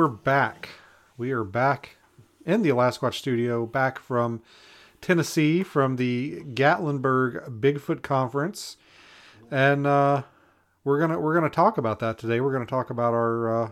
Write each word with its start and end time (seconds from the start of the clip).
We're 0.00 0.08
back. 0.08 0.70
We 1.18 1.30
are 1.30 1.44
back 1.44 1.98
in 2.46 2.62
the 2.62 2.70
Alasquatch 2.70 3.12
studio, 3.12 3.66
back 3.66 3.98
from 3.98 4.40
Tennessee, 5.02 5.62
from 5.62 5.96
the 5.96 6.40
Gatlinburg 6.54 7.60
Bigfoot 7.60 8.00
Conference, 8.00 8.78
and 9.50 9.86
uh, 9.86 10.22
we're 10.84 10.98
gonna 10.98 11.20
we're 11.20 11.34
gonna 11.34 11.50
talk 11.50 11.76
about 11.76 11.98
that 11.98 12.16
today. 12.16 12.40
We're 12.40 12.54
gonna 12.54 12.64
talk 12.64 12.88
about 12.88 13.12
our 13.12 13.64
uh, 13.64 13.70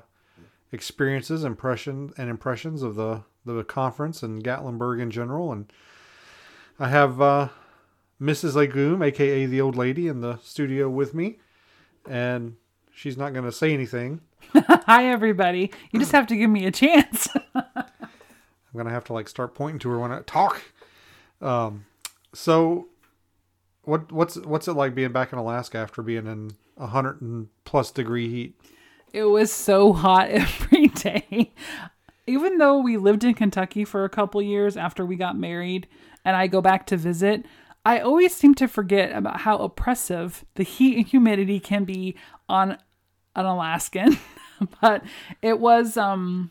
experiences, 0.71 1.45
impression, 1.45 2.13
and 2.19 2.29
impressions 2.29 2.83
of 2.83 2.95
the 2.95 3.23
the 3.47 3.65
conference 3.65 4.23
and 4.23 4.45
Gatlinburg 4.45 5.01
in 5.01 5.11
general. 5.11 5.51
And 5.51 5.73
I 6.79 6.91
have 6.91 7.23
uh, 7.23 7.49
Mrs. 8.21 8.55
Legume, 8.55 9.03
aka 9.03 9.47
the 9.47 9.63
old 9.63 9.77
lady, 9.77 10.09
in 10.09 10.21
the 10.21 10.37
studio 10.43 10.91
with 10.91 11.15
me, 11.15 11.39
and 12.07 12.57
she's 12.93 13.17
not 13.17 13.33
gonna 13.33 13.51
say 13.51 13.73
anything. 13.73 14.21
Hi, 14.87 15.07
everybody. 15.07 15.71
You 15.93 16.01
just 16.01 16.13
have 16.13 16.27
to 16.29 16.37
give 16.37 16.51
me 16.51 16.67
a 16.67 16.71
chance. 16.71 17.29
I'm 17.55 17.65
gonna 18.77 18.91
have 18.91 19.05
to 19.05 19.13
like 19.13 19.29
start 19.29 19.55
pointing 19.55 19.79
to 19.81 19.91
her 19.91 19.99
when 19.99 20.13
I 20.13 20.21
talk. 20.21 20.63
Um, 21.41 21.87
so 22.35 22.89
what 23.83 24.13
what's 24.13 24.37
what's 24.37 24.69
it 24.69 24.75
like 24.75 24.95
being 24.95 25.13
back 25.13 25.33
in 25.33 25.39
Alaska 25.39 25.79
after 25.79 26.03
being 26.03 26.27
in 26.27 26.53
a 26.77 26.87
hundred 26.87 27.21
and 27.21 27.49
plus 27.65 27.91
degree 27.91 28.29
heat? 28.29 28.61
it 29.13 29.25
was 29.25 29.53
so 29.53 29.93
hot 29.93 30.29
every 30.31 30.89
day. 30.89 31.53
Even 32.27 32.59
though 32.59 32.79
we 32.79 32.97
lived 32.97 33.25
in 33.25 33.35
Kentucky 33.35 33.85
for 33.85 34.05
a 34.05 34.11
couple 34.11 34.43
years 34.43 34.77
after 34.77 35.05
we 35.05 35.17
got 35.17 35.37
married 35.37 35.89
and 36.25 36.37
I 36.37 36.47
go 36.47 36.61
back 36.61 36.87
to 36.87 36.97
visit, 36.97 37.47
I 37.85 38.01
always 38.01 38.35
seem 38.35 38.55
to 38.57 38.69
forget 38.69 39.13
about 39.17 39.41
how 39.41 39.57
oppressive 39.59 40.45
the 40.57 40.63
heat 40.63 40.97
and 40.97 41.07
humidity 41.07 41.59
can 41.59 41.85
be 41.85 42.17
on 42.49 42.73
an 43.35 43.47
Alaskan. 43.47 44.19
but 44.81 45.03
it 45.43 45.59
was 45.59 45.97
um 45.97 46.51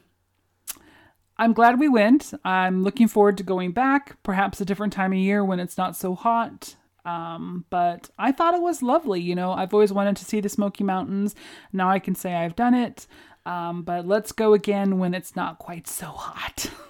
I'm 1.40 1.54
glad 1.54 1.80
we 1.80 1.88
went. 1.88 2.34
I'm 2.44 2.84
looking 2.84 3.08
forward 3.08 3.38
to 3.38 3.44
going 3.44 3.72
back, 3.72 4.22
perhaps 4.24 4.60
a 4.60 4.66
different 4.66 4.92
time 4.94 5.14
of 5.14 5.20
year 5.20 5.46
when 5.46 5.60
it's 5.60 5.78
not 5.78 5.96
so 5.96 6.16
hot. 6.16 6.76
Um, 7.06 7.66
but 7.70 8.10
I 8.18 8.32
thought 8.32 8.56
it 8.56 8.62
was 8.62 8.82
lovely. 8.82 9.22
You 9.22 9.36
know, 9.36 9.52
I've 9.52 9.74
always 9.74 9.94
wanted 9.94 10.18
to 10.18 10.26
see 10.26 10.42
the 10.42 10.50
Smoky 10.50 10.84
Mountains. 10.84 11.36
Now 11.72 11.90
I 11.90 12.00
can 12.00 12.16
say 12.16 12.34
I've 12.34 12.56
done 12.56 12.74
it. 12.74 13.06
Um, 13.46 13.84
but 13.84 14.08
let's 14.08 14.32
go 14.32 14.54
again 14.54 14.98
when 14.98 15.14
it's 15.14 15.36
not 15.36 15.60
quite 15.60 15.88
so 15.88 16.08
hot. 16.08 16.72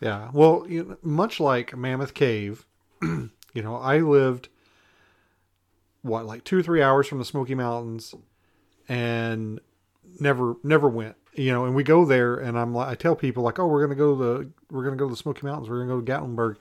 Yeah. 0.00 0.30
Well, 0.32 0.66
you 0.68 0.84
know, 0.84 0.96
much 1.02 1.40
like 1.40 1.76
Mammoth 1.76 2.14
Cave, 2.14 2.66
you 3.02 3.30
know, 3.54 3.76
I 3.76 3.98
lived 3.98 4.48
what 6.02 6.26
like 6.26 6.44
two 6.44 6.58
or 6.58 6.62
three 6.62 6.82
hours 6.82 7.06
from 7.08 7.18
the 7.18 7.24
Smoky 7.24 7.54
Mountains, 7.54 8.14
and 8.88 9.60
never 10.20 10.56
never 10.62 10.88
went. 10.88 11.16
You 11.34 11.52
know, 11.52 11.66
and 11.66 11.74
we 11.74 11.82
go 11.82 12.04
there, 12.06 12.36
and 12.36 12.58
I'm 12.58 12.74
like, 12.74 12.88
I 12.88 12.94
tell 12.94 13.14
people 13.14 13.42
like, 13.42 13.58
oh, 13.58 13.66
we're 13.66 13.82
gonna 13.82 13.94
go 13.94 14.16
to 14.16 14.24
the 14.24 14.50
we're 14.70 14.84
gonna 14.84 14.96
go 14.96 15.06
to 15.06 15.10
the 15.10 15.16
Smoky 15.16 15.46
Mountains, 15.46 15.68
we're 15.68 15.84
gonna 15.84 16.00
go 16.00 16.00
to 16.00 16.12
Gatlinburg, 16.12 16.56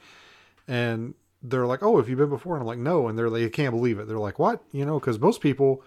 and 0.67 1.13
they're 1.41 1.67
like, 1.67 1.83
oh, 1.83 1.97
have 1.97 2.09
you 2.09 2.15
been 2.15 2.29
before? 2.29 2.55
And 2.55 2.61
I'm 2.61 2.67
like, 2.67 2.79
no, 2.79 3.07
and 3.07 3.17
they're 3.17 3.29
like, 3.29 3.43
they 3.43 3.49
can't 3.49 3.73
believe 3.73 3.99
it. 3.99 4.07
They're 4.07 4.17
like, 4.17 4.39
what? 4.39 4.63
You 4.71 4.85
know, 4.85 4.99
because 4.99 5.19
most 5.19 5.41
people 5.41 5.83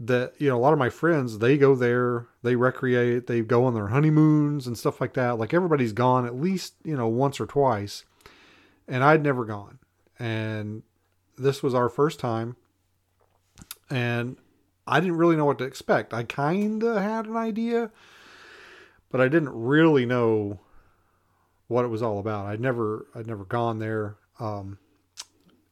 that 0.00 0.32
you 0.38 0.48
know 0.48 0.56
a 0.56 0.60
lot 0.60 0.72
of 0.72 0.78
my 0.78 0.90
friends 0.90 1.38
they 1.38 1.58
go 1.58 1.74
there 1.74 2.26
they 2.42 2.54
recreate 2.54 3.26
they 3.26 3.40
go 3.40 3.64
on 3.64 3.74
their 3.74 3.88
honeymoons 3.88 4.66
and 4.66 4.78
stuff 4.78 5.00
like 5.00 5.14
that 5.14 5.38
like 5.38 5.52
everybody's 5.52 5.92
gone 5.92 6.24
at 6.24 6.36
least 6.36 6.74
you 6.84 6.96
know 6.96 7.08
once 7.08 7.40
or 7.40 7.46
twice 7.46 8.04
and 8.86 9.02
i'd 9.02 9.24
never 9.24 9.44
gone 9.44 9.78
and 10.18 10.82
this 11.36 11.62
was 11.62 11.74
our 11.74 11.88
first 11.88 12.20
time 12.20 12.54
and 13.90 14.36
i 14.88 15.00
didn't 15.00 15.16
really 15.16 15.36
know 15.36 15.44
what 15.44 15.58
to 15.58 15.64
expect 15.64 16.12
i 16.12 16.22
kind 16.22 16.82
of 16.82 17.00
had 17.00 17.26
an 17.26 17.36
idea 17.36 17.90
but 19.10 19.20
i 19.20 19.28
didn't 19.28 19.50
really 19.50 20.06
know 20.06 20.58
what 21.68 21.84
it 21.84 21.88
was 21.88 22.02
all 22.02 22.18
about 22.18 22.46
i'd 22.46 22.60
never 22.60 23.06
i'd 23.14 23.26
never 23.26 23.44
gone 23.44 23.78
there 23.78 24.16
um, 24.40 24.78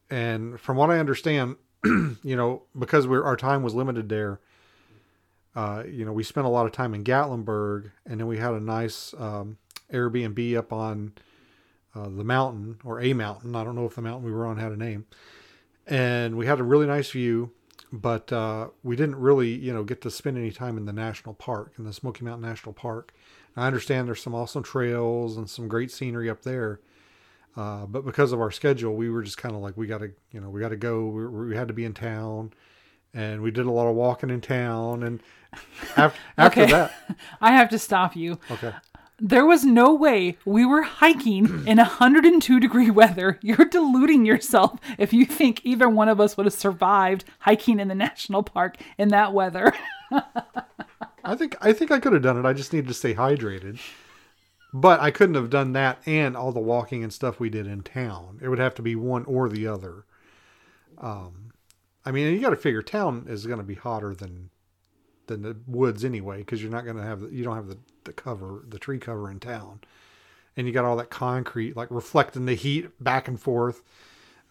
and 0.09 0.59
from 0.59 0.77
what 0.77 0.89
i 0.89 0.99
understand 0.99 1.55
you 2.23 2.35
know, 2.35 2.63
because 2.77 3.07
we're 3.07 3.23
our 3.23 3.35
time 3.35 3.63
was 3.63 3.75
limited 3.75 4.09
there. 4.09 4.39
Uh, 5.55 5.83
you 5.89 6.05
know, 6.05 6.11
we 6.11 6.23
spent 6.23 6.45
a 6.45 6.49
lot 6.49 6.65
of 6.65 6.71
time 6.71 6.93
in 6.93 7.03
Gatlinburg, 7.03 7.91
and 8.05 8.19
then 8.19 8.27
we 8.27 8.37
had 8.37 8.53
a 8.53 8.59
nice 8.59 9.13
um, 9.17 9.57
Airbnb 9.91 10.55
up 10.55 10.71
on 10.71 11.13
uh, 11.95 12.09
the 12.09 12.23
mountain 12.23 12.77
or 12.83 12.99
a 12.99 13.13
mountain. 13.13 13.55
I 13.55 13.63
don't 13.63 13.75
know 13.75 13.85
if 13.85 13.95
the 13.95 14.01
mountain 14.01 14.25
we 14.25 14.31
were 14.31 14.45
on 14.45 14.57
had 14.57 14.71
a 14.71 14.77
name, 14.77 15.05
and 15.85 16.37
we 16.37 16.45
had 16.45 16.59
a 16.59 16.63
really 16.63 16.85
nice 16.85 17.09
view. 17.09 17.51
But 17.91 18.33
uh, 18.33 18.69
we 18.83 18.95
didn't 18.95 19.15
really, 19.15 19.49
you 19.49 19.73
know, 19.73 19.83
get 19.83 20.01
to 20.01 20.11
spend 20.11 20.37
any 20.37 20.51
time 20.51 20.77
in 20.77 20.85
the 20.85 20.93
national 20.93 21.35
park, 21.35 21.73
in 21.77 21.85
the 21.85 21.93
Smoky 21.93 22.25
Mountain 22.25 22.47
National 22.47 22.73
Park. 22.73 23.13
And 23.55 23.63
I 23.63 23.67
understand 23.67 24.07
there's 24.07 24.21
some 24.21 24.35
awesome 24.35 24.63
trails 24.63 25.37
and 25.37 25.49
some 25.49 25.67
great 25.67 25.91
scenery 25.91 26.29
up 26.29 26.43
there. 26.43 26.81
Uh, 27.57 27.85
but 27.87 28.05
because 28.05 28.31
of 28.31 28.39
our 28.39 28.51
schedule, 28.51 28.95
we 28.95 29.09
were 29.09 29.23
just 29.23 29.37
kind 29.37 29.55
of 29.55 29.61
like, 29.61 29.75
we 29.75 29.87
got 29.87 29.99
to, 29.99 30.11
you 30.31 30.39
know, 30.39 30.49
we 30.49 30.59
got 30.61 30.69
to 30.69 30.77
go. 30.77 31.07
We, 31.07 31.47
we, 31.47 31.55
had 31.55 31.67
to 31.69 31.73
be 31.73 31.85
in 31.85 31.93
town, 31.93 32.53
and 33.15 33.41
we 33.41 33.49
did 33.49 33.65
a 33.65 33.71
lot 33.71 33.87
of 33.87 33.95
walking 33.95 34.29
in 34.29 34.41
town. 34.41 35.01
And 35.01 35.23
after, 35.97 36.19
after 36.37 36.65
that, 36.67 37.17
I 37.41 37.53
have 37.53 37.69
to 37.69 37.79
stop 37.79 38.15
you. 38.15 38.37
okay, 38.51 38.73
There 39.19 39.45
was 39.47 39.65
no 39.65 39.95
way 39.95 40.37
we 40.45 40.63
were 40.63 40.83
hiking 40.83 41.65
in 41.67 41.77
102 41.77 42.59
degree 42.59 42.91
weather. 42.91 43.39
You're 43.43 43.65
deluding 43.65 44.25
yourself 44.25 44.79
if 44.99 45.11
you 45.11 45.25
think 45.25 45.61
either 45.63 45.89
one 45.89 46.07
of 46.07 46.19
us 46.21 46.37
would 46.37 46.45
have 46.45 46.53
survived 46.53 47.25
hiking 47.39 47.79
in 47.79 47.87
the 47.87 47.95
national 47.95 48.43
park 48.43 48.77
in 48.97 49.09
that 49.09 49.33
weather. 49.33 49.73
I 51.23 51.35
think 51.35 51.55
I 51.59 51.73
think 51.73 51.91
I 51.91 51.99
could 51.99 52.13
have 52.13 52.21
done 52.21 52.37
it. 52.37 52.45
I 52.45 52.53
just 52.53 52.71
needed 52.71 52.87
to 52.89 52.93
stay 52.93 53.15
hydrated. 53.15 53.79
But 54.73 54.99
I 54.99 55.11
couldn't 55.11 55.35
have 55.35 55.49
done 55.49 55.73
that 55.73 55.99
and 56.05 56.35
all 56.35 56.51
the 56.51 56.59
walking 56.59 57.03
and 57.03 57.11
stuff 57.11 57.39
we 57.39 57.49
did 57.49 57.65
in 57.65 57.81
town. 57.81 58.39
It 58.41 58.49
would 58.49 58.59
have 58.59 58.75
to 58.75 58.81
be 58.81 58.95
one 58.95 59.25
or 59.25 59.49
the 59.49 59.65
other. 59.65 60.05
Um, 60.97 61.51
I 62.05 62.11
mean, 62.11 62.33
you 62.33 62.41
got 62.41 62.51
to 62.51 62.57
figure 62.57 62.81
town 62.81 63.25
is 63.27 63.45
going 63.47 63.59
to 63.59 63.65
be 63.65 63.75
hotter 63.75 64.13
than 64.13 64.49
than 65.27 65.41
the 65.41 65.55
woods 65.67 66.03
anyway, 66.03 66.39
because 66.39 66.61
you're 66.61 66.71
not 66.71 66.85
going 66.85 66.97
to 66.97 67.03
have 67.03 67.21
the, 67.21 67.29
you 67.29 67.43
don't 67.43 67.55
have 67.55 67.67
the, 67.67 67.77
the 68.03 68.13
cover, 68.13 68.63
the 68.67 68.79
tree 68.79 68.99
cover 68.99 69.29
in 69.29 69.39
town, 69.39 69.81
and 70.55 70.67
you 70.67 70.73
got 70.73 70.85
all 70.85 70.95
that 70.97 71.09
concrete 71.09 71.75
like 71.75 71.89
reflecting 71.91 72.45
the 72.45 72.55
heat 72.55 72.89
back 73.03 73.27
and 73.27 73.39
forth. 73.39 73.83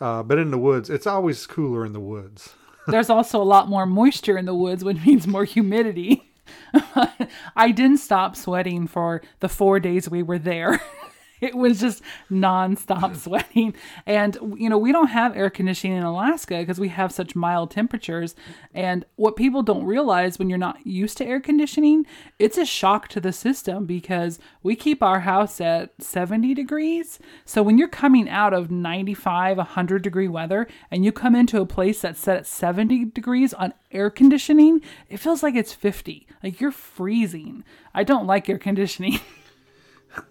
Uh, 0.00 0.22
but 0.22 0.38
in 0.38 0.50
the 0.50 0.58
woods, 0.58 0.90
it's 0.90 1.06
always 1.06 1.46
cooler 1.46 1.84
in 1.84 1.92
the 1.92 2.00
woods. 2.00 2.54
There's 2.86 3.10
also 3.10 3.42
a 3.42 3.44
lot 3.44 3.68
more 3.68 3.86
moisture 3.86 4.36
in 4.38 4.44
the 4.44 4.54
woods, 4.54 4.84
which 4.84 5.04
means 5.04 5.26
more 5.26 5.44
humidity. 5.44 6.30
I 7.56 7.72
didn't 7.72 7.98
stop 7.98 8.36
sweating 8.36 8.86
for 8.86 9.22
the 9.40 9.48
four 9.48 9.80
days 9.80 10.08
we 10.08 10.22
were 10.22 10.38
there. 10.38 10.80
it 11.40 11.54
was 11.54 11.80
just 11.80 12.02
nonstop 12.30 13.16
sweating. 13.16 13.74
And, 14.06 14.36
you 14.56 14.68
know, 14.68 14.78
we 14.78 14.92
don't 14.92 15.08
have 15.08 15.36
air 15.36 15.50
conditioning 15.50 15.96
in 15.96 16.02
Alaska 16.02 16.58
because 16.58 16.80
we 16.80 16.88
have 16.88 17.12
such 17.12 17.36
mild 17.36 17.70
temperatures. 17.70 18.34
And 18.74 19.04
what 19.16 19.36
people 19.36 19.62
don't 19.62 19.84
realize 19.84 20.38
when 20.38 20.48
you're 20.48 20.58
not 20.58 20.86
used 20.86 21.18
to 21.18 21.26
air 21.26 21.40
conditioning, 21.40 22.06
it's 22.38 22.58
a 22.58 22.64
shock 22.64 23.08
to 23.08 23.20
the 23.20 23.32
system 23.32 23.86
because 23.86 24.38
we 24.62 24.76
keep 24.76 25.02
our 25.02 25.20
house 25.20 25.60
at 25.60 25.90
70 26.02 26.54
degrees. 26.54 27.18
So 27.44 27.62
when 27.62 27.78
you're 27.78 27.88
coming 27.88 28.28
out 28.28 28.52
of 28.52 28.70
95, 28.70 29.56
100 29.56 30.02
degree 30.02 30.28
weather 30.28 30.66
and 30.90 31.04
you 31.04 31.12
come 31.12 31.34
into 31.34 31.60
a 31.60 31.66
place 31.66 32.00
that's 32.00 32.20
set 32.20 32.36
at 32.36 32.46
70 32.46 33.06
degrees 33.06 33.54
on 33.54 33.72
air 33.92 34.10
conditioning, 34.10 34.80
it 35.08 35.18
feels 35.18 35.42
like 35.42 35.54
it's 35.54 35.72
50. 35.72 36.26
Like 36.42 36.60
you're 36.60 36.72
freezing. 36.72 37.64
I 37.94 38.04
don't 38.04 38.26
like 38.26 38.48
air 38.48 38.58
conditioning. 38.58 39.20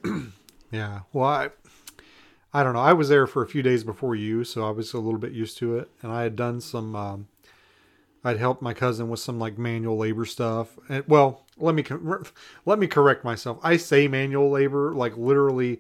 Yeah. 0.72 1.02
Well, 1.14 1.28
I, 1.28 1.50
I 2.54 2.64
don't 2.64 2.74
know. 2.74 2.80
I 2.82 2.94
was 2.94 3.10
there 3.10 3.28
for 3.28 3.44
a 3.44 3.48
few 3.48 3.62
days 3.62 3.84
before 3.84 4.16
you, 4.16 4.44
so 4.44 4.68
I 4.68 4.72
was 4.72 4.94
a 4.94 5.00
little 5.00 5.20
bit 5.20 5.32
used 5.32 5.58
to 5.60 5.78
it. 5.78 5.90
And 6.02 6.12
I 6.12 6.24
had 6.24 6.36
done 6.36 6.62
some, 6.62 6.96
um, 6.96 7.28
I'd 8.24 8.38
helped 8.38 8.62
my 8.62 8.74
cousin 8.74 9.08
with 9.08 9.20
some 9.20 9.40
like 9.40 9.58
manual 9.58 9.98
labor 9.98 10.26
stuff. 10.26 10.80
And, 10.90 11.04
well, 11.08 11.46
let 11.58 11.76
me 11.76 11.84
let 12.66 12.80
me 12.80 12.88
correct 12.88 13.24
myself. 13.24 13.60
I 13.64 13.78
say 13.78 14.08
manual 14.08 14.50
labor 14.50 14.94
like 14.94 15.16
literally, 15.16 15.80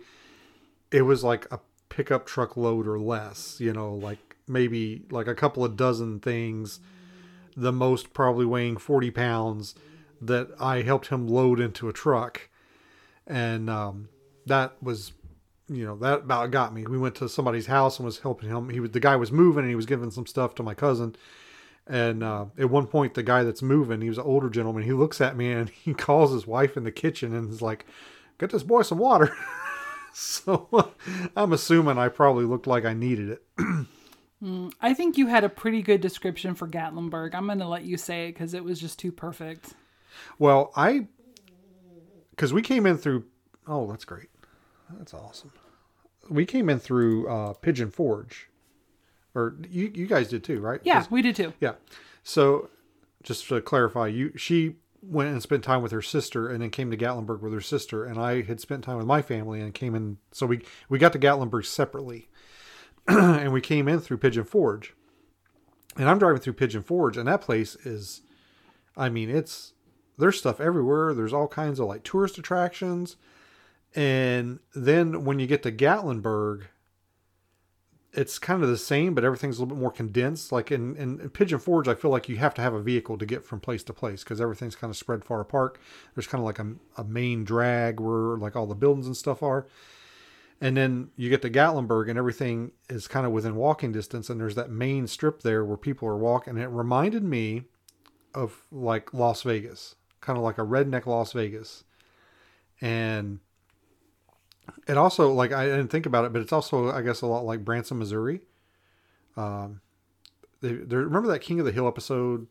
it 0.92 1.02
was 1.02 1.24
like 1.24 1.52
a 1.52 1.60
pickup 1.90 2.26
truck 2.26 2.56
load 2.56 2.88
or 2.88 3.00
less. 3.00 3.60
You 3.60 3.74
know, 3.74 3.94
like 3.96 4.38
maybe 4.48 5.04
like 5.10 5.28
a 5.28 5.36
couple 5.36 5.66
of 5.66 5.76
dozen 5.76 6.20
things. 6.20 6.80
The 7.58 7.72
most 7.72 8.14
probably 8.14 8.46
weighing 8.46 8.78
forty 8.78 9.12
pounds 9.12 9.76
that 10.22 10.50
I 10.60 10.82
helped 10.84 11.08
him 11.08 11.28
load 11.28 11.60
into 11.60 11.90
a 11.90 11.94
truck, 11.94 12.50
and 13.26 13.70
um, 13.70 14.10
that 14.46 14.82
was, 14.82 15.14
you 15.68 15.86
know, 15.86 15.96
that 15.98 16.20
about 16.20 16.52
got 16.52 16.74
me. 16.74 16.86
We 16.86 16.98
went 16.98 17.16
to 17.16 17.30
somebody's 17.30 17.68
house 17.68 17.98
and 17.98 18.06
was 18.06 18.20
helping 18.20 18.50
him. 18.50 18.70
He 18.70 18.80
was 18.80 18.92
the 18.92 19.00
guy 19.00 19.16
was 19.16 19.32
moving 19.32 19.62
and 19.62 19.70
he 19.70 19.76
was 19.76 19.86
giving 19.86 20.12
some 20.12 20.26
stuff 20.26 20.56
to 20.56 20.64
my 20.64 20.74
cousin. 20.74 21.16
And 21.88 22.24
uh, 22.24 22.46
at 22.58 22.70
one 22.70 22.88
point, 22.88 23.14
the 23.14 23.24
guy 23.24 23.44
that's 23.44 23.62
moving, 23.62 24.02
he 24.02 24.10
was 24.10 24.18
an 24.18 24.24
older 24.24 24.50
gentleman. 24.50 24.84
He 24.84 24.94
looks 24.94 25.22
at 25.22 25.38
me 25.38 25.52
and 25.52 25.70
he 25.84 25.94
calls 25.94 26.32
his 26.32 26.48
wife 26.48 26.78
in 26.78 26.84
the 26.84 26.92
kitchen 26.92 27.34
and 27.36 27.52
is 27.52 27.62
like, 27.62 27.86
"Get 28.40 28.52
this 28.52 28.64
boy 28.64 28.82
some 28.82 28.98
water." 28.98 29.36
so 30.14 30.94
I'm 31.36 31.54
assuming 31.54 31.98
I 31.98 32.08
probably 32.10 32.46
looked 32.46 32.68
like 32.68 32.86
I 32.86 32.94
needed 32.94 33.30
it. 33.30 33.44
I 34.80 34.94
think 34.94 35.18
you 35.18 35.28
had 35.28 35.44
a 35.44 35.50
pretty 35.50 35.82
good 35.82 36.02
description 36.02 36.54
for 36.56 36.68
Gatlinburg. 36.68 37.34
I'm 37.34 37.48
going 37.48 37.60
to 37.60 37.68
let 37.68 37.84
you 37.84 37.98
say 37.98 38.28
it 38.28 38.34
because 38.34 38.54
it 38.54 38.64
was 38.64 38.80
just 38.80 39.00
too 39.00 39.12
perfect. 39.12 39.74
Well, 40.38 40.72
I 40.76 41.08
because 42.32 42.54
we 42.54 42.62
came 42.62 42.86
in 42.86 42.98
through. 42.98 43.26
Oh, 43.68 43.88
that's 43.88 44.06
great. 44.06 44.30
That's 44.92 45.14
awesome. 45.14 45.52
We 46.30 46.46
came 46.46 46.70
in 46.70 46.80
through 46.80 47.28
uh, 47.30 47.54
Pigeon 47.54 47.92
Forge, 47.92 48.50
or 49.34 49.56
you 49.70 49.92
you 49.94 50.08
guys 50.08 50.30
did 50.30 50.44
too, 50.44 50.60
right? 50.60 50.80
Yeah, 50.84 51.06
we 51.10 51.22
did 51.22 51.36
too. 51.36 51.54
yeah. 51.60 51.74
So, 52.24 52.70
just 53.24 53.48
to 53.50 53.62
clarify, 53.62 54.08
you 54.08 54.32
she 54.36 54.76
went 55.02 55.30
and 55.30 55.42
spent 55.42 55.64
time 55.64 55.84
with 55.84 55.92
her 55.92 56.02
sister, 56.02 56.50
and 56.50 56.62
then 56.62 56.72
came 56.72 56.90
to 56.90 56.98
Gatlinburg 56.98 57.42
with 57.42 57.54
her 57.54 57.62
sister, 57.62 58.06
and 58.06 58.20
I 58.20 58.42
had 58.42 58.60
spent 58.60 58.84
time 58.84 58.98
with 58.98 59.06
my 59.06 59.22
family, 59.22 59.62
and 59.62 59.74
came 59.74 59.94
in. 59.94 60.18
So 60.32 60.46
we 60.46 60.62
we 60.90 60.98
got 60.98 61.14
to 61.14 61.20
Gatlinburg 61.20 61.66
separately, 61.66 62.30
and 63.08 63.54
we 63.54 63.62
came 63.62 63.88
in 63.88 64.00
through 64.00 64.18
Pigeon 64.18 64.46
Forge, 64.46 64.94
and 65.96 66.10
I'm 66.10 66.20
driving 66.20 66.42
through 66.42 66.54
Pigeon 66.54 66.82
Forge, 66.82 67.18
and 67.18 67.28
that 67.28 67.42
place 67.42 67.76
is, 67.86 68.22
I 68.98 69.10
mean, 69.10 69.30
it's 69.30 69.74
there's 70.18 70.38
stuff 70.40 70.60
everywhere. 70.60 71.14
There's 71.14 71.34
all 71.34 71.48
kinds 71.48 71.80
of 71.80 71.88
like 71.88 72.04
tourist 72.04 72.38
attractions, 72.38 73.16
and 73.96 74.60
then 74.76 75.24
when 75.24 75.40
you 75.40 75.48
get 75.48 75.64
to 75.64 75.72
Gatlinburg, 75.72 76.64
it's 78.12 78.40
kind 78.40 78.62
of 78.62 78.70
the 78.70 78.78
same, 78.78 79.14
but 79.14 79.24
everything's 79.24 79.58
a 79.58 79.62
little 79.62 79.76
bit 79.76 79.82
more 79.82 79.92
condensed. 79.92 80.52
Like 80.52 80.72
in, 80.72 80.96
in, 80.96 81.20
in 81.20 81.30
Pigeon 81.30 81.60
Forge, 81.60 81.88
I 81.88 81.96
feel 81.96 82.12
like 82.12 82.30
you 82.30 82.38
have 82.38 82.54
to 82.56 82.62
have 82.62 82.74
a 82.74 82.82
vehicle 82.82 83.18
to 83.18 83.26
get 83.26 83.46
from 83.46 83.60
place 83.60 83.84
to 83.84 83.94
place 83.94 84.24
because 84.24 84.40
everything's 84.40 84.76
kind 84.76 84.92
of 84.92 84.98
spread 84.98 85.24
far 85.24 85.42
apart. 85.42 85.78
There's 86.14 86.28
kind 86.28 86.42
of 86.42 86.46
like 86.46 86.60
a, 86.60 86.76
a 86.98 87.04
main 87.04 87.44
drag 87.44 88.00
where 88.00 88.38
like 88.38 88.56
all 88.56 88.68
the 88.68 88.76
buildings 88.76 89.08
and 89.08 89.18
stuff 89.18 89.42
are. 89.42 89.68
And 90.62 90.78
then 90.78 91.10
you 91.18 91.30
get 91.30 91.42
to 91.42 91.50
Gatlinburg 91.50 92.10
and 92.10 92.18
everything 92.18 92.72
is 92.90 93.08
kind 93.08 93.26
of 93.26 93.34
within 93.34 93.56
walking 93.56 93.92
distance. 93.92 94.30
And 94.30 94.40
there's 94.40 94.56
that 94.56 94.70
main 94.70 95.08
strip 95.08 95.42
there 95.42 95.66
where 95.66 95.78
people 95.78 96.08
are 96.08 96.18
walking. 96.18 96.56
And 96.56 96.64
it 96.64 96.70
reminded 96.70 97.24
me 97.24 97.64
of 98.34 98.66
like 98.72 99.14
Las 99.14 99.42
Vegas, 99.44 99.96
kind 100.22 100.38
of 100.38 100.44
like 100.44 100.58
a 100.58 100.66
redneck 100.66 101.06
Las 101.06 101.34
Vegas. 101.34 101.84
And 102.80 103.40
it 104.88 104.98
also 104.98 105.32
like 105.32 105.52
I 105.52 105.66
didn't 105.66 105.90
think 105.90 106.06
about 106.06 106.26
it, 106.26 106.34
but 106.34 106.42
it's 106.42 106.54
also 106.54 106.92
I 106.92 107.02
guess 107.02 107.22
a 107.22 107.28
lot 107.28 107.46
like 107.46 107.64
Branson, 107.66 107.98
Missouri. 108.00 108.42
Um, 109.38 109.82
they, 110.62 110.74
they 110.74 110.96
remember 110.96 111.28
that 111.30 111.40
King 111.40 111.60
of 111.60 111.66
the 111.66 111.72
Hill 111.72 111.88
episode 111.88 112.48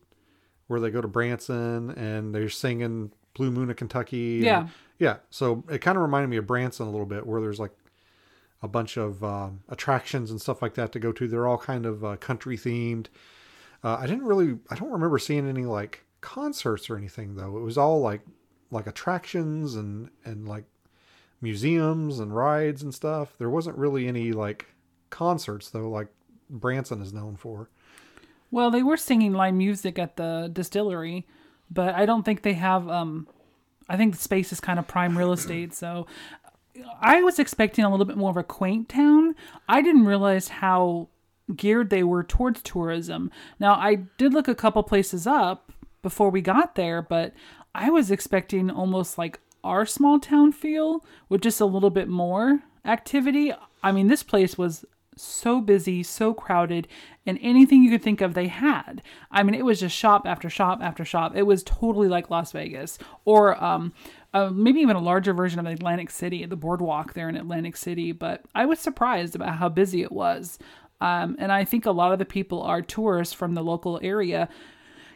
where 0.67 0.79
they 0.79 0.89
go 0.89 1.01
to 1.01 1.07
Branson 1.07 1.91
and 1.91 2.33
they're 2.33 2.49
singing 2.49 3.11
Blue 3.33 3.51
Moon 3.51 3.69
of 3.69 3.75
Kentucky. 3.75 4.37
and- 4.37 4.45
Yeah. 4.45 4.67
yeah. 4.99 5.17
So 5.29 5.63
it 5.69 5.79
kind 5.79 5.97
of 5.97 6.01
reminded 6.03 6.29
me 6.29 6.37
of 6.37 6.47
Branson 6.47 6.87
a 6.87 6.91
little 6.91 7.05
bit, 7.05 7.25
where 7.25 7.41
there's 7.41 7.59
like 7.59 7.71
a 8.61 8.67
bunch 8.67 8.97
of 8.97 9.23
um, 9.23 9.61
attractions 9.69 10.31
and 10.31 10.39
stuff 10.41 10.61
like 10.61 10.75
that 10.75 10.91
to 10.93 10.99
go 10.99 11.11
to. 11.11 11.27
They're 11.27 11.47
all 11.47 11.57
kind 11.57 11.85
of 11.85 12.03
uh, 12.05 12.15
country 12.17 12.57
themed. 12.57 13.07
Uh, 13.83 13.97
I 13.99 14.07
didn't 14.07 14.25
really, 14.25 14.57
I 14.71 14.75
don't 14.75 14.91
remember 14.91 15.19
seeing 15.19 15.47
any 15.47 15.65
like 15.65 16.03
concerts 16.21 16.89
or 16.89 16.97
anything 16.97 17.35
though. 17.35 17.57
It 17.57 17.61
was 17.61 17.77
all 17.77 17.99
like 18.01 18.21
like 18.71 18.87
attractions 18.87 19.75
and 19.75 20.09
and 20.23 20.47
like 20.47 20.63
museums 21.41 22.19
and 22.19 22.35
rides 22.35 22.81
and 22.81 22.93
stuff. 22.93 23.37
There 23.37 23.49
wasn't 23.49 23.77
really 23.77 24.07
any 24.07 24.31
like 24.31 24.67
concerts 25.09 25.69
though, 25.69 25.89
like 25.89 26.07
Branson 26.49 27.01
is 27.01 27.13
known 27.13 27.35
for. 27.35 27.69
Well, 28.51 28.71
they 28.71 28.83
were 28.83 28.97
singing 28.97 29.33
live 29.33 29.53
music 29.53 29.99
at 29.99 30.17
the 30.17 30.49
distillery, 30.51 31.27
but 31.69 31.95
I 31.95 32.05
don't 32.05 32.23
think 32.23 32.41
they 32.41 32.53
have. 32.53 32.87
Um, 32.87 33.27
I 33.89 33.97
think 33.97 34.13
the 34.13 34.21
space 34.21 34.51
is 34.51 34.59
kind 34.59 34.79
of 34.79 34.87
prime 34.87 35.17
real 35.17 35.33
estate, 35.33 35.73
so 35.73 36.07
I 37.01 37.21
was 37.21 37.39
expecting 37.39 37.85
a 37.85 37.89
little 37.89 38.05
bit 38.05 38.17
more 38.17 38.29
of 38.29 38.37
a 38.37 38.43
quaint 38.43 38.89
town. 38.89 39.35
I 39.67 39.81
didn't 39.81 40.05
realize 40.05 40.47
how 40.47 41.09
geared 41.55 41.89
they 41.89 42.03
were 42.03 42.23
towards 42.23 42.61
tourism. 42.61 43.31
Now, 43.59 43.75
I 43.75 43.95
did 44.17 44.33
look 44.33 44.47
a 44.47 44.55
couple 44.55 44.81
places 44.83 45.27
up 45.27 45.71
before 46.01 46.29
we 46.29 46.41
got 46.41 46.75
there, 46.75 47.01
but 47.01 47.33
I 47.73 47.89
was 47.89 48.11
expecting 48.11 48.69
almost 48.69 49.17
like 49.17 49.39
our 49.65 49.85
small 49.85 50.19
town 50.19 50.51
feel 50.51 51.03
with 51.27 51.41
just 51.41 51.59
a 51.59 51.65
little 51.65 51.89
bit 51.89 52.07
more 52.07 52.61
activity. 52.85 53.51
I 53.83 53.91
mean, 53.91 54.07
this 54.07 54.23
place 54.23 54.57
was 54.57 54.85
so 55.17 55.61
busy, 55.61 56.03
so 56.03 56.33
crowded, 56.33 56.87
and 57.25 57.39
anything 57.41 57.83
you 57.83 57.89
could 57.89 58.03
think 58.03 58.21
of, 58.21 58.33
they 58.33 58.47
had. 58.47 59.01
I 59.31 59.43
mean, 59.43 59.55
it 59.55 59.65
was 59.65 59.79
just 59.79 59.95
shop 59.95 60.27
after 60.27 60.49
shop 60.49 60.79
after 60.81 61.05
shop. 61.05 61.35
It 61.35 61.43
was 61.43 61.63
totally 61.63 62.07
like 62.07 62.29
Las 62.29 62.51
Vegas, 62.51 62.97
or 63.23 63.61
um, 63.63 63.93
uh, 64.33 64.49
maybe 64.49 64.81
even 64.81 64.95
a 64.95 65.01
larger 65.01 65.33
version 65.33 65.59
of 65.59 65.65
Atlantic 65.65 66.09
City, 66.09 66.45
the 66.45 66.55
boardwalk 66.55 67.13
there 67.13 67.29
in 67.29 67.35
Atlantic 67.35 67.77
City. 67.77 68.11
But 68.11 68.43
I 68.53 68.65
was 68.65 68.79
surprised 68.79 69.35
about 69.35 69.55
how 69.55 69.69
busy 69.69 70.01
it 70.01 70.11
was. 70.11 70.59
Um, 71.01 71.35
and 71.39 71.51
I 71.51 71.65
think 71.65 71.85
a 71.85 71.91
lot 71.91 72.13
of 72.13 72.19
the 72.19 72.25
people 72.25 72.61
are 72.61 72.81
tourists 72.81 73.33
from 73.33 73.53
the 73.53 73.63
local 73.63 73.99
area 74.01 74.47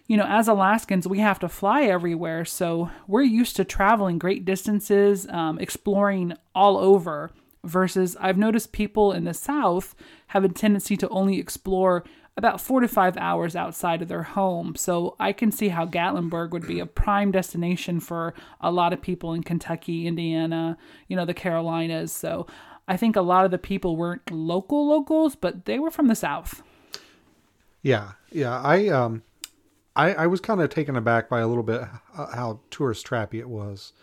you 0.09 0.17
know, 0.17 0.25
as 0.27 0.47
Alaskans, 0.47 1.07
we 1.07 1.19
have 1.19 1.37
to 1.37 1.47
fly 1.47 1.83
everywhere. 1.83 2.43
So 2.43 2.89
we're 3.07 3.21
used 3.21 3.55
to 3.57 3.63
traveling 3.63 4.17
great 4.17 4.43
distances, 4.43 5.27
um, 5.29 5.59
exploring 5.59 6.33
all 6.55 6.77
over. 6.77 7.31
Versus, 7.63 8.17
I've 8.19 8.37
noticed 8.37 8.71
people 8.71 9.11
in 9.11 9.25
the 9.25 9.33
South 9.33 9.93
have 10.27 10.43
a 10.43 10.49
tendency 10.49 10.95
to 10.97 11.09
only 11.09 11.39
explore 11.39 12.05
about 12.37 12.59
four 12.59 12.79
to 12.79 12.87
five 12.87 13.17
hours 13.17 13.55
outside 13.55 14.01
of 14.01 14.07
their 14.07 14.23
home. 14.23 14.75
So 14.75 15.15
I 15.19 15.31
can 15.31 15.51
see 15.51 15.67
how 15.67 15.85
Gatlinburg 15.85 16.51
would 16.51 16.65
be 16.65 16.79
a 16.79 16.85
prime 16.87 17.31
destination 17.31 17.99
for 17.99 18.33
a 18.61 18.71
lot 18.71 18.93
of 18.93 19.01
people 19.01 19.33
in 19.33 19.43
Kentucky, 19.43 20.07
Indiana, 20.07 20.77
you 21.07 21.17
know, 21.17 21.25
the 21.25 21.33
Carolinas. 21.33 22.11
So 22.11 22.47
I 22.87 22.97
think 22.97 23.15
a 23.15 23.21
lot 23.21 23.45
of 23.45 23.51
the 23.51 23.57
people 23.59 23.95
weren't 23.97 24.31
local 24.31 24.87
locals, 24.87 25.35
but 25.35 25.65
they 25.65 25.77
were 25.77 25.91
from 25.91 26.07
the 26.07 26.15
South. 26.15 26.63
Yeah, 27.83 28.13
yeah. 28.31 28.59
I 28.61 28.87
um, 28.87 29.21
I 29.95 30.13
I 30.13 30.27
was 30.27 30.39
kind 30.39 30.61
of 30.61 30.69
taken 30.69 30.95
aback 30.95 31.29
by 31.29 31.39
a 31.39 31.47
little 31.47 31.63
bit 31.63 31.83
how 32.15 32.59
tourist 32.69 33.05
trappy 33.05 33.39
it 33.39 33.49
was. 33.49 33.93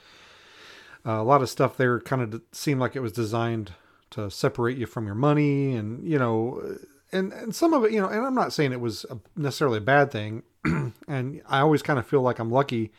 Uh, 1.05 1.21
a 1.21 1.23
lot 1.23 1.43
of 1.43 1.49
stuff 1.49 1.76
there 1.76 2.00
kind 2.00 2.23
of 2.23 2.43
seemed 2.52 2.81
like 2.81 2.97
it 2.97 3.00
was 3.00 3.12
designed 3.12 3.73
to 4.11 4.31
separate 4.31 4.76
you 4.76 4.87
from 4.87 5.07
your 5.07 5.14
money, 5.14 5.75
and 5.75 6.07
you 6.07 6.19
know, 6.19 6.78
and 7.12 7.33
and 7.33 7.55
some 7.55 7.73
of 7.73 7.85
it, 7.85 7.93
you 7.93 8.00
know, 8.00 8.09
and 8.09 8.25
I'm 8.25 8.35
not 8.35 8.52
saying 8.52 8.73
it 8.73 8.81
was 8.81 9.05
a, 9.11 9.19
necessarily 9.37 9.78
a 9.78 9.83
bad 9.83 10.11
thing, 10.11 10.43
and 11.09 11.43
I 11.49 11.61
always 11.61 11.83
kind 11.83 11.99
of 11.99 12.07
feel 12.07 12.23
like 12.23 12.38
I'm 12.38 12.50
lucky 12.50 12.93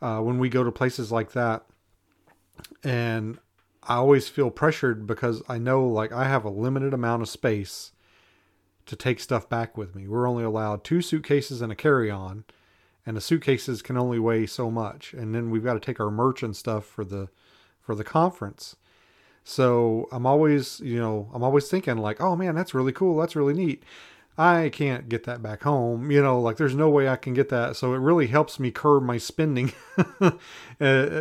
uh, 0.00 0.20
when 0.20 0.38
we 0.38 0.48
go 0.48 0.62
to 0.62 0.70
places 0.70 1.10
like 1.10 1.32
that, 1.32 1.64
and 2.84 3.38
I 3.82 3.96
always 3.96 4.28
feel 4.28 4.50
pressured 4.50 5.06
because 5.06 5.42
I 5.48 5.58
know 5.58 5.86
like 5.86 6.12
I 6.12 6.24
have 6.24 6.44
a 6.44 6.50
limited 6.50 6.94
amount 6.94 7.22
of 7.22 7.28
space 7.28 7.92
to 8.88 8.96
take 8.96 9.20
stuff 9.20 9.48
back 9.48 9.76
with 9.76 9.94
me. 9.94 10.08
We're 10.08 10.28
only 10.28 10.44
allowed 10.44 10.84
two 10.84 11.00
suitcases 11.00 11.62
and 11.62 11.70
a 11.70 11.76
carry 11.76 12.10
on, 12.10 12.44
and 13.06 13.16
the 13.16 13.20
suitcases 13.20 13.82
can 13.82 13.96
only 13.96 14.18
weigh 14.18 14.46
so 14.46 14.70
much. 14.70 15.12
And 15.12 15.34
then 15.34 15.50
we've 15.50 15.64
got 15.64 15.74
to 15.74 15.80
take 15.80 16.00
our 16.00 16.10
merch 16.10 16.42
and 16.42 16.56
stuff 16.56 16.84
for 16.84 17.04
the 17.04 17.28
for 17.80 17.94
the 17.94 18.04
conference. 18.04 18.76
So 19.44 20.08
I'm 20.12 20.26
always, 20.26 20.80
you 20.80 21.00
know, 21.00 21.30
I'm 21.32 21.42
always 21.42 21.68
thinking 21.70 21.96
like, 21.96 22.20
oh 22.20 22.36
man, 22.36 22.54
that's 22.54 22.74
really 22.74 22.92
cool. 22.92 23.16
That's 23.18 23.34
really 23.34 23.54
neat. 23.54 23.82
I 24.36 24.68
can't 24.68 25.08
get 25.08 25.24
that 25.24 25.42
back 25.42 25.62
home. 25.62 26.10
You 26.10 26.22
know, 26.22 26.40
like 26.40 26.58
there's 26.58 26.74
no 26.74 26.88
way 26.90 27.08
I 27.08 27.16
can 27.16 27.34
get 27.34 27.48
that. 27.48 27.74
So 27.76 27.94
it 27.94 27.98
really 27.98 28.26
helps 28.28 28.60
me 28.60 28.70
curb 28.70 29.02
my 29.02 29.18
spending 29.18 29.72
uh, 30.80 31.20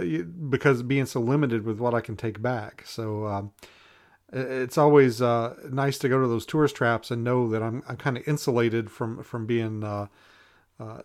because 0.49 0.83
being 0.83 1.05
so 1.05 1.21
limited 1.21 1.65
with 1.65 1.79
what 1.79 1.93
I 1.93 2.01
can 2.01 2.15
take 2.15 2.41
back. 2.41 2.83
So, 2.85 3.25
um, 3.25 3.51
it's 4.33 4.77
always 4.77 5.21
uh, 5.21 5.55
nice 5.69 5.97
to 5.99 6.09
go 6.09 6.21
to 6.21 6.27
those 6.27 6.45
tourist 6.45 6.75
traps 6.75 7.11
and 7.11 7.23
know 7.23 7.47
that 7.49 7.63
I'm 7.63 7.83
I'm 7.87 7.97
kind 7.97 8.17
of 8.17 8.27
insulated 8.27 8.91
from 8.91 9.23
from 9.23 9.45
being 9.45 9.83
uh, 9.83 10.07
uh, 10.79 11.01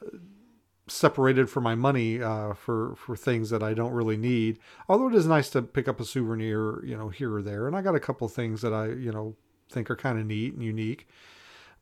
separated 0.88 1.48
from 1.48 1.64
my 1.64 1.74
money 1.74 2.20
uh, 2.20 2.54
for 2.54 2.96
for 2.96 3.16
things 3.16 3.50
that 3.50 3.62
I 3.62 3.74
don't 3.74 3.92
really 3.92 4.16
need. 4.16 4.58
Although 4.88 5.08
it 5.08 5.14
is 5.14 5.26
nice 5.26 5.50
to 5.50 5.62
pick 5.62 5.86
up 5.86 6.00
a 6.00 6.04
souvenir, 6.04 6.84
you 6.84 6.96
know, 6.96 7.08
here 7.10 7.34
or 7.34 7.42
there, 7.42 7.66
and 7.66 7.76
I 7.76 7.82
got 7.82 7.94
a 7.94 8.00
couple 8.00 8.28
things 8.28 8.60
that 8.62 8.72
I 8.72 8.86
you 8.88 9.12
know 9.12 9.36
think 9.70 9.90
are 9.90 9.96
kind 9.96 10.18
of 10.18 10.26
neat 10.26 10.54
and 10.54 10.62
unique. 10.62 11.06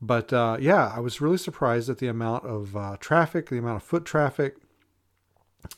But 0.02 0.32
uh, 0.32 0.58
yeah, 0.60 0.92
I 0.94 1.00
was 1.00 1.20
really 1.20 1.38
surprised 1.38 1.88
at 1.88 1.98
the 1.98 2.08
amount 2.08 2.44
of 2.44 2.76
uh, 2.76 2.96
traffic, 3.00 3.48
the 3.48 3.58
amount 3.58 3.76
of 3.76 3.82
foot 3.82 4.04
traffic. 4.04 4.56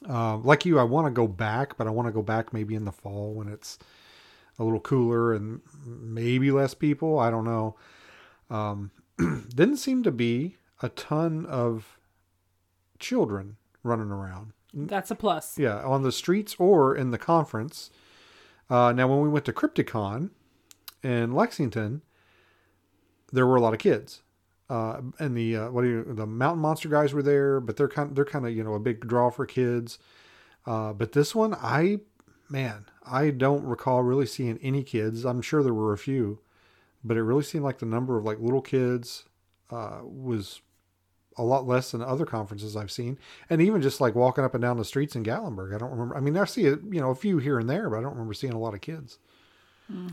Uh, 0.09 0.37
like 0.37 0.64
you, 0.64 0.78
I 0.78 0.85
want 0.85 1.09
to 1.09 1.11
go 1.11 1.26
back, 1.26 1.76
but 1.76 1.88
I 1.88 1.90
want 1.90 2.07
to 2.07 2.12
go 2.12 2.23
back 2.23 2.52
maybe 2.52 2.76
in 2.76 2.85
the 2.85 2.92
fall 2.92 3.33
when 3.35 3.49
it's 3.49 3.78
a 4.59 4.64
little 4.64 4.80
cooler 4.80 5.32
and 5.32 5.61
maybe 5.87 6.50
less 6.50 6.75
people. 6.75 7.18
I 7.18 7.30
don't 7.30 7.44
know. 7.44 7.76
Um, 8.50 8.90
didn't 9.54 9.78
seem 9.78 10.02
to 10.02 10.12
be 10.12 10.56
a 10.82 10.88
ton 10.90 11.47
of 11.47 11.99
children 12.99 13.56
running 13.82 14.11
around. 14.11 14.52
That's 14.75 15.11
a 15.11 15.14
plus. 15.14 15.59
Yeah, 15.59 15.82
on 15.82 16.02
the 16.02 16.12
streets 16.12 16.56
or 16.59 16.97
in 16.97 17.11
the 17.11 17.18
conference. 17.18 17.90
Uh, 18.71 18.92
now, 18.92 19.06
when 19.06 19.21
we 19.21 19.28
went 19.28 19.44
to 19.44 19.52
Crypticon 19.52 20.30
in 21.02 21.32
Lexington, 21.32 22.02
there 23.32 23.47
were 23.47 23.56
a 23.56 23.61
lot 23.61 23.75
of 23.75 23.78
kids. 23.78 24.23
Uh, 24.71 25.02
and 25.18 25.37
the 25.37 25.56
uh, 25.56 25.71
what 25.71 25.82
do 25.82 25.88
you 25.88 26.14
the 26.14 26.26
mountain 26.26 26.62
monster 26.62 26.88
guys 26.88 27.12
were 27.12 27.23
there, 27.23 27.61
but 27.61 27.76
they're 27.76 27.88
kind 27.88 28.16
they're 28.16 28.25
kind 28.25 28.47
of 28.47 28.56
you 28.56 28.64
know 28.64 28.75
a 28.75 28.80
big 28.80 29.06
draw 29.06 29.28
for 29.28 29.44
kids. 29.44 29.99
Uh, 30.64 30.94
but 30.94 31.12
this 31.12 31.35
one, 31.35 31.54
I 31.54 32.00
man, 32.49 32.87
I 33.04 33.30
don't 33.30 33.64
recall 33.64 34.02
really 34.02 34.26
seeing 34.26 34.59
any 34.62 34.82
kids. 34.82 35.25
I'm 35.25 35.42
sure 35.42 35.62
there 35.62 35.75
were 35.75 35.92
a 35.92 35.99
few, 35.99 36.40
but 37.02 37.16
it 37.16 37.23
really 37.23 37.42
seemed 37.42 37.64
like 37.64 37.78
the 37.78 37.87
number 37.87 38.16
of 38.18 38.25
like 38.25 38.38
little 38.40 38.62
kids 38.62 39.25
uh, 39.71 40.00
was 40.02 40.61
a 41.37 41.42
lot 41.42 41.66
less 41.66 41.90
than 41.90 42.02
other 42.02 42.26
conferences 42.26 42.76
I've 42.76 42.90
seen. 42.90 43.18
And 43.49 43.61
even 43.62 43.82
just 43.82 44.00
like 44.00 44.14
walking 44.14 44.44
up 44.44 44.54
and 44.54 44.62
down 44.62 44.76
the 44.76 44.85
streets 44.85 45.16
in 45.16 45.25
Gatlinburg, 45.25 45.75
I 45.75 45.78
don't 45.78 45.90
remember. 45.90 46.16
I 46.16 46.21
mean, 46.21 46.37
I 46.37 46.44
see 46.44 46.66
it, 46.66 46.80
you 46.90 47.00
know, 47.00 47.11
a 47.11 47.14
few 47.14 47.38
here 47.38 47.59
and 47.59 47.68
there, 47.68 47.88
but 47.88 47.99
I 47.99 48.02
don't 48.02 48.12
remember 48.12 48.35
seeing 48.35 48.52
a 48.52 48.59
lot 48.59 48.75
of 48.75 48.80
kids. 48.80 49.18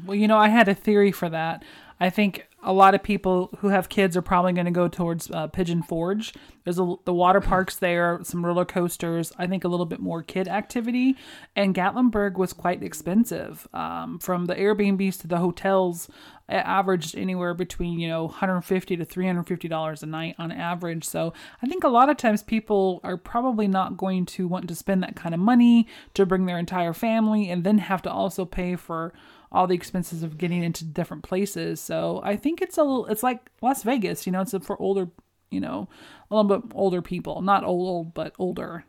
Well, 0.05 0.15
you 0.15 0.27
know, 0.27 0.37
I 0.37 0.49
had 0.49 0.67
a 0.67 0.75
theory 0.75 1.11
for 1.11 1.29
that. 1.29 1.63
I 1.99 2.09
think 2.09 2.47
a 2.61 2.73
lot 2.73 2.93
of 2.93 3.03
people 3.03 3.49
who 3.59 3.69
have 3.69 3.87
kids 3.89 4.17
are 4.17 4.21
probably 4.21 4.51
going 4.53 4.65
to 4.65 4.71
go 4.71 4.87
towards 4.87 5.31
uh, 5.31 5.47
Pigeon 5.47 5.81
Forge. 5.81 6.33
There's 6.63 6.79
a, 6.79 6.95
the 7.05 7.13
water 7.13 7.39
parks 7.39 7.75
there, 7.77 8.19
some 8.23 8.45
roller 8.45 8.65
coasters. 8.65 9.31
I 9.37 9.47
think 9.47 9.63
a 9.63 9.67
little 9.67 9.85
bit 9.85 9.99
more 9.99 10.23
kid 10.23 10.47
activity. 10.47 11.15
And 11.55 11.73
Gatlinburg 11.73 12.33
was 12.37 12.51
quite 12.51 12.83
expensive. 12.83 13.67
Um, 13.73 14.19
from 14.19 14.45
the 14.45 14.55
Airbnbs 14.55 15.19
to 15.21 15.27
the 15.27 15.37
hotels, 15.37 16.09
it 16.49 16.55
averaged 16.55 17.15
anywhere 17.15 17.53
between 17.53 17.99
you 17.99 18.07
know 18.07 18.25
150 18.25 18.97
to 18.97 19.05
350 19.05 19.67
dollars 19.67 20.03
a 20.03 20.05
night 20.05 20.35
on 20.37 20.51
average. 20.51 21.05
So 21.05 21.33
I 21.61 21.67
think 21.67 21.83
a 21.83 21.89
lot 21.89 22.09
of 22.09 22.17
times 22.17 22.43
people 22.43 22.99
are 23.03 23.17
probably 23.17 23.67
not 23.67 23.97
going 23.97 24.25
to 24.27 24.47
want 24.47 24.67
to 24.67 24.75
spend 24.75 25.03
that 25.03 25.15
kind 25.15 25.33
of 25.33 25.39
money 25.39 25.87
to 26.15 26.25
bring 26.25 26.45
their 26.45 26.57
entire 26.57 26.93
family 26.93 27.49
and 27.49 27.63
then 27.63 27.77
have 27.77 28.01
to 28.03 28.11
also 28.11 28.45
pay 28.45 28.75
for 28.75 29.13
all 29.51 29.67
the 29.67 29.75
expenses 29.75 30.23
of 30.23 30.37
getting 30.37 30.63
into 30.63 30.85
different 30.85 31.23
places. 31.23 31.81
So 31.81 32.21
I 32.23 32.35
think 32.35 32.61
it's 32.61 32.77
a 32.77 32.83
little, 32.83 33.05
it's 33.07 33.23
like 33.23 33.49
Las 33.61 33.83
Vegas, 33.83 34.25
you 34.25 34.31
know, 34.31 34.41
it's 34.41 34.55
for 34.65 34.79
older, 34.79 35.09
you 35.49 35.59
know, 35.59 35.87
a 36.29 36.35
little 36.35 36.59
bit 36.59 36.71
older 36.75 37.01
people, 37.01 37.41
not 37.41 37.63
old, 37.63 37.87
old 37.87 38.13
but 38.13 38.33
older. 38.37 38.85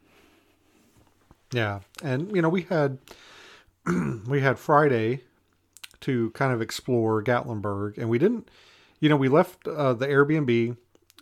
Yeah, 1.53 1.81
and 2.03 2.35
you 2.35 2.43
know 2.43 2.49
we 2.49 2.63
had 2.63 2.99
we 4.29 4.41
had 4.41 4.59
Friday 4.59 5.23
to 6.01 6.31
kind 6.31 6.53
of 6.53 6.63
explore 6.63 7.23
Gatlinburg, 7.23 7.99
and 7.99 8.09
we 8.09 8.19
didn't, 8.19 8.49
you 9.01 9.09
know, 9.09 9.17
we 9.17 9.29
left 9.29 9.67
uh, 9.67 9.93
the 9.93 10.07
Airbnb 10.07 10.77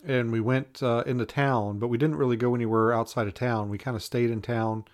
and 0.05 0.31
we 0.31 0.39
went 0.39 0.81
uh, 0.81 1.03
into 1.05 1.25
town, 1.25 1.79
but 1.79 1.89
we 1.89 1.97
didn't 1.97 2.15
really 2.15 2.37
go 2.37 2.55
anywhere 2.55 2.93
outside 2.93 3.27
of 3.27 3.33
town. 3.33 3.69
We 3.69 3.77
kind 3.77 3.97
of 3.97 4.03
stayed 4.03 4.29
in 4.29 4.41
town. 4.41 4.85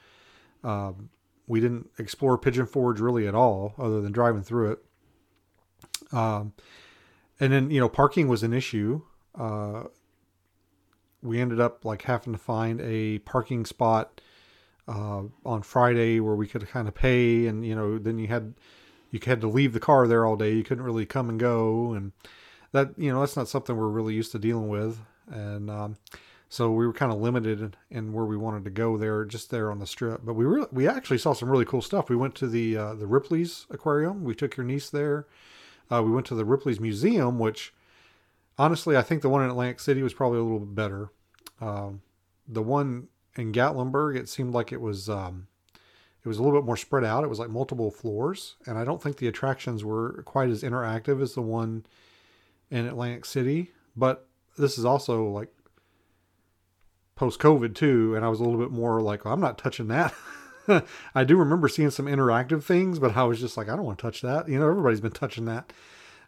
Um, 0.63 1.09
we 1.47 1.59
didn't 1.59 1.89
explore 1.97 2.37
Pigeon 2.37 2.65
Forge 2.65 2.99
really 2.99 3.27
at 3.27 3.35
all, 3.35 3.73
other 3.77 4.01
than 4.01 4.11
driving 4.11 4.43
through 4.43 4.71
it. 4.71 4.79
Um, 6.11 6.53
and 7.39 7.51
then 7.51 7.69
you 7.69 7.79
know 7.79 7.89
parking 7.89 8.27
was 8.27 8.43
an 8.43 8.53
issue. 8.53 9.01
Uh, 9.37 9.83
we 11.21 11.39
ended 11.41 11.59
up 11.59 11.83
like 11.83 12.03
having 12.03 12.33
to 12.33 12.39
find 12.39 12.79
a 12.81 13.19
parking 13.19 13.65
spot 13.65 14.21
uh, 14.87 15.23
on 15.45 15.61
Friday 15.63 16.19
where 16.19 16.35
we 16.35 16.47
could 16.47 16.67
kind 16.67 16.87
of 16.87 16.95
pay, 16.95 17.47
and 17.47 17.65
you 17.65 17.75
know 17.75 17.97
then 17.97 18.19
you 18.19 18.27
had 18.27 18.53
you 19.11 19.19
had 19.23 19.41
to 19.41 19.47
leave 19.47 19.73
the 19.73 19.79
car 19.79 20.07
there 20.07 20.25
all 20.25 20.35
day. 20.35 20.53
You 20.53 20.63
couldn't 20.63 20.83
really 20.83 21.05
come 21.05 21.29
and 21.29 21.39
go, 21.39 21.93
and 21.93 22.11
that 22.71 22.97
you 22.97 23.11
know 23.11 23.19
that's 23.19 23.37
not 23.37 23.47
something 23.47 23.75
we're 23.75 23.87
really 23.87 24.13
used 24.13 24.31
to 24.33 24.39
dealing 24.39 24.69
with. 24.69 24.99
And 25.29 25.69
um, 25.69 25.97
so 26.49 26.71
we 26.71 26.85
were 26.85 26.93
kind 26.93 27.11
of 27.11 27.19
limited 27.19 27.75
in, 27.89 28.13
where 28.13 28.25
we 28.25 28.37
wanted 28.37 28.63
to 28.65 28.69
go 28.69 28.97
there, 28.97 29.25
just 29.25 29.49
there 29.49 29.71
on 29.71 29.79
the 29.79 29.87
strip. 29.87 30.21
But 30.23 30.33
we 30.35 30.45
really, 30.45 30.67
we 30.71 30.87
actually 30.87 31.17
saw 31.17 31.33
some 31.33 31.49
really 31.49 31.65
cool 31.65 31.81
stuff. 31.81 32.09
We 32.09 32.15
went 32.15 32.35
to 32.35 32.47
the 32.47 32.77
uh, 32.77 32.93
the 32.95 33.07
Ripley's 33.07 33.65
Aquarium. 33.69 34.23
We 34.23 34.35
took 34.35 34.55
your 34.55 34.65
niece 34.65 34.89
there. 34.89 35.27
Uh, 35.91 36.01
we 36.03 36.11
went 36.11 36.25
to 36.27 36.35
the 36.35 36.45
Ripley's 36.45 36.79
Museum, 36.79 37.39
which 37.39 37.73
honestly 38.57 38.95
I 38.95 39.01
think 39.01 39.21
the 39.21 39.29
one 39.29 39.43
in 39.43 39.49
Atlantic 39.49 39.79
City 39.79 40.01
was 40.03 40.13
probably 40.13 40.39
a 40.39 40.43
little 40.43 40.59
bit 40.59 40.75
better. 40.75 41.09
Um, 41.61 42.01
the 42.47 42.61
one 42.61 43.07
in 43.35 43.51
Gatlinburg, 43.51 44.15
it 44.15 44.29
seemed 44.29 44.53
like 44.53 44.71
it 44.71 44.81
was 44.81 45.09
um, 45.09 45.47
it 46.23 46.27
was 46.27 46.37
a 46.37 46.43
little 46.43 46.59
bit 46.59 46.65
more 46.65 46.77
spread 46.77 47.03
out. 47.03 47.23
It 47.23 47.29
was 47.29 47.39
like 47.39 47.49
multiple 47.49 47.91
floors, 47.91 48.55
and 48.65 48.77
I 48.77 48.83
don't 48.83 49.01
think 49.01 49.17
the 49.17 49.27
attractions 49.27 49.83
were 49.83 50.23
quite 50.23 50.49
as 50.49 50.63
interactive 50.63 51.21
as 51.21 51.33
the 51.33 51.41
one 51.41 51.85
in 52.71 52.85
Atlantic 52.85 53.25
City. 53.25 53.71
But 53.95 54.27
this 54.57 54.77
is 54.77 54.85
also 54.85 55.27
like 55.27 55.54
post 57.15 57.39
COVID 57.39 57.75
too, 57.75 58.15
and 58.15 58.25
I 58.25 58.29
was 58.29 58.39
a 58.39 58.43
little 58.43 58.59
bit 58.59 58.71
more 58.71 59.01
like, 59.01 59.25
well, 59.25 59.33
I'm 59.33 59.41
not 59.41 59.57
touching 59.57 59.87
that. 59.87 60.13
I 61.15 61.23
do 61.23 61.37
remember 61.37 61.67
seeing 61.67 61.89
some 61.89 62.07
interactive 62.07 62.63
things, 62.63 62.99
but 62.99 63.15
I 63.15 63.23
was 63.23 63.39
just 63.39 63.57
like, 63.57 63.69
I 63.69 63.75
don't 63.75 63.85
want 63.85 63.99
to 63.99 64.01
touch 64.01 64.21
that. 64.21 64.49
You 64.49 64.59
know, 64.59 64.69
everybody's 64.69 65.01
been 65.01 65.11
touching 65.11 65.45
that. 65.45 65.71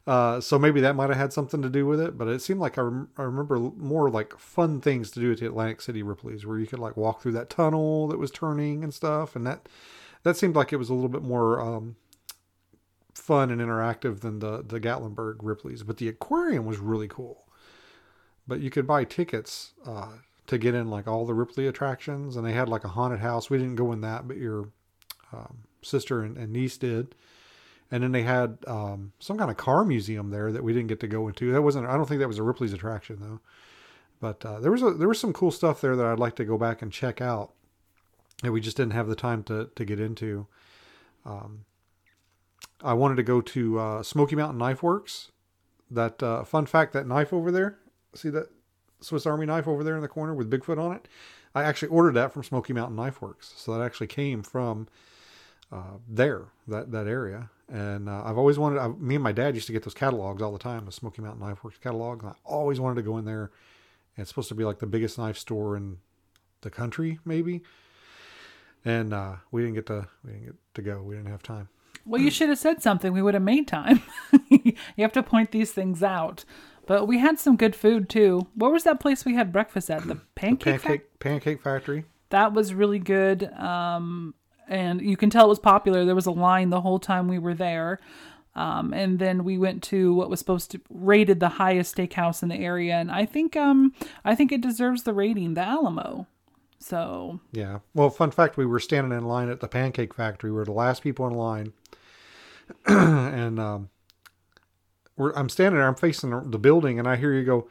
Uh, 0.06 0.39
so 0.39 0.58
maybe 0.58 0.79
that 0.79 0.96
might 0.96 1.10
have 1.10 1.17
had 1.17 1.34
something 1.34 1.62
to 1.62 1.70
do 1.70 1.86
with 1.86 2.00
it, 2.00 2.17
but 2.17 2.29
it 2.29 2.41
seemed 2.41 2.62
like 2.62 2.77
I, 2.77 2.82
rem- 2.82 3.10
I 3.17 3.24
remember 3.24 3.60
more 3.60 4.10
like 4.10 4.39
fun 4.39 4.79
things 4.79 5.12
to 5.12 5.20
do 5.20 5.34
at 5.34 5.39
the 5.39 5.48
Atlantic 5.48 5.82
City 5.82 6.01
Ripley's, 6.01 6.46
where 6.46 6.58
you 6.58 6.65
could 6.65 6.79
like 6.79 6.96
walk 6.96 7.22
through 7.22 7.34
that 7.34 7.50
tunnel 7.50 8.08
that 8.08 8.17
was 8.17 8.32
turning 8.32 8.86
and 8.86 8.94
stuff, 8.94 9.36
and 9.36 9.46
that 9.46 9.67
that 10.24 10.38
seemed 10.38 10.56
like 10.56 10.72
it 10.72 10.77
was 10.77 10.89
a 10.89 10.94
little 10.94 11.10
bit 11.10 11.24
more 11.24 11.60
um, 11.60 11.98
fun 13.13 13.51
and 13.51 13.60
interactive 13.60 14.22
than 14.22 14.39
the 14.39 14.63
the 14.63 14.79
Gatlinburg 14.79 15.39
Ripley's. 15.41 15.84
But 15.84 15.98
the 15.98 16.08
aquarium 16.08 16.65
was 16.65 16.77
really 16.77 17.10
cool. 17.10 17.44
But 18.48 18.62
you 18.62 18.70
could 18.70 18.88
buy 18.88 19.03
tickets 19.03 19.74
uh, 19.86 20.13
to 20.48 20.58
get 20.58 20.74
in 20.74 20.89
like 20.89 21.08
all 21.08 21.25
the 21.25 21.34
Ripley 21.34 21.68
attractions, 21.68 22.36
and 22.36 22.46
they 22.46 22.54
had 22.54 22.70
like 22.70 22.84
a 22.84 22.89
haunted 22.89 23.20
house. 23.20 23.50
We 23.50 23.58
didn't 23.58 23.75
go 23.75 23.92
in 23.92 24.01
that, 24.01 24.27
but 24.27 24.38
your 24.38 24.70
um, 25.34 25.60
sister 25.82 26.22
and, 26.22 26.38
and, 26.38 26.51
niece 26.51 26.77
did. 26.77 27.16
And 27.92 28.04
then 28.04 28.12
they 28.12 28.24
had 28.24 28.58
um, 28.66 29.13
some 29.20 29.38
kind 29.38 29.51
of 29.51 29.58
car 29.58 29.84
museum 29.84 30.30
there 30.30 30.51
that 30.51 30.63
we 30.63 30.74
didn't 30.74 30.88
get 30.88 31.00
to 31.01 31.08
go 31.08 31.27
into. 31.27 31.51
That 31.51 31.62
wasn't. 31.62 31.88
I 31.88 31.96
don't 31.96 32.08
think 32.08 32.20
that 32.20 32.27
was 32.27 32.39
a 32.39 32.44
Ripley's 32.44 32.74
attraction 32.74 33.18
though. 33.20 33.39
But 34.20 34.44
uh, 34.46 34.60
there 34.60 34.72
was 34.72 34.82
a, 34.82 34.92
there 34.92 35.08
was 35.08 35.20
some 35.20 35.32
cool 35.32 35.51
stuff 35.51 35.80
there 35.80 35.96
that 35.96 36.06
I'd 36.06 36.20
like 36.20 36.36
to 36.38 36.46
go 36.46 36.58
back 36.58 36.82
and 36.82 36.92
check 36.92 37.22
out. 37.22 37.54
That 38.44 38.51
we 38.51 38.62
just 38.62 38.77
didn't 38.77 38.94
have 38.94 39.08
the 39.08 39.16
time 39.16 39.44
to 39.44 39.70
to 39.75 39.86
get 39.86 40.00
into. 40.00 40.48
Um, 41.25 41.66
I 42.84 42.94
wanted 42.94 43.16
to 43.16 43.24
go 43.24 43.42
to 43.42 43.80
uh, 43.80 44.04
Smoky 44.04 44.36
Mountain 44.36 44.58
Knife 44.58 44.84
Works. 44.84 45.32
That 45.89 46.22
uh, 46.22 46.44
fun 46.44 46.66
fact, 46.66 46.94
that 46.94 47.08
knife 47.08 47.32
over 47.32 47.51
there, 47.51 47.77
see 48.13 48.30
that 48.30 48.50
Swiss 49.00 49.25
Army 49.25 49.46
knife 49.46 49.68
over 49.68 49.84
there 49.84 49.96
in 49.96 50.01
the 50.01 50.08
corner 50.08 50.34
with 50.34 50.50
Bigfoot 50.50 50.80
on 50.80 50.96
it. 50.96 51.08
I 51.56 51.63
actually 51.63 51.89
ordered 51.89 52.13
that 52.13 52.34
from 52.34 52.44
Smoky 52.44 52.74
Mountain 52.74 52.96
Knife 52.96 53.22
Works, 53.22 53.54
so 53.58 53.74
that 53.74 53.84
actually 53.84 54.08
came 54.08 54.44
from 54.44 54.88
uh, 55.72 55.98
there, 56.08 56.46
that 56.68 56.92
that 56.92 57.08
area. 57.08 57.50
And 57.70 58.08
uh, 58.08 58.24
I've 58.24 58.38
always 58.38 58.58
wanted. 58.58 58.80
I, 58.80 58.88
me 58.88 59.16
and 59.16 59.24
my 59.24 59.32
dad 59.32 59.56
used 59.56 59.68
to 59.68 59.74
get 59.74 59.84
those 59.84 59.94
catalogs 59.94 60.42
all 60.42 60.51
the 60.51 60.60
time, 60.60 60.86
the 60.86 60.92
Smoky 60.92 61.22
Mountain 61.22 61.42
Knife 61.42 61.63
Works 61.63 61.77
catalog, 61.77 62.22
and 62.24 62.32
I 62.32 62.36
always 62.46 62.80
wanted 62.80 62.96
to 62.96 63.01
go 63.01 63.18
in 63.18 63.25
there. 63.25 63.51
And 64.16 64.24
it's 64.24 64.30
supposed 64.30 64.50
to 64.50 64.56
be 64.56 64.63
like 64.63 64.80
the 64.80 64.88
biggest 64.88 65.18
knife 65.18 65.38
store 65.38 65.75
in 65.75 65.98
the 66.62 66.70
country, 66.70 67.20
maybe. 67.25 67.62
And 68.86 69.13
uh, 69.13 69.36
we 69.51 69.62
didn't 69.62 69.75
get 69.75 69.86
to 69.88 70.08
we 70.24 70.32
didn't 70.32 70.46
get 70.46 70.56
to 70.75 70.82
go. 70.82 71.01
We 71.01 71.16
didn't 71.16 71.32
have 71.32 71.44
time. 71.44 71.70
Well, 72.06 72.22
you 72.22 72.32
should 72.32 72.48
have 72.48 72.58
said 72.58 72.82
something. 72.82 73.12
We 73.12 73.22
would 73.22 73.34
have 73.34 73.44
made 73.44 73.68
time. 73.68 74.01
you 74.50 74.74
have 75.00 75.12
to 75.13 75.24
point 75.24 75.51
these 75.51 75.74
things 75.74 76.01
out. 76.01 76.46
But 76.88 77.08
we 77.08 77.20
had 77.20 77.38
some 77.38 77.58
good 77.58 77.75
food 77.75 78.10
too. 78.10 78.48
What 78.56 78.72
was 78.72 78.84
that 78.86 79.00
place 79.00 79.25
we 79.25 79.36
had 79.36 79.51
breakfast 79.51 79.91
at? 79.91 80.08
The 80.08 80.15
pancake 80.36 80.82
the 80.82 80.88
pancake 80.88 81.20
pancake 81.20 81.62
factory. 81.62 82.06
That 82.29 82.53
was 82.53 82.74
really 82.74 83.00
good. 83.00 83.51
Um, 83.53 84.34
and 84.67 85.01
you 85.01 85.15
can 85.17 85.29
tell 85.29 85.46
it 85.46 85.50
was 85.50 85.60
popular. 85.60 86.06
There 86.06 86.15
was 86.15 86.25
a 86.25 86.32
line 86.32 86.70
the 86.70 86.82
whole 86.82 87.00
time 87.00 87.27
we 87.27 87.39
were 87.39 87.53
there. 87.53 88.00
Um, 88.56 88.91
and 88.91 89.20
then 89.20 89.44
we 89.44 89.58
went 89.58 89.84
to 89.84 90.15
what 90.15 90.32
was 90.32 90.39
supposed 90.39 90.72
to 90.72 90.82
rated 90.89 91.39
the 91.39 91.48
highest 91.50 91.96
steakhouse 91.96 92.41
in 92.41 92.50
the 92.50 92.56
area, 92.56 92.96
and 92.96 93.12
I 93.12 93.24
think 93.25 93.56
um 93.56 93.94
I 94.25 94.34
think 94.34 94.51
it 94.51 94.62
deserves 94.62 95.03
the 95.03 95.13
rating, 95.13 95.53
the 95.53 95.62
Alamo. 95.62 96.25
So 96.79 97.39
yeah. 97.51 97.79
Well, 97.94 98.10
fun 98.10 98.32
fact: 98.32 98.58
we 98.58 98.65
were 98.65 98.79
standing 98.79 99.15
in 99.15 99.25
line 99.25 99.50
at 99.50 99.60
the 99.60 99.67
Pancake 99.67 100.13
Factory. 100.13 100.50
We 100.51 100.58
were 100.58 100.65
the 100.65 100.72
last 100.72 101.03
people 101.03 101.27
in 101.27 101.34
line, 101.34 101.74
and 102.88 103.60
um, 103.60 103.89
I'm 105.18 105.50
standing 105.50 105.80
there, 105.80 105.88
I'm 105.88 105.96
facing 105.96 106.52
the 106.52 106.60
building, 106.60 107.00
and 107.00 107.08
I 107.08 107.16
hear 107.16 107.34
you 107.34 107.44
go, 107.44 107.68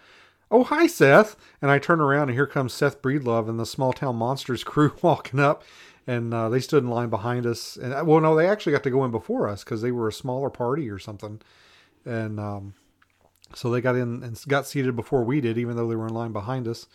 "Oh, 0.50 0.65
hi, 0.65 0.87
Seth!" 0.87 1.37
And 1.62 1.71
I 1.71 1.79
turn 1.79 2.00
around, 2.00 2.29
and 2.29 2.33
here 2.33 2.47
comes 2.47 2.73
Seth 2.73 3.00
Breedlove 3.00 3.49
and 3.49 3.59
the 3.59 3.67
Small 3.67 3.93
Town 3.93 4.17
Monsters 4.17 4.65
crew 4.65 4.93
walking 5.03 5.41
up, 5.41 5.62
and 6.07 6.33
uh, 6.35 6.49
they 6.49 6.61
stood 6.61 6.83
in 6.83 6.91
line 6.91 7.09
behind 7.09 7.47
us. 7.47 7.76
And 7.76 7.93
uh, 7.93 8.03
well, 8.05 8.21
no, 8.21 8.35
they 8.35 8.49
actually 8.49 8.73
got 8.73 8.83
to 8.85 8.91
go 8.91 9.05
in 9.05 9.11
before 9.11 9.49
us 9.49 9.65
because 9.65 9.83
they 9.83 9.93
were 9.93 10.09
a 10.09 10.12
smaller 10.12 10.50
party 10.50 10.91
or 10.91 10.99
something, 10.99 11.41
and 12.05 12.41
um, 12.41 12.75
so 13.55 13.71
they 13.71 13.81
got 13.81 13.97
in 13.97 14.23
and 14.23 14.41
got 14.49 14.67
seated 14.67 14.97
before 14.97 15.25
we 15.25 15.41
did, 15.41 15.59
even 15.59 15.76
though 15.76 15.88
they 15.88 15.97
were 15.97 16.09
in 16.09 16.15
line 16.15 16.33
behind 16.33 16.67
us. 16.69 16.87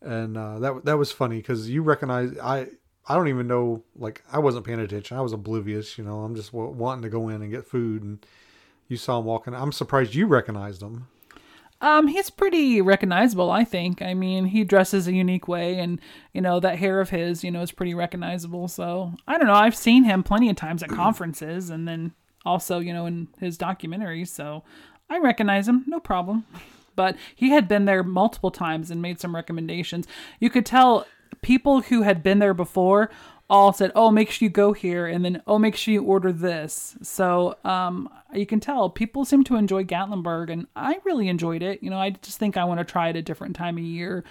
And 0.00 0.36
uh, 0.36 0.58
that 0.58 0.84
that 0.84 0.98
was 0.98 1.12
funny 1.12 1.36
because 1.36 1.68
you 1.70 1.82
recognize 1.82 2.36
I. 2.38 2.68
I 3.06 3.16
don't 3.16 3.28
even 3.28 3.46
know, 3.46 3.84
like, 3.96 4.24
I 4.32 4.38
wasn't 4.38 4.64
paying 4.64 4.80
attention. 4.80 5.18
I 5.18 5.20
was 5.20 5.34
oblivious, 5.34 5.98
you 5.98 6.04
know. 6.04 6.20
I'm 6.20 6.34
just 6.34 6.54
wanting 6.54 7.02
to 7.02 7.10
go 7.10 7.28
in 7.28 7.42
and 7.42 7.50
get 7.50 7.66
food. 7.66 8.02
And 8.02 8.24
you 8.88 8.96
saw 8.96 9.18
him 9.18 9.24
walking. 9.24 9.54
I'm 9.54 9.72
surprised 9.72 10.14
you 10.14 10.26
recognized 10.26 10.82
him. 10.82 11.08
Um, 11.80 12.06
he's 12.06 12.30
pretty 12.30 12.80
recognizable, 12.80 13.50
I 13.50 13.64
think. 13.64 14.00
I 14.00 14.14
mean, 14.14 14.46
he 14.46 14.64
dresses 14.64 15.06
a 15.06 15.12
unique 15.12 15.48
way, 15.48 15.78
and 15.78 16.00
you 16.32 16.40
know 16.40 16.58
that 16.60 16.78
hair 16.78 17.00
of 17.00 17.10
his, 17.10 17.44
you 17.44 17.50
know, 17.50 17.62
is 17.62 17.72
pretty 17.72 17.94
recognizable. 17.94 18.68
So 18.68 19.12
I 19.28 19.36
don't 19.36 19.46
know. 19.46 19.54
I've 19.54 19.76
seen 19.76 20.04
him 20.04 20.22
plenty 20.22 20.48
of 20.48 20.56
times 20.56 20.82
at 20.82 20.88
conferences, 21.02 21.70
and 21.70 21.86
then 21.86 22.12
also, 22.46 22.78
you 22.78 22.92
know, 22.92 23.06
in 23.06 23.28
his 23.38 23.58
documentaries. 23.58 24.28
So 24.28 24.64
I 25.10 25.18
recognize 25.18 25.68
him, 25.68 25.84
no 25.86 26.00
problem. 26.00 26.46
But 26.96 27.16
he 27.34 27.50
had 27.50 27.66
been 27.66 27.86
there 27.86 28.04
multiple 28.04 28.52
times 28.52 28.88
and 28.88 29.02
made 29.02 29.18
some 29.18 29.34
recommendations. 29.34 30.06
You 30.38 30.48
could 30.48 30.64
tell 30.64 31.08
people 31.42 31.80
who 31.80 32.02
had 32.02 32.22
been 32.22 32.38
there 32.38 32.54
before 32.54 33.10
all 33.50 33.72
said, 33.72 33.90
"Oh, 33.94 34.10
make 34.10 34.30
sure 34.30 34.46
you 34.46 34.50
go 34.50 34.72
here," 34.72 35.06
and 35.06 35.24
then, 35.24 35.42
"Oh, 35.46 35.58
make 35.58 35.76
sure 35.76 35.92
you 35.92 36.02
order 36.02 36.32
this." 36.32 36.96
So 37.02 37.56
um, 37.64 38.08
you 38.34 38.46
can 38.46 38.60
tell 38.60 38.90
people 38.90 39.24
seem 39.24 39.44
to 39.44 39.56
enjoy 39.56 39.84
Gatlinburg, 39.84 40.50
and 40.50 40.66
I 40.76 40.98
really 41.04 41.28
enjoyed 41.28 41.62
it. 41.62 41.82
You 41.82 41.90
know, 41.90 41.98
I 41.98 42.10
just 42.10 42.38
think 42.38 42.56
I 42.56 42.64
want 42.64 42.78
to 42.78 42.84
try 42.84 43.08
it 43.08 43.16
a 43.16 43.22
different 43.22 43.56
time 43.56 43.78
of 43.78 43.84
year, 43.84 44.24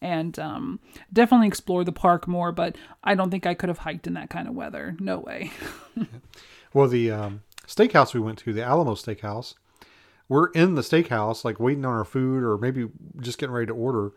and 0.00 0.38
um, 0.38 0.80
definitely 1.12 1.48
explore 1.48 1.84
the 1.84 1.92
park 1.92 2.26
more. 2.26 2.52
But 2.52 2.76
I 3.04 3.14
don't 3.14 3.30
think 3.30 3.46
I 3.46 3.54
could 3.54 3.68
have 3.68 3.78
hiked 3.78 4.06
in 4.06 4.14
that 4.14 4.30
kind 4.30 4.48
of 4.48 4.54
weather. 4.54 4.96
No 4.98 5.18
way. 5.18 5.50
Well, 6.72 6.88
the 6.88 7.10
um, 7.10 7.42
steakhouse 7.66 8.14
we 8.14 8.20
went 8.20 8.38
to, 8.40 8.52
the 8.52 8.62
Alamo 8.62 8.94
Steakhouse, 8.94 9.54
we're 10.28 10.50
in 10.50 10.76
the 10.76 10.82
steakhouse, 10.82 11.44
like 11.44 11.58
waiting 11.58 11.84
on 11.84 11.96
our 11.96 12.04
food, 12.04 12.44
or 12.44 12.56
maybe 12.56 12.88
just 13.20 13.38
getting 13.38 13.54
ready 13.54 13.66
to 13.66 13.74
order. 13.74 14.12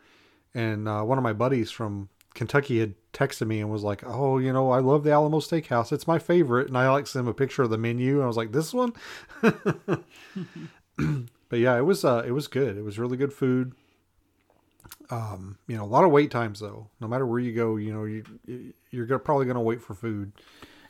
And 0.54 0.88
uh, 0.88 1.02
one 1.02 1.18
of 1.18 1.24
my 1.24 1.34
buddies 1.34 1.72
from 1.72 2.10
Kentucky 2.34 2.80
had 2.80 2.96
texted 3.14 3.48
me 3.48 3.60
and 3.60 3.70
was 3.70 3.84
like, 3.84 4.04
"Oh, 4.06 4.38
you 4.38 4.52
know, 4.52 4.72
I 4.72 4.80
love 4.80 5.04
the 5.04 5.12
Alamo 5.12 5.40
Steakhouse. 5.40 5.92
It's 5.92 6.08
my 6.08 6.20
favorite." 6.20 6.68
And 6.68 6.78
I 6.78 6.90
like 6.90 7.08
sent 7.08 7.26
him 7.26 7.30
a 7.30 7.34
picture 7.34 7.64
of 7.64 7.70
the 7.70 7.78
menu. 7.78 8.16
And 8.16 8.24
I 8.24 8.28
was 8.28 8.38
like, 8.38 8.52
"This 8.52 8.74
one." 8.74 8.94
but 9.42 10.04
yeah, 11.60 11.78
it 11.78 11.86
was 11.86 12.04
uh, 12.04 12.24
it 12.26 12.32
was 12.32 12.48
good. 12.48 12.78
It 12.78 12.84
was 12.84 13.00
really 13.00 13.18
good 13.18 13.34
food. 13.34 13.74
Um, 15.10 15.58
you 15.68 15.78
know, 15.78 15.84
a 15.84 15.86
lot 15.86 16.04
of 16.04 16.12
wait 16.12 16.32
times 16.32 16.60
though. 16.60 16.90
No 17.00 17.08
matter 17.08 17.26
where 17.26 17.40
you 17.40 17.54
go, 17.54 17.76
you 17.76 17.94
know, 17.94 18.06
you 18.06 18.74
you're 18.92 19.20
probably 19.20 19.46
going 19.46 19.56
to 19.56 19.62
wait 19.62 19.82
for 19.82 19.94
food. 19.94 20.32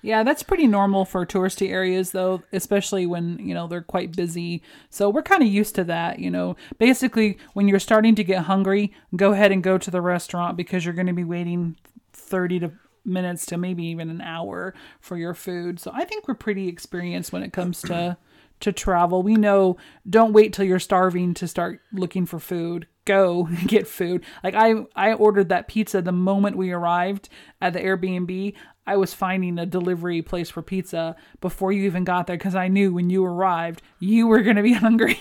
Yeah, 0.03 0.23
that's 0.23 0.43
pretty 0.43 0.67
normal 0.67 1.05
for 1.05 1.25
touristy 1.25 1.69
areas, 1.69 2.11
though, 2.11 2.43
especially 2.51 3.05
when, 3.05 3.39
you 3.39 3.53
know, 3.53 3.67
they're 3.67 3.81
quite 3.81 4.13
busy. 4.13 4.61
So 4.89 5.09
we're 5.09 5.23
kind 5.23 5.41
of 5.41 5.47
used 5.47 5.75
to 5.75 5.85
that, 5.85 6.19
you 6.19 6.29
know. 6.29 6.57
Basically, 6.77 7.37
when 7.53 7.69
you're 7.69 7.79
starting 7.79 8.13
to 8.15 8.23
get 8.23 8.43
hungry, 8.43 8.93
go 9.15 9.31
ahead 9.31 9.53
and 9.53 9.63
go 9.63 9.77
to 9.77 9.89
the 9.89 10.01
restaurant 10.01 10.57
because 10.57 10.83
you're 10.83 10.93
going 10.93 11.07
to 11.07 11.13
be 11.13 11.23
waiting 11.23 11.77
30 12.11 12.59
to 12.59 12.71
minutes 13.05 13.45
to 13.45 13.57
maybe 13.57 13.85
even 13.85 14.09
an 14.09 14.19
hour 14.19 14.73
for 14.99 15.15
your 15.15 15.33
food. 15.33 15.79
So 15.79 15.91
I 15.93 16.03
think 16.03 16.27
we're 16.27 16.35
pretty 16.35 16.67
experienced 16.67 17.31
when 17.31 17.43
it 17.43 17.53
comes 17.53 17.81
to 17.83 18.17
to 18.59 18.71
travel. 18.71 19.23
We 19.23 19.35
know 19.35 19.77
don't 20.09 20.31
wait 20.33 20.53
till 20.53 20.65
you're 20.65 20.79
starving 20.79 21.33
to 21.35 21.47
start 21.47 21.81
looking 21.91 22.25
for 22.25 22.39
food. 22.39 22.87
Go 23.05 23.49
get 23.67 23.87
food. 23.87 24.23
Like 24.43 24.55
I 24.55 24.85
I 24.95 25.13
ordered 25.13 25.49
that 25.49 25.67
pizza 25.67 26.01
the 26.01 26.11
moment 26.11 26.57
we 26.57 26.71
arrived 26.71 27.29
at 27.61 27.73
the 27.73 27.79
Airbnb. 27.79 28.53
I 28.85 28.97
was 28.97 29.13
finding 29.13 29.57
a 29.59 29.65
delivery 29.65 30.21
place 30.21 30.49
for 30.49 30.61
pizza 30.61 31.15
before 31.39 31.71
you 31.71 31.83
even 31.83 32.03
got 32.03 32.27
there 32.27 32.35
because 32.37 32.55
I 32.55 32.67
knew 32.67 32.93
when 32.93 33.09
you 33.09 33.23
arrived 33.23 33.81
you 33.99 34.27
were 34.27 34.41
going 34.41 34.57
to 34.57 34.61
be 34.61 34.73
hungry 34.87 35.17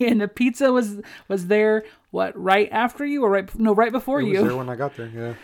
and 0.00 0.20
the 0.20 0.28
pizza 0.28 0.70
was 0.72 1.00
was 1.26 1.46
there 1.46 1.84
what 2.10 2.38
right 2.38 2.68
after 2.70 3.06
you 3.06 3.24
or 3.24 3.30
right 3.30 3.58
no 3.58 3.74
right 3.74 3.92
before 3.92 4.20
It 4.20 4.26
you. 4.26 4.40
was 4.40 4.48
there 4.48 4.56
when 4.56 4.68
I 4.68 4.76
got 4.76 4.96
there. 4.96 5.08
Yeah, 5.14 5.34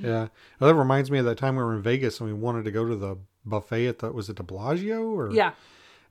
yeah. 0.00 0.28
Well, 0.58 0.68
that 0.70 0.74
reminds 0.74 1.10
me 1.10 1.18
of 1.18 1.24
that 1.26 1.38
time 1.38 1.56
we 1.56 1.62
were 1.62 1.74
in 1.74 1.82
Vegas 1.82 2.20
and 2.20 2.28
we 2.28 2.34
wanted 2.34 2.64
to 2.64 2.70
go 2.72 2.84
to 2.86 2.96
the 2.96 3.16
buffet 3.44 3.86
at 3.86 3.98
the 4.00 4.10
was 4.10 4.28
it 4.28 4.36
the 4.36 4.42
Bellagio 4.42 5.02
or 5.02 5.30
yeah. 5.32 5.52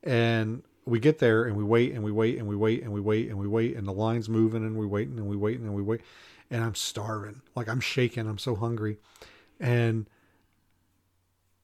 and 0.04 0.64
we 0.86 1.00
get 1.00 1.20
there 1.20 1.46
and 1.46 1.56
we 1.56 1.64
wait 1.64 1.94
and 1.94 2.04
we 2.04 2.12
wait 2.12 2.38
and 2.38 2.48
we 2.48 2.56
wait 2.56 2.84
and 2.84 2.92
we 2.92 3.00
wait 3.00 3.30
and 3.30 3.38
we 3.38 3.48
wait 3.48 3.76
and 3.76 3.88
the 3.88 3.94
line's 3.94 4.28
moving 4.28 4.64
and 4.64 4.78
we 4.78 4.86
waiting 4.86 5.18
and 5.18 5.28
we 5.28 5.36
waiting 5.36 5.66
and 5.66 5.74
we 5.74 5.82
wait 5.82 6.02
and 6.52 6.64
I'm 6.64 6.76
starving. 6.76 7.42
Like 7.56 7.70
I'm 7.70 7.80
shaking. 7.80 8.28
I'm 8.28 8.38
so 8.38 8.56
hungry. 8.56 8.98
And 9.60 10.08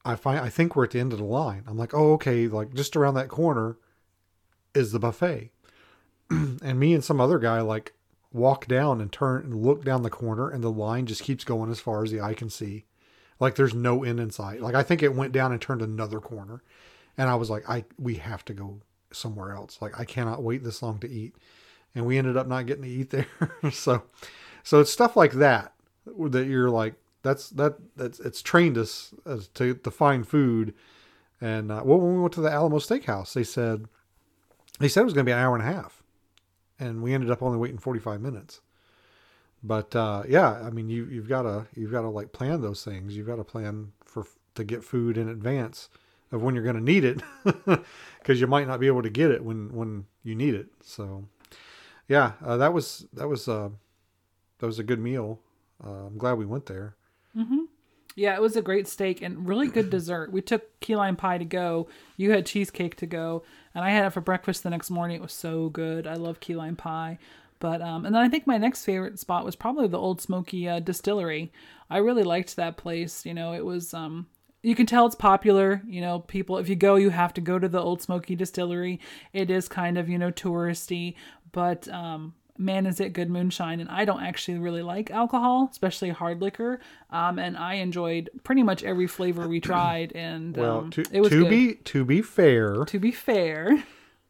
I 0.05 0.15
find 0.15 0.39
I 0.39 0.49
think 0.49 0.75
we're 0.75 0.85
at 0.85 0.91
the 0.91 0.99
end 0.99 1.11
of 1.11 1.19
the 1.19 1.25
line. 1.25 1.63
I'm 1.67 1.77
like 1.77 1.93
oh 1.93 2.13
okay 2.13 2.47
like 2.47 2.73
just 2.73 2.95
around 2.95 3.15
that 3.15 3.27
corner 3.27 3.77
is 4.73 4.91
the 4.91 4.99
buffet. 4.99 5.51
And 6.31 6.79
me 6.79 6.93
and 6.93 7.03
some 7.03 7.19
other 7.19 7.39
guy 7.39 7.61
like 7.61 7.93
walk 8.31 8.67
down 8.67 9.01
and 9.01 9.11
turn 9.11 9.43
and 9.43 9.63
look 9.63 9.83
down 9.83 10.03
the 10.03 10.09
corner 10.09 10.49
and 10.49 10.63
the 10.63 10.71
line 10.71 11.07
just 11.07 11.23
keeps 11.23 11.43
going 11.43 11.71
as 11.71 11.79
far 11.79 12.03
as 12.03 12.11
the 12.11 12.21
eye 12.21 12.35
can 12.35 12.49
see. 12.49 12.85
Like 13.39 13.55
there's 13.55 13.73
no 13.73 14.03
end 14.03 14.19
in 14.19 14.29
sight. 14.29 14.61
Like 14.61 14.75
I 14.75 14.83
think 14.83 15.01
it 15.01 15.15
went 15.15 15.33
down 15.33 15.51
and 15.51 15.61
turned 15.61 15.81
another 15.81 16.19
corner. 16.19 16.61
And 17.17 17.29
I 17.29 17.35
was 17.35 17.49
like, 17.49 17.67
I 17.69 17.85
we 17.97 18.15
have 18.15 18.45
to 18.45 18.53
go 18.53 18.81
somewhere 19.11 19.53
else. 19.53 19.81
Like 19.81 19.99
I 19.99 20.05
cannot 20.05 20.43
wait 20.43 20.63
this 20.63 20.81
long 20.81 20.99
to 20.99 21.09
eat, 21.09 21.35
and 21.95 22.05
we 22.05 22.17
ended 22.17 22.37
up 22.37 22.47
not 22.47 22.65
getting 22.65 22.83
to 22.83 22.89
eat 22.89 23.09
there. 23.09 23.27
so, 23.71 24.03
so 24.63 24.79
it's 24.79 24.91
stuff 24.91 25.15
like 25.15 25.33
that 25.33 25.73
that 26.05 26.47
you're 26.47 26.69
like, 26.69 26.95
that's 27.21 27.49
that 27.51 27.75
that's 27.95 28.19
it's 28.19 28.41
trained 28.41 28.77
us 28.77 29.13
as 29.25 29.47
to 29.49 29.75
to 29.75 29.91
find 29.91 30.27
food. 30.27 30.73
And 31.41 31.71
uh, 31.71 31.81
well, 31.85 31.99
when 31.99 32.15
we 32.15 32.21
went 32.21 32.33
to 32.33 32.41
the 32.41 32.51
Alamo 32.51 32.79
Steakhouse, 32.79 33.33
they 33.33 33.43
said 33.43 33.85
they 34.79 34.87
said 34.87 35.01
it 35.01 35.05
was 35.05 35.13
going 35.13 35.25
to 35.25 35.29
be 35.29 35.33
an 35.33 35.39
hour 35.39 35.55
and 35.55 35.63
a 35.63 35.71
half, 35.71 36.03
and 36.79 37.01
we 37.01 37.13
ended 37.13 37.31
up 37.31 37.41
only 37.41 37.57
waiting 37.57 37.77
forty 37.77 37.99
five 37.99 38.21
minutes. 38.21 38.61
But 39.61 39.93
uh, 39.95 40.23
yeah, 40.27 40.51
I 40.51 40.69
mean, 40.69 40.89
you 40.89 41.05
you've 41.05 41.27
got 41.27 41.43
to 41.43 41.67
you've 41.75 41.91
got 41.91 42.01
to 42.01 42.09
like 42.09 42.31
plan 42.31 42.61
those 42.61 42.83
things. 42.83 43.15
You've 43.15 43.27
got 43.27 43.37
to 43.37 43.43
plan 43.43 43.91
for 44.05 44.25
to 44.55 44.63
get 44.63 44.83
food 44.83 45.17
in 45.17 45.29
advance 45.29 45.89
of 46.31 46.41
when 46.41 46.53
you're 46.55 46.63
going 46.63 46.75
to 46.75 46.81
need 46.81 47.03
it 47.03 47.21
because 48.19 48.39
you 48.39 48.47
might 48.47 48.67
not 48.67 48.79
be 48.79 48.87
able 48.87 49.01
to 49.01 49.09
get 49.09 49.31
it 49.31 49.43
when 49.43 49.73
when 49.73 50.05
you 50.23 50.35
need 50.35 50.53
it 50.53 50.67
so 50.81 51.25
yeah 52.07 52.33
uh, 52.45 52.57
that 52.57 52.73
was 52.73 53.05
that 53.13 53.27
was 53.27 53.47
uh 53.47 53.69
that 54.59 54.65
was 54.65 54.79
a 54.79 54.83
good 54.83 54.99
meal 54.99 55.39
uh, 55.85 56.05
i'm 56.07 56.17
glad 56.17 56.33
we 56.33 56.45
went 56.45 56.65
there 56.67 56.95
Yeah, 58.15 58.35
it 58.35 58.41
was 58.41 58.57
a 58.57 58.61
great 58.61 58.87
steak 58.87 59.21
and 59.21 59.47
really 59.47 59.67
good 59.69 59.89
dessert. 59.97 60.33
We 60.33 60.41
took 60.41 60.77
key 60.81 60.95
lime 60.95 61.15
pie 61.15 61.37
to 61.37 61.45
go. 61.45 61.87
You 62.17 62.31
had 62.31 62.45
cheesecake 62.45 62.95
to 62.97 63.05
go, 63.05 63.43
and 63.73 63.85
I 63.85 63.91
had 63.91 64.03
it 64.05 64.09
for 64.09 64.19
breakfast 64.19 64.63
the 64.63 64.69
next 64.71 64.89
morning. 64.89 65.15
It 65.15 65.21
was 65.21 65.31
so 65.31 65.69
good. 65.69 66.05
I 66.05 66.15
love 66.15 66.41
key 66.41 66.55
lime 66.55 66.75
pie. 66.75 67.17
But 67.59 67.81
um, 67.81 68.05
and 68.05 68.13
then 68.13 68.21
I 68.21 68.27
think 68.27 68.45
my 68.45 68.57
next 68.57 68.83
favorite 68.83 69.19
spot 69.19 69.45
was 69.45 69.55
probably 69.55 69.87
the 69.87 69.99
Old 69.99 70.19
Smoky 70.21 70.67
uh, 70.67 70.79
Distillery. 70.81 71.53
I 71.89 71.99
really 71.99 72.23
liked 72.23 72.55
that 72.55 72.75
place. 72.75 73.25
You 73.25 73.33
know, 73.33 73.53
it 73.53 73.63
was 73.63 73.93
um, 73.93 74.27
you 74.61 74.75
can 74.75 74.85
tell 74.85 75.05
it's 75.05 75.15
popular. 75.15 75.81
You 75.87 76.01
know, 76.01 76.19
people 76.19 76.57
if 76.57 76.69
you 76.69 76.75
go, 76.75 76.95
you 76.95 77.09
have 77.09 77.33
to 77.35 77.41
go 77.41 77.59
to 77.59 77.67
the 77.67 77.79
Old 77.79 78.01
Smoky 78.01 78.35
Distillery. 78.35 78.99
It 79.33 79.49
is 79.49 79.67
kind 79.67 79.97
of 79.97 80.09
you 80.09 80.17
know 80.17 80.31
touristy, 80.31 81.15
but 81.51 81.87
um, 81.89 82.33
man, 82.59 82.85
is 82.85 82.99
it 82.99 83.13
good 83.13 83.29
moonshine. 83.29 83.79
And 83.79 83.89
I 83.89 84.05
don't 84.05 84.21
actually 84.21 84.59
really 84.59 84.83
like 84.83 85.09
alcohol, 85.09 85.69
especially 85.71 86.09
hard 86.09 86.41
liquor. 86.41 86.79
Um, 87.09 87.39
and 87.39 87.57
I 87.57 87.75
enjoyed 87.75 88.29
pretty 88.43 88.61
much 88.61 88.83
every 88.83 89.07
flavor 89.07 89.47
we 89.47 89.59
tried, 89.61 90.11
and 90.13 90.55
well 90.55 90.79
um, 90.79 90.91
to, 90.91 91.03
it 91.11 91.21
was 91.21 91.29
to 91.29 91.43
good. 91.43 91.49
be 91.49 91.73
to 91.75 92.05
be 92.05 92.21
fair 92.21 92.85
to 92.85 92.99
be 92.99 93.11
fair. 93.11 93.83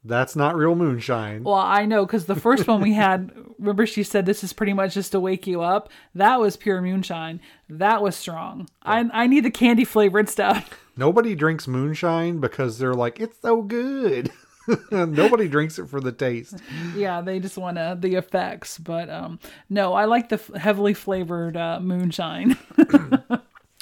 that's 0.05 0.35
not 0.35 0.55
real 0.55 0.75
moonshine 0.75 1.43
Well, 1.43 1.55
I 1.55 1.85
know 1.85 2.05
because 2.05 2.25
the 2.25 2.35
first 2.35 2.67
one 2.67 2.81
we 2.81 2.93
had, 2.93 3.31
remember 3.59 3.85
she 3.85 4.03
said 4.03 4.25
this 4.25 4.43
is 4.43 4.53
pretty 4.53 4.73
much 4.73 4.93
just 4.93 5.11
to 5.11 5.19
wake 5.19 5.45
you 5.45 5.61
up. 5.61 5.89
That 6.15 6.39
was 6.39 6.57
pure 6.57 6.81
moonshine. 6.81 7.41
That 7.69 8.01
was 8.01 8.15
strong. 8.15 8.67
I 8.81 9.07
I 9.13 9.27
need 9.27 9.45
the 9.45 9.51
candy 9.51 9.85
flavored 9.85 10.29
stuff. 10.29 10.69
nobody 10.97 11.35
drinks 11.35 11.67
moonshine 11.67 12.39
because 12.39 12.77
they're 12.79 12.93
like 12.93 13.19
it's 13.19 13.39
so 13.41 13.61
good 13.61 14.31
nobody 14.91 15.47
drinks 15.47 15.79
it 15.79 15.87
for 15.87 16.01
the 16.01 16.11
taste 16.11 16.55
yeah, 16.95 17.21
they 17.21 17.39
just 17.39 17.57
want 17.57 17.77
to 17.77 17.97
the 17.99 18.15
effects. 18.15 18.77
But 18.77 19.09
um, 19.09 19.39
no, 19.69 19.93
I 19.93 20.05
like 20.05 20.29
the 20.29 20.35
f- 20.35 20.53
heavily 20.55 20.93
flavored 20.93 21.57
uh, 21.57 21.79
moonshine. 21.79 22.57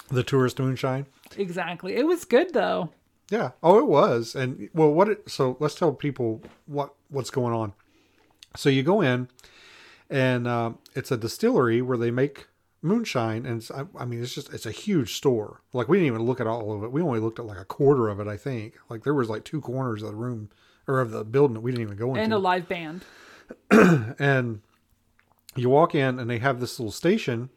the 0.10 0.24
tourist 0.26 0.60
moonshine 0.60 1.06
exactly. 1.38 1.96
It 1.96 2.06
was 2.06 2.26
good 2.26 2.54
though. 2.54 2.90
Yeah. 3.30 3.52
Oh, 3.62 3.78
it 3.80 3.88
was. 3.88 4.36
And 4.36 4.70
well, 4.74 4.92
what? 4.94 5.10
It, 5.10 5.30
so 5.30 5.58
let's 5.60 5.76
tell 5.76 5.92
people 5.92 6.42
what 6.66 6.94
what's 7.10 7.30
going 7.30 7.54
on. 7.54 7.74
So 8.56 8.70
you 8.70 8.84
go 8.84 9.02
in, 9.02 9.28
and 10.10 10.48
uh, 10.48 10.74
it's 10.96 11.12
a 11.12 11.18
distillery 11.18 11.82
where 11.82 11.98
they 11.98 12.12
make 12.12 12.48
moonshine, 12.82 13.46
and 13.46 13.62
it's, 13.62 13.72
I, 13.72 13.86
I 13.98 14.06
mean, 14.06 14.22
it's 14.22 14.34
just 14.34 14.54
it's 14.54 14.66
a 14.66 14.72
huge 14.72 15.16
store. 15.16 15.62
Like 15.74 15.88
we 15.88 15.98
didn't 15.98 16.08
even 16.08 16.24
look 16.24 16.40
at 16.40 16.48
all 16.48 16.74
of 16.74 16.84
it. 16.84 16.92
We 16.92 17.02
only 17.02 17.20
looked 17.20 17.40
at 17.40 17.46
like 17.46 17.60
a 17.60 17.66
quarter 17.66 18.10
of 18.10 18.20
it, 18.20 18.28
I 18.28 18.38
think. 18.38 18.76
Like 18.90 19.04
there 19.04 19.14
was 19.14 19.30
like 19.30 19.44
two 19.44 19.62
corners 19.62 20.02
of 20.02 20.10
the 20.10 20.16
room 20.16 20.50
or 20.88 21.02
of 21.02 21.12
the 21.12 21.24
building 21.24 21.56
that 21.56 21.62
we 21.62 21.72
didn't 21.72 21.84
even 21.84 21.98
go 21.98 22.10
into. 22.10 22.22
And 22.22 22.34
a 22.34 22.38
live 22.38 22.68
band. 22.68 23.04
and 23.72 24.62
you 25.56 25.70
walk 25.70 25.96
in 25.96 26.20
and 26.20 26.30
they 26.30 26.40
have 26.40 26.60
this 26.60 26.80
little 26.80 26.92
station 26.92 27.50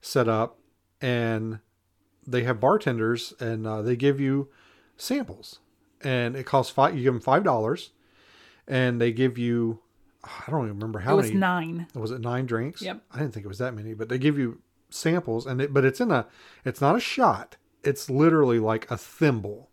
set 0.00 0.28
up 0.28 0.58
and 1.00 1.60
they 2.26 2.42
have 2.42 2.60
bartenders 2.60 3.32
and 3.40 3.66
uh, 3.66 3.82
they 3.82 3.96
give 3.96 4.20
you 4.20 4.48
samples 4.96 5.60
and 6.02 6.36
it 6.36 6.44
costs 6.44 6.72
five 6.72 6.96
you 6.96 7.02
give 7.02 7.14
them 7.14 7.20
five 7.20 7.42
dollars 7.42 7.90
and 8.68 9.00
they 9.00 9.12
give 9.12 9.38
you 9.38 9.80
i 10.24 10.50
don't 10.50 10.64
even 10.64 10.74
remember 10.76 10.98
how 11.00 11.16
many. 11.16 11.28
It 11.28 11.34
was 11.34 11.40
many 11.40 11.40
nine. 11.40 11.86
was 11.94 12.10
it 12.10 12.20
nine 12.20 12.46
drinks 12.46 12.82
Yep. 12.82 13.02
i 13.12 13.18
didn't 13.18 13.32
think 13.32 13.44
it 13.44 13.48
was 13.48 13.58
that 13.58 13.74
many 13.74 13.94
but 13.94 14.08
they 14.08 14.18
give 14.18 14.38
you 14.38 14.60
samples 14.90 15.46
and 15.46 15.60
it 15.60 15.72
but 15.72 15.84
it's 15.84 16.00
in 16.00 16.10
a 16.10 16.26
it's 16.64 16.80
not 16.80 16.96
a 16.96 17.00
shot 17.00 17.56
it's 17.84 18.10
literally 18.10 18.58
like 18.58 18.90
a 18.90 18.96
thimble 18.96 19.70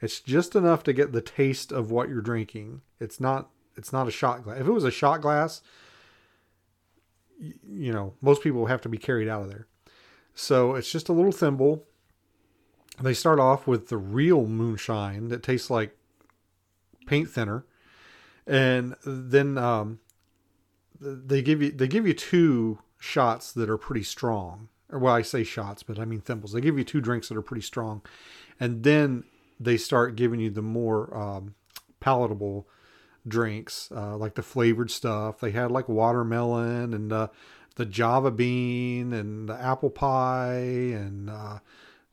it's 0.00 0.20
just 0.20 0.54
enough 0.56 0.82
to 0.84 0.92
get 0.92 1.12
the 1.12 1.20
taste 1.20 1.72
of 1.72 1.90
what 1.90 2.08
you're 2.08 2.22
drinking 2.22 2.80
it's 3.00 3.20
not 3.20 3.50
it's 3.76 3.92
not 3.92 4.08
a 4.08 4.10
shot 4.10 4.42
glass 4.44 4.58
if 4.60 4.66
it 4.66 4.72
was 4.72 4.84
a 4.84 4.90
shot 4.90 5.20
glass 5.20 5.60
y- 7.40 7.52
you 7.68 7.92
know, 7.92 8.14
most 8.20 8.42
people 8.42 8.66
have 8.66 8.80
to 8.82 8.88
be 8.88 8.98
carried 8.98 9.28
out 9.28 9.42
of 9.42 9.48
there. 9.48 9.66
So 10.34 10.74
it's 10.74 10.90
just 10.90 11.08
a 11.08 11.12
little 11.12 11.32
thimble. 11.32 11.84
They 13.00 13.14
start 13.14 13.40
off 13.40 13.66
with 13.66 13.88
the 13.88 13.96
real 13.96 14.46
moonshine 14.46 15.28
that 15.28 15.42
tastes 15.42 15.70
like 15.70 15.96
paint 17.06 17.30
thinner, 17.30 17.64
and 18.50 18.96
then 19.06 19.56
um, 19.56 20.00
they 21.00 21.40
give 21.40 21.62
you 21.62 21.70
they 21.70 21.86
give 21.86 22.06
you 22.06 22.12
two 22.12 22.80
shots 22.98 23.52
that 23.52 23.70
are 23.70 23.78
pretty 23.78 24.02
strong. 24.02 24.68
Or 24.90 24.98
well, 24.98 25.14
I 25.14 25.22
say 25.22 25.44
shots, 25.44 25.84
but 25.84 26.00
I 26.00 26.04
mean 26.04 26.20
thimbles. 26.20 26.52
They 26.52 26.60
give 26.60 26.76
you 26.76 26.84
two 26.84 27.00
drinks 27.00 27.28
that 27.28 27.36
are 27.36 27.42
pretty 27.42 27.62
strong, 27.62 28.02
and 28.58 28.82
then 28.82 29.24
they 29.60 29.76
start 29.76 30.16
giving 30.16 30.40
you 30.40 30.50
the 30.50 30.62
more 30.62 31.16
um, 31.16 31.54
palatable 32.00 32.66
drinks, 33.28 33.88
uh, 33.94 34.16
like 34.16 34.34
the 34.34 34.42
flavored 34.42 34.90
stuff. 34.90 35.38
They 35.38 35.52
had 35.52 35.70
like 35.70 35.88
watermelon 35.88 36.92
and 36.92 37.12
uh, 37.12 37.28
the 37.76 37.86
Java 37.86 38.32
bean 38.32 39.12
and 39.12 39.48
the 39.48 39.54
apple 39.54 39.90
pie 39.90 40.56
and 40.56 41.30
uh, 41.30 41.58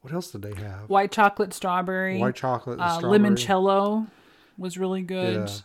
what 0.02 0.14
else 0.14 0.30
did 0.30 0.44
they 0.44 0.54
have? 0.62 0.88
White 0.88 1.12
chocolate 1.12 1.54
strawberry. 1.54 2.20
White 2.20 2.36
chocolate, 2.36 2.80
and 2.80 2.82
uh, 2.82 2.98
strawberry. 3.00 3.20
limoncello 3.20 4.08
was 4.58 4.78
really 4.78 5.02
good. 5.02 5.50
Yeah. 5.50 5.56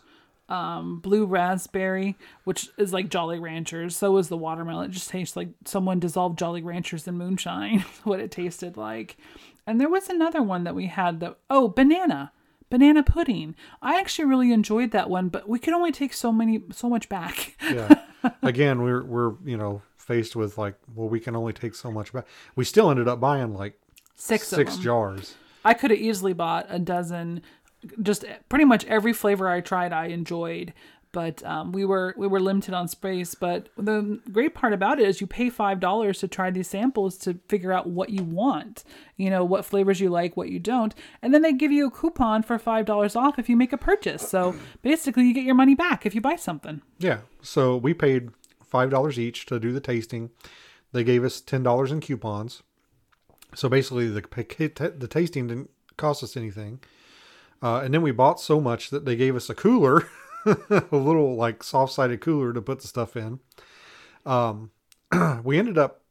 Um, 0.53 0.99
blue 0.99 1.25
raspberry, 1.25 2.15
which 2.43 2.69
is 2.77 2.93
like 2.93 3.09
Jolly 3.09 3.39
Ranchers. 3.39 3.95
So 3.95 4.17
is 4.17 4.29
the 4.29 4.37
watermelon. 4.37 4.91
It 4.91 4.93
just 4.93 5.09
tastes 5.09 5.35
like 5.35 5.49
someone 5.65 5.99
dissolved 5.99 6.37
Jolly 6.37 6.61
Ranchers 6.61 7.07
in 7.07 7.17
moonshine. 7.17 7.79
what 8.03 8.19
it 8.19 8.29
tasted 8.29 8.77
like. 8.77 9.17
And 9.65 9.81
there 9.81 9.89
was 9.89 10.09
another 10.09 10.43
one 10.43 10.63
that 10.65 10.75
we 10.75 10.87
had 10.87 11.19
that 11.21 11.37
oh 11.49 11.69
banana, 11.69 12.31
banana 12.69 13.01
pudding. 13.01 13.55
I 13.81 13.99
actually 13.99 14.25
really 14.25 14.51
enjoyed 14.51 14.91
that 14.91 15.09
one, 15.09 15.29
but 15.29 15.49
we 15.49 15.57
could 15.57 15.73
only 15.73 15.91
take 15.91 16.13
so 16.13 16.31
many 16.31 16.61
so 16.71 16.87
much 16.89 17.09
back. 17.09 17.57
yeah. 17.63 17.93
Again, 18.43 18.83
we're 18.83 19.03
we're 19.03 19.33
you 19.43 19.57
know 19.57 19.81
faced 19.97 20.35
with 20.35 20.57
like, 20.57 20.75
well, 20.93 21.09
we 21.09 21.19
can 21.19 21.35
only 21.35 21.53
take 21.53 21.73
so 21.73 21.91
much 21.91 22.13
back. 22.13 22.27
We 22.55 22.63
still 22.65 22.91
ended 22.91 23.07
up 23.07 23.19
buying 23.19 23.53
like 23.53 23.79
Six, 24.15 24.47
six 24.47 24.77
jars. 24.77 25.35
I 25.65 25.73
could 25.73 25.91
have 25.91 25.99
easily 25.99 26.33
bought 26.33 26.67
a 26.69 26.79
dozen. 26.79 27.41
Just 28.01 28.25
pretty 28.49 28.65
much 28.65 28.85
every 28.85 29.13
flavor 29.13 29.47
I 29.47 29.61
tried, 29.61 29.93
I 29.93 30.07
enjoyed. 30.07 30.73
But 31.11 31.43
um, 31.45 31.71
we 31.71 31.85
were 31.85 32.15
we 32.17 32.25
were 32.25 32.39
limited 32.39 32.73
on 32.73 32.87
space. 32.87 33.35
But 33.35 33.69
the 33.77 34.19
great 34.31 34.55
part 34.55 34.73
about 34.73 34.99
it 34.99 35.07
is 35.07 35.21
you 35.21 35.27
pay 35.27 35.51
five 35.51 35.79
dollars 35.79 36.17
to 36.19 36.27
try 36.27 36.49
these 36.49 36.67
samples 36.67 37.17
to 37.19 37.39
figure 37.47 37.71
out 37.71 37.87
what 37.87 38.09
you 38.09 38.23
want. 38.23 38.83
You 39.15 39.29
know 39.29 39.45
what 39.45 39.63
flavors 39.63 39.99
you 39.99 40.09
like, 40.09 40.35
what 40.35 40.49
you 40.49 40.57
don't, 40.59 40.95
and 41.21 41.31
then 41.31 41.43
they 41.43 41.53
give 41.53 41.71
you 41.71 41.85
a 41.85 41.91
coupon 41.91 42.41
for 42.41 42.57
five 42.57 42.85
dollars 42.85 43.15
off 43.15 43.37
if 43.37 43.47
you 43.47 43.55
make 43.55 43.71
a 43.71 43.77
purchase. 43.77 44.27
So 44.27 44.55
basically, 44.81 45.25
you 45.25 45.35
get 45.35 45.43
your 45.43 45.53
money 45.53 45.75
back 45.75 46.07
if 46.07 46.15
you 46.15 46.21
buy 46.21 46.35
something. 46.35 46.81
Yeah. 46.97 47.19
So 47.43 47.77
we 47.77 47.93
paid 47.93 48.31
five 48.65 48.89
dollars 48.89 49.19
each 49.19 49.45
to 49.45 49.59
do 49.59 49.71
the 49.71 49.79
tasting. 49.79 50.31
They 50.93 51.03
gave 51.03 51.23
us 51.23 51.41
ten 51.41 51.61
dollars 51.61 51.91
in 51.91 52.01
coupons. 52.01 52.63
So 53.53 53.69
basically, 53.69 54.07
the 54.07 54.93
the 54.97 55.07
tasting 55.07 55.45
didn't 55.45 55.69
cost 55.95 56.23
us 56.23 56.35
anything. 56.35 56.79
Uh, 57.63 57.79
and 57.79 57.93
then 57.93 58.01
we 58.01 58.11
bought 58.11 58.41
so 58.41 58.59
much 58.59 58.89
that 58.89 59.05
they 59.05 59.15
gave 59.15 59.35
us 59.37 59.49
a 59.49 59.55
cooler, 59.55 60.05
a 60.45 60.83
little 60.91 61.35
like 61.35 61.63
soft 61.63 61.93
sided 61.93 62.19
cooler 62.19 62.51
to 62.51 62.61
put 62.61 62.81
the 62.81 62.87
stuff 62.87 63.15
in. 63.15 63.39
Um, 64.25 64.71
we 65.43 65.57
ended 65.57 65.77
up, 65.77 66.01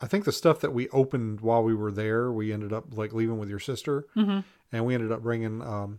I 0.00 0.06
think 0.06 0.24
the 0.24 0.32
stuff 0.32 0.60
that 0.60 0.72
we 0.72 0.88
opened 0.90 1.40
while 1.40 1.64
we 1.64 1.74
were 1.74 1.90
there, 1.90 2.30
we 2.30 2.52
ended 2.52 2.72
up 2.72 2.96
like 2.96 3.12
leaving 3.12 3.38
with 3.38 3.48
your 3.50 3.58
sister, 3.58 4.06
Mm-hmm. 4.16 4.40
and 4.70 4.86
we 4.86 4.94
ended 4.94 5.10
up 5.10 5.22
bringing 5.22 5.60
um, 5.60 5.98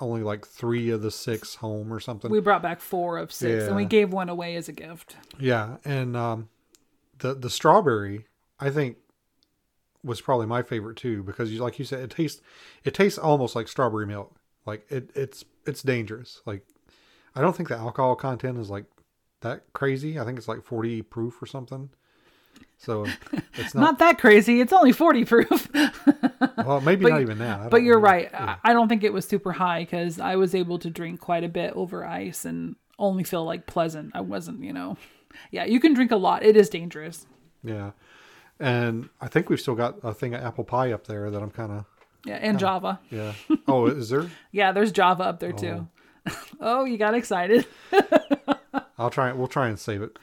only 0.00 0.22
like 0.22 0.46
three 0.46 0.90
of 0.90 1.02
the 1.02 1.10
six 1.10 1.56
home 1.56 1.92
or 1.92 1.98
something. 1.98 2.30
We 2.30 2.38
brought 2.40 2.62
back 2.62 2.80
four 2.80 3.18
of 3.18 3.32
six, 3.32 3.64
and 3.64 3.74
we 3.74 3.84
gave 3.84 4.12
one 4.12 4.28
away 4.28 4.54
as 4.54 4.68
a 4.68 4.72
gift. 4.72 5.16
Yeah, 5.40 5.78
and 5.84 6.16
um, 6.16 6.48
the 7.18 7.34
the 7.34 7.50
strawberry 7.50 8.26
I 8.60 8.70
think 8.70 8.96
was 10.02 10.20
probably 10.20 10.46
my 10.46 10.62
favorite 10.62 10.96
too 10.96 11.22
because 11.22 11.52
you 11.52 11.60
like 11.60 11.78
you 11.78 11.84
said 11.84 12.00
it 12.00 12.10
tastes 12.10 12.40
it 12.84 12.94
tastes 12.94 13.18
almost 13.18 13.54
like 13.54 13.68
strawberry 13.68 14.06
milk. 14.06 14.34
Like 14.66 14.86
it 14.90 15.10
it's 15.14 15.44
it's 15.66 15.82
dangerous. 15.82 16.40
Like 16.46 16.64
I 17.34 17.40
don't 17.40 17.54
think 17.56 17.68
the 17.68 17.76
alcohol 17.76 18.16
content 18.16 18.58
is 18.58 18.70
like 18.70 18.84
that 19.40 19.64
crazy. 19.72 20.18
I 20.18 20.24
think 20.24 20.38
it's 20.38 20.48
like 20.48 20.62
40 20.62 21.02
proof 21.02 21.42
or 21.42 21.46
something. 21.46 21.90
So 22.78 23.04
it's 23.54 23.74
Not 23.74 23.82
not, 23.82 23.98
that 23.98 24.18
crazy. 24.18 24.60
It's 24.60 24.72
only 24.72 24.92
forty 24.92 25.24
proof. 25.24 25.68
well 26.56 26.80
maybe 26.80 27.02
but- 27.04 27.10
not 27.10 27.20
even 27.20 27.38
that. 27.38 27.70
But 27.70 27.82
you're 27.82 27.96
know. 27.98 28.02
right. 28.04 28.28
Yeah. 28.32 28.56
I 28.64 28.70
I 28.70 28.72
don't 28.72 28.88
think 28.88 29.04
it 29.04 29.12
was 29.12 29.26
super 29.28 29.52
high 29.52 29.82
because 29.82 30.18
I 30.18 30.36
was 30.36 30.54
able 30.54 30.78
to 30.80 30.90
drink 30.90 31.20
quite 31.20 31.44
a 31.44 31.48
bit 31.48 31.72
over 31.74 32.04
ice 32.04 32.44
and 32.44 32.76
only 32.98 33.24
feel 33.24 33.44
like 33.44 33.66
pleasant. 33.66 34.12
I 34.14 34.20
wasn't, 34.22 34.62
you 34.62 34.72
know. 34.72 34.96
Yeah, 35.50 35.64
you 35.64 35.78
can 35.80 35.94
drink 35.94 36.10
a 36.10 36.16
lot. 36.16 36.42
It 36.42 36.56
is 36.56 36.68
dangerous. 36.68 37.26
Yeah. 37.62 37.92
And 38.60 39.08
I 39.20 39.28
think 39.28 39.48
we've 39.48 39.58
still 39.60 39.74
got 39.74 39.96
a 40.02 40.12
thing 40.12 40.34
of 40.34 40.44
apple 40.44 40.64
pie 40.64 40.92
up 40.92 41.06
there 41.06 41.30
that 41.30 41.42
I'm 41.42 41.50
kind 41.50 41.72
of 41.72 41.84
Yeah, 42.26 42.34
and 42.36 42.58
Java. 42.58 43.00
yeah. 43.10 43.32
Oh, 43.66 43.86
is 43.86 44.10
there? 44.10 44.30
Yeah, 44.52 44.72
there's 44.72 44.92
Java 44.92 45.24
up 45.24 45.40
there 45.40 45.52
too. 45.52 45.88
Oh, 46.60 46.84
you 46.84 46.98
got 46.98 47.14
excited. 47.14 47.64
I'll 48.98 49.08
try. 49.08 49.32
We'll 49.32 49.48
try 49.48 49.68
and 49.68 49.78
save 49.78 50.02
it. 50.02 50.18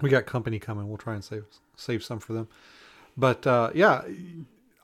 we 0.00 0.08
got 0.08 0.24
company 0.26 0.60
coming. 0.60 0.86
We'll 0.88 0.96
try 0.96 1.14
and 1.14 1.24
save 1.24 1.44
save 1.74 2.04
some 2.04 2.20
for 2.20 2.32
them. 2.32 2.46
But 3.16 3.44
uh, 3.48 3.70
yeah, 3.74 4.02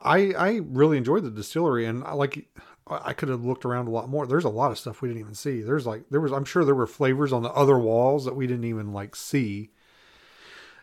I 0.01 0.33
I 0.33 0.59
really 0.65 0.97
enjoyed 0.97 1.23
the 1.23 1.31
distillery, 1.31 1.85
and 1.85 2.03
I 2.03 2.11
like 2.13 2.45
I 2.85 3.13
could 3.13 3.29
have 3.29 3.45
looked 3.45 3.63
around 3.63 3.87
a 3.87 3.91
lot 3.91 4.09
more. 4.09 4.27
There's 4.27 4.43
a 4.43 4.49
lot 4.49 4.71
of 4.71 4.77
stuff 4.77 5.01
we 5.01 5.07
didn't 5.07 5.21
even 5.21 5.35
see. 5.35 5.61
There's 5.61 5.85
like 5.87 6.03
there 6.11 6.19
was 6.19 6.33
I'm 6.33 6.43
sure 6.45 6.65
there 6.65 6.75
were 6.75 6.85
flavors 6.85 7.31
on 7.31 7.41
the 7.41 7.51
other 7.51 7.79
walls 7.79 8.25
that 8.25 8.35
we 8.35 8.45
didn't 8.45 8.65
even 8.65 8.91
like 8.91 9.15
see, 9.15 9.69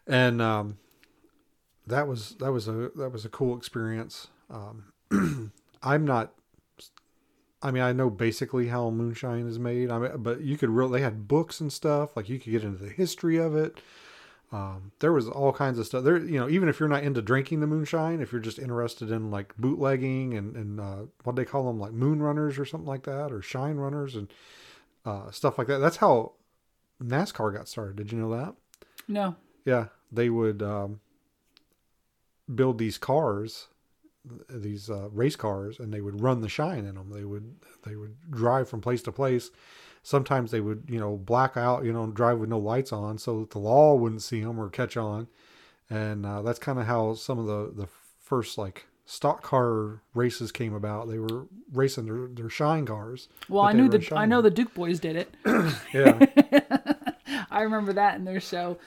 and 0.06 0.40
um, 0.40 0.78
that 1.86 2.06
was 2.06 2.36
that 2.40 2.52
was 2.52 2.68
a 2.68 2.90
that 2.96 3.10
was 3.10 3.24
a 3.24 3.28
cool 3.28 3.56
experience. 3.56 4.28
Um, 4.50 5.52
I'm 5.82 6.04
not 6.04 6.32
I 7.62 7.70
mean, 7.70 7.82
I 7.82 7.92
know 7.92 8.08
basically 8.08 8.68
how 8.68 8.90
moonshine 8.90 9.46
is 9.46 9.58
made. 9.58 9.90
I 9.90 9.98
mean, 9.98 10.10
but 10.18 10.40
you 10.40 10.56
could 10.56 10.70
really 10.70 10.98
they 10.98 11.04
had 11.04 11.28
books 11.28 11.60
and 11.60 11.72
stuff 11.72 12.16
like 12.16 12.28
you 12.28 12.38
could 12.38 12.52
get 12.52 12.64
into 12.64 12.82
the 12.82 12.90
history 12.90 13.36
of 13.36 13.54
it. 13.54 13.78
Um, 14.52 14.92
there 14.98 15.12
was 15.12 15.28
all 15.28 15.52
kinds 15.52 15.78
of 15.78 15.86
stuff 15.86 16.02
there. 16.02 16.16
You 16.16 16.40
know, 16.40 16.48
even 16.48 16.68
if 16.68 16.80
you're 16.80 16.88
not 16.88 17.04
into 17.04 17.22
drinking 17.22 17.60
the 17.60 17.66
moonshine, 17.66 18.20
if 18.20 18.32
you're 18.32 18.40
just 18.40 18.58
interested 18.58 19.10
in 19.10 19.30
like 19.30 19.56
bootlegging 19.58 20.34
and 20.34 20.56
and 20.56 20.80
uh, 20.80 20.96
what 21.24 21.36
they 21.36 21.44
call 21.44 21.66
them, 21.66 21.78
like 21.78 21.92
moon 21.92 22.22
runners 22.22 22.58
or 22.58 22.64
something 22.64 22.88
like 22.88 23.04
that, 23.04 23.30
or 23.30 23.42
shine 23.42 23.76
runners 23.76 24.16
and 24.16 24.32
uh, 25.04 25.30
stuff 25.30 25.58
like 25.58 25.66
that. 25.66 25.78
That's 25.78 25.98
how 25.98 26.32
NASCAR 27.02 27.54
got 27.54 27.68
started. 27.68 27.96
Did 27.96 28.10
you 28.10 28.18
know 28.18 28.30
that? 28.36 28.54
No. 29.06 29.36
Yeah, 29.66 29.86
they 30.10 30.30
would 30.30 30.62
um, 30.62 31.00
build 32.54 32.78
these 32.78 32.98
cars, 32.98 33.68
these 34.48 34.90
uh, 34.90 35.08
race 35.10 35.36
cars, 35.36 35.78
and 35.78 35.92
they 35.92 36.00
would 36.00 36.20
run 36.20 36.40
the 36.40 36.48
shine 36.48 36.84
in 36.84 36.94
them. 36.94 37.10
They 37.10 37.24
would 37.24 37.56
they 37.84 37.96
would 37.96 38.16
drive 38.30 38.68
from 38.68 38.80
place 38.80 39.02
to 39.02 39.12
place. 39.12 39.50
Sometimes 40.02 40.50
they 40.50 40.60
would 40.60 40.84
you 40.88 40.98
know 40.98 41.16
black 41.16 41.56
out, 41.56 41.84
you 41.84 41.92
know, 41.92 42.06
drive 42.06 42.38
with 42.38 42.48
no 42.48 42.58
lights 42.58 42.92
on, 42.92 43.18
so 43.18 43.40
that 43.40 43.50
the 43.50 43.58
law 43.58 43.94
wouldn't 43.94 44.22
see 44.22 44.42
them 44.42 44.58
or 44.58 44.68
catch 44.68 44.96
on. 44.96 45.28
And 45.88 46.24
uh, 46.24 46.42
that's 46.42 46.58
kind 46.58 46.78
of 46.78 46.86
how 46.86 47.14
some 47.14 47.38
of 47.38 47.46
the 47.46 47.72
the 47.82 47.88
first 48.22 48.58
like 48.58 48.86
stock 49.06 49.42
car 49.42 50.02
races 50.14 50.52
came 50.52 50.74
about. 50.74 51.08
They 51.08 51.18
were 51.18 51.46
racing 51.72 52.06
their, 52.06 52.28
their 52.28 52.48
shine 52.48 52.86
cars. 52.86 53.28
Well, 53.48 53.62
I 53.62 53.72
knew 53.72 53.88
the 53.88 54.12
I 54.14 54.26
know 54.26 54.40
the 54.40 54.50
Duke 54.50 54.72
boys 54.72 55.00
did 55.00 55.16
it. 55.16 55.34
yeah 55.92 56.26
I 57.50 57.62
remember 57.62 57.92
that 57.94 58.16
in 58.16 58.24
their 58.24 58.40
show. 58.40 58.78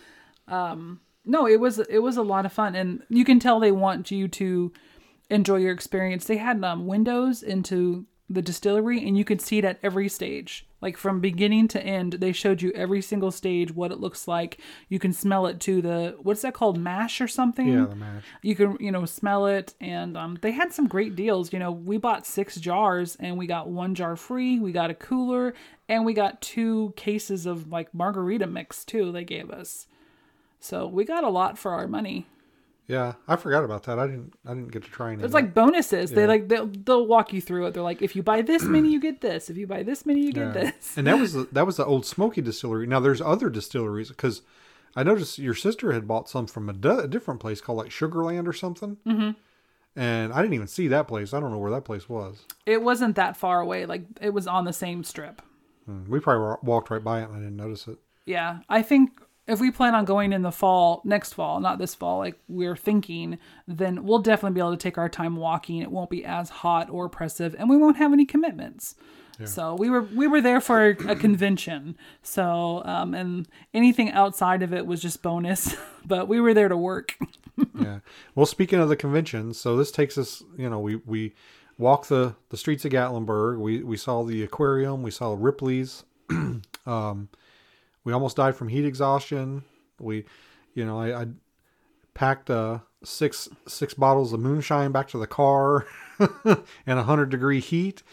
Um, 0.48 1.02
no, 1.26 1.48
it 1.48 1.60
was 1.60 1.80
it 1.80 2.00
was 2.00 2.18
a 2.18 2.22
lot 2.24 2.46
of 2.46 2.54
fun, 2.54 2.76
and 2.76 3.04
you 3.10 3.24
can 3.26 3.40
tell 3.40 3.60
they 3.60 3.72
want 3.72 4.12
you 4.12 4.28
to 4.28 4.72
enjoy 5.30 5.58
your 5.58 5.72
experience. 5.72 6.26
They 6.26 6.38
had 6.38 6.64
um, 6.64 6.86
windows 6.86 7.42
into 7.44 8.06
the 8.30 8.42
distillery, 8.42 9.06
and 9.06 9.18
you 9.18 9.24
could 9.26 9.42
see 9.42 9.58
it 9.60 9.66
at 9.66 9.80
every 9.84 10.10
stage, 10.10 10.66
like 10.82 10.98
from 10.98 11.20
beginning 11.20 11.68
to 11.70 11.82
end. 11.82 12.14
They 12.14 12.32
showed 12.32 12.62
you 12.62 12.72
every 12.74 13.02
single 13.02 13.32
stage, 13.32 13.74
what 13.74 13.92
it 13.92 14.00
looks 14.00 14.28
like. 14.28 14.60
You 14.90 14.98
can 14.98 15.14
smell 15.14 15.46
it 15.48 15.60
to 15.62 15.82
the 15.82 16.18
what's 16.22 16.42
that 16.42 16.54
called, 16.54 16.78
mash 16.78 17.22
or 17.22 17.28
something. 17.28 17.68
yeah 17.68 17.86
the 17.86 17.96
mash. 17.96 18.24
you 18.42 18.56
can 18.56 18.78
you 18.80 18.92
know 18.92 19.06
smell 19.06 19.46
it 19.48 19.76
and 19.80 20.18
um, 20.18 20.38
they 20.42 20.52
had 20.52 20.74
some 20.74 20.88
great 20.88 21.16
deals 21.16 21.54
you 21.54 21.60
know 21.60 21.72
we 21.72 21.98
bought 21.98 22.26
six 22.26 22.56
jars 22.56 23.16
and 23.20 23.38
we 23.38 23.46
got 23.46 23.70
one 23.70 23.94
jar 23.96 24.16
free 24.16 24.60
we 24.60 24.72
got 24.72 24.90
a 24.90 24.96
cooler 24.96 25.54
and 25.88 26.06
we 26.06 26.14
got 26.14 26.42
two 26.42 26.94
cases 26.96 27.46
of 27.46 27.70
like 27.72 27.94
margarita 27.94 28.48
mix 28.48 28.84
too 28.86 29.12
they 29.12 29.24
gave 29.24 29.50
us 29.52 29.86
so 30.64 30.88
we 30.88 31.04
got 31.06 31.24
a 31.24 31.30
lot 31.30 31.58
for 31.58 31.72
our 31.74 31.88
money 31.88 32.26
Yeah, 32.88 33.14
I 33.28 33.36
forgot 33.38 33.64
about 33.64 33.84
that. 33.84 33.98
I 34.00 34.08
didn't 34.08 34.34
I 34.46 34.54
didn't 34.56 34.72
get 34.72 34.84
to 34.84 34.90
try 34.90 35.14
any. 35.14 35.24
it's 35.24 35.34
like 35.34 35.54
bonuses 35.54 36.12
they 36.12 36.26
like 36.28 36.48
they'll, 36.50 36.68
they'll 36.86 37.08
walk 37.08 37.32
you 37.34 37.42
through 37.42 37.66
it 37.68 37.74
they're 37.74 37.84
like 37.92 38.02
if 38.02 38.16
you 38.16 38.24
buy 38.24 38.42
this 38.42 38.64
many 38.64 38.90
you 38.92 39.00
get 39.00 39.22
this 39.22 39.50
if 39.50 39.56
you 39.58 39.68
buy 39.68 39.84
this 39.84 40.06
many 40.06 40.22
you 40.22 40.32
get 40.34 40.48
Yeah. 40.48 40.64
this 40.64 40.98
and 40.98 41.06
that 41.08 41.18
was 41.20 41.34
the, 41.38 41.48
that 41.52 41.66
was 41.66 41.78
the 41.78 41.86
old 41.86 42.06
Smoky 42.06 42.42
distillery. 42.42 42.86
Now 42.88 43.00
there's 43.00 43.22
other 43.22 43.50
distilleries 43.50 44.10
because 44.10 44.42
I 44.96 45.02
noticed 45.04 45.40
your 45.40 45.56
sister 45.56 45.92
had 45.94 46.08
bought 46.08 46.30
some 46.30 46.46
from 46.46 46.70
a 46.70 46.74
different 47.08 47.40
place 47.40 47.60
called 47.62 47.80
like 47.80 47.90
Sugarland 47.90 48.48
or 48.48 48.54
something. 48.54 48.98
Mm-hmm. 49.08 49.32
And 49.96 50.34
I 50.34 50.42
didn't 50.42 50.54
even 50.56 50.68
see 50.68 50.88
that 50.90 51.08
place. 51.08 51.34
I 51.34 51.40
don't 51.40 51.52
know 51.52 51.58
where 51.60 51.72
that 51.72 51.86
place 51.86 52.08
was. 52.10 52.46
it 52.66 52.82
wasn't 52.82 53.16
that 53.16 53.38
far 53.38 53.62
away 53.62 53.86
like 53.86 54.04
it 54.22 54.34
was 54.34 54.46
on 54.48 54.66
the 54.66 54.74
same 54.74 55.04
strip 55.04 55.42
Hmm, 55.86 56.10
We 56.10 56.20
probably 56.20 56.58
walked 56.64 56.90
right 56.90 57.04
by 57.04 57.22
it 57.22 57.26
and 57.30 57.36
I 57.36 57.40
didn't 57.40 57.58
notice 57.58 57.88
it. 57.88 57.98
Yeah, 58.26 58.60
I 58.70 58.82
think 58.82 59.20
if 59.48 59.60
we 59.60 59.72
plan 59.72 59.96
on 59.96 60.06
going 60.06 60.32
in 60.34 60.42
the 60.42 60.52
fall, 60.52 61.02
next 61.04 61.34
fall, 61.34 61.60
not 61.60 61.78
this 61.78 61.96
fall, 61.96 62.20
like 62.20 62.40
we're 62.48 62.78
thinking, 62.78 63.38
then 63.68 64.04
we'll 64.06 64.20
definitely 64.20 64.56
be 64.56 64.62
able 64.62 64.72
to 64.72 64.78
take 64.78 64.98
our 64.98 65.10
time 65.10 65.36
walking. 65.36 65.78
It 65.78 65.92
won't 65.92 66.10
be 66.10 66.24
as 66.24 66.50
hot 66.50 66.90
or 66.90 67.06
oppressive, 67.06 67.56
and 67.58 67.70
we 67.70 67.78
won't 67.78 67.98
have 67.98 68.14
any 68.14 68.26
commitments. 68.26 68.96
So 69.46 69.76
we 69.76 69.90
were 69.90 70.04
we 70.04 70.28
were 70.28 70.42
there 70.42 70.62
for 70.62 70.90
a 70.90 71.16
convention. 71.16 71.98
So 72.22 72.82
um, 72.86 73.14
and 73.14 73.48
anything 73.74 74.12
outside 74.12 74.64
of 74.64 74.74
it 74.74 74.86
was 74.86 75.02
just 75.02 75.22
bonus. 75.22 75.76
But 76.06 76.28
we 76.28 76.42
were 76.42 76.54
there 76.54 76.68
to 76.68 76.76
work. 76.76 77.18
yeah. 77.80 78.00
Well, 78.36 78.46
speaking 78.46 78.80
of 78.80 78.90
the 78.90 78.98
convention, 78.98 79.54
so 79.54 79.78
this 79.78 79.90
takes 79.90 80.18
us, 80.18 80.44
you 80.58 80.70
know, 80.70 80.82
we 80.82 80.98
we 80.98 81.34
walked 81.78 82.10
the 82.10 82.36
the 82.50 82.58
streets 82.58 82.84
of 82.84 82.92
Gatlinburg. 82.92 83.60
We 83.60 83.82
we 83.84 83.96
saw 83.96 84.24
the 84.24 84.44
aquarium. 84.44 85.02
We 85.02 85.12
saw 85.12 85.34
Ripley's. 85.40 86.04
um, 86.86 87.30
we 88.04 88.14
almost 88.14 88.38
died 88.38 88.56
from 88.56 88.68
heat 88.68 88.86
exhaustion. 88.86 89.64
We, 90.00 90.26
you 90.74 90.86
know, 90.86 91.00
I, 91.00 91.22
I 91.22 91.28
packed 92.14 92.50
uh, 92.50 92.80
six 93.04 93.50
six 93.68 93.94
bottles 93.94 94.34
of 94.34 94.40
moonshine 94.40 94.92
back 94.92 95.08
to 95.10 95.18
the 95.18 95.28
car 95.28 95.86
in 96.46 96.98
a 96.98 97.04
hundred 97.04 97.30
degree 97.30 97.60
heat. 97.60 98.04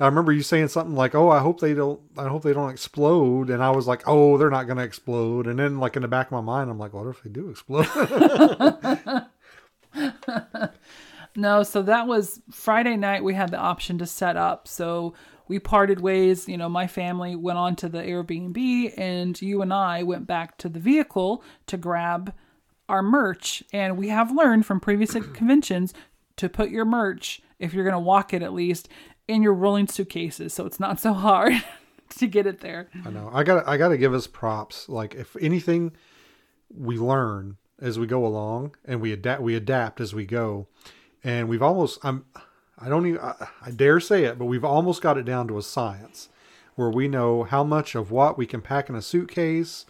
I 0.00 0.06
remember 0.06 0.30
you 0.30 0.42
saying 0.42 0.68
something 0.68 0.94
like, 0.94 1.14
"Oh, 1.14 1.28
I 1.28 1.40
hope 1.40 1.60
they 1.60 1.74
don't. 1.74 2.00
I 2.16 2.28
hope 2.28 2.42
they 2.42 2.52
don't 2.52 2.70
explode." 2.70 3.50
And 3.50 3.62
I 3.62 3.70
was 3.70 3.88
like, 3.88 4.02
"Oh, 4.06 4.38
they're 4.38 4.50
not 4.50 4.66
going 4.66 4.76
to 4.76 4.84
explode." 4.84 5.46
And 5.46 5.58
then, 5.58 5.80
like 5.80 5.96
in 5.96 6.02
the 6.02 6.08
back 6.08 6.28
of 6.28 6.32
my 6.32 6.40
mind, 6.40 6.70
I'm 6.70 6.78
like, 6.78 6.92
"What 6.92 7.08
if 7.08 7.22
they 7.22 7.30
do 7.30 7.50
explode?" 7.50 7.86
No, 11.38 11.62
so 11.62 11.82
that 11.82 12.08
was 12.08 12.40
Friday 12.50 12.96
night. 12.96 13.22
We 13.22 13.34
had 13.34 13.52
the 13.52 13.58
option 13.58 13.98
to 13.98 14.06
set 14.06 14.36
up. 14.36 14.66
So 14.66 15.14
we 15.48 15.58
parted 15.58 16.00
ways. 16.00 16.48
You 16.48 16.56
know, 16.56 16.68
my 16.68 16.86
family 16.86 17.34
went 17.34 17.58
on 17.58 17.76
to 17.76 17.88
the 17.88 17.98
Airbnb, 17.98 18.98
and 18.98 19.40
you 19.40 19.62
and 19.62 19.72
I 19.72 20.02
went 20.02 20.26
back 20.26 20.58
to 20.58 20.68
the 20.68 20.78
vehicle 20.78 21.42
to 21.66 21.76
grab 21.76 22.34
our 22.88 23.02
merch. 23.02 23.62
And 23.72 23.96
we 23.96 24.08
have 24.08 24.30
learned 24.30 24.66
from 24.66 24.80
previous 24.80 25.12
conventions 25.34 25.94
to 26.36 26.48
put 26.48 26.70
your 26.70 26.84
merch, 26.84 27.42
if 27.58 27.74
you're 27.74 27.84
going 27.84 27.92
to 27.94 27.98
walk 27.98 28.32
it 28.32 28.42
at 28.42 28.52
least, 28.52 28.88
in 29.26 29.42
your 29.42 29.54
rolling 29.54 29.88
suitcases. 29.88 30.54
So 30.54 30.66
it's 30.66 30.80
not 30.80 31.00
so 31.00 31.12
hard 31.12 31.52
to 32.18 32.26
get 32.26 32.46
it 32.46 32.60
there. 32.60 32.88
I 33.04 33.10
know. 33.10 33.30
I 33.32 33.42
got. 33.42 33.66
I 33.66 33.76
got 33.76 33.88
to 33.88 33.98
give 33.98 34.14
us 34.14 34.26
props. 34.26 34.88
Like 34.88 35.14
if 35.14 35.36
anything, 35.40 35.92
we 36.70 36.96
learn 36.98 37.56
as 37.80 37.98
we 37.98 38.06
go 38.06 38.26
along, 38.26 38.74
and 38.84 39.00
we 39.00 39.12
adapt. 39.12 39.42
We 39.42 39.54
adapt 39.54 40.00
as 40.00 40.14
we 40.14 40.26
go, 40.26 40.68
and 41.22 41.48
we've 41.48 41.62
almost. 41.62 41.98
I'm. 42.02 42.24
I 42.80 42.88
don't 42.88 43.06
even. 43.06 43.20
I, 43.20 43.48
I 43.66 43.70
dare 43.70 44.00
say 44.00 44.24
it, 44.24 44.38
but 44.38 44.46
we've 44.46 44.64
almost 44.64 45.02
got 45.02 45.18
it 45.18 45.24
down 45.24 45.48
to 45.48 45.58
a 45.58 45.62
science, 45.62 46.28
where 46.76 46.90
we 46.90 47.08
know 47.08 47.44
how 47.44 47.64
much 47.64 47.94
of 47.94 48.10
what 48.10 48.38
we 48.38 48.46
can 48.46 48.60
pack 48.60 48.88
in 48.88 48.94
a 48.94 49.02
suitcase. 49.02 49.86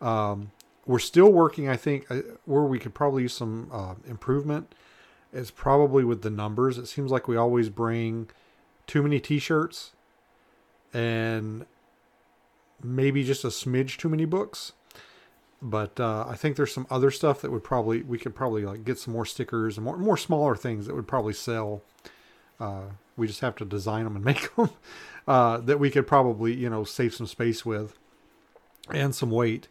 Um, 0.00 0.52
we're 0.86 0.98
still 0.98 1.30
working. 1.30 1.68
I 1.68 1.76
think 1.76 2.10
uh, 2.10 2.20
where 2.44 2.62
we 2.62 2.78
could 2.78 2.94
probably 2.94 3.22
use 3.22 3.34
some 3.34 3.68
uh, 3.72 3.94
improvement 4.06 4.74
is 5.32 5.50
probably 5.50 6.04
with 6.04 6.22
the 6.22 6.30
numbers. 6.30 6.78
It 6.78 6.86
seems 6.86 7.10
like 7.10 7.28
we 7.28 7.36
always 7.36 7.68
bring 7.68 8.28
too 8.86 9.02
many 9.02 9.20
T-shirts 9.20 9.92
and 10.94 11.66
maybe 12.82 13.22
just 13.24 13.44
a 13.44 13.48
smidge 13.48 13.98
too 13.98 14.08
many 14.08 14.24
books. 14.24 14.72
But 15.60 15.98
uh, 15.98 16.24
I 16.28 16.36
think 16.36 16.56
there's 16.56 16.72
some 16.72 16.86
other 16.88 17.10
stuff 17.10 17.40
that 17.42 17.50
would 17.50 17.64
probably 17.64 18.02
we 18.02 18.16
could 18.16 18.34
probably 18.34 18.64
like 18.64 18.84
get 18.84 18.98
some 18.98 19.12
more 19.12 19.26
stickers 19.26 19.76
and 19.76 19.84
more 19.84 19.96
more 19.96 20.16
smaller 20.16 20.54
things 20.54 20.86
that 20.86 20.94
would 20.94 21.08
probably 21.08 21.32
sell. 21.32 21.82
Uh, 22.60 22.82
we 23.16 23.26
just 23.26 23.40
have 23.40 23.56
to 23.56 23.64
design 23.64 24.04
them 24.04 24.16
and 24.16 24.24
make 24.24 24.54
them 24.56 24.70
uh, 25.26 25.58
that 25.58 25.78
we 25.78 25.90
could 25.90 26.06
probably 26.06 26.54
you 26.54 26.70
know 26.70 26.84
save 26.84 27.14
some 27.14 27.26
space 27.26 27.64
with 27.64 27.98
and 28.90 29.14
some 29.14 29.30
weight. 29.30 29.68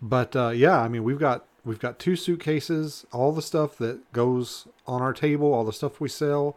But 0.00 0.36
uh, 0.36 0.50
yeah, 0.50 0.80
I 0.80 0.88
mean 0.88 1.04
we've 1.04 1.18
got 1.18 1.46
we've 1.64 1.78
got 1.78 1.98
two 1.98 2.16
suitcases, 2.16 3.06
all 3.12 3.32
the 3.32 3.42
stuff 3.42 3.76
that 3.78 4.12
goes 4.12 4.66
on 4.86 5.02
our 5.02 5.12
table, 5.12 5.52
all 5.52 5.64
the 5.64 5.72
stuff 5.72 6.00
we 6.00 6.08
sell, 6.08 6.56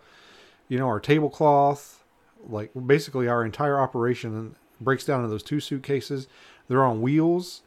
you 0.68 0.78
know, 0.78 0.88
our 0.88 1.00
tablecloth, 1.00 2.04
like 2.48 2.72
basically 2.86 3.28
our 3.28 3.44
entire 3.44 3.80
operation 3.80 4.56
breaks 4.80 5.06
down 5.06 5.20
into 5.20 5.30
those 5.30 5.44
two 5.44 5.60
suitcases. 5.60 6.28
They're 6.68 6.84
on 6.84 7.02
wheels. 7.02 7.62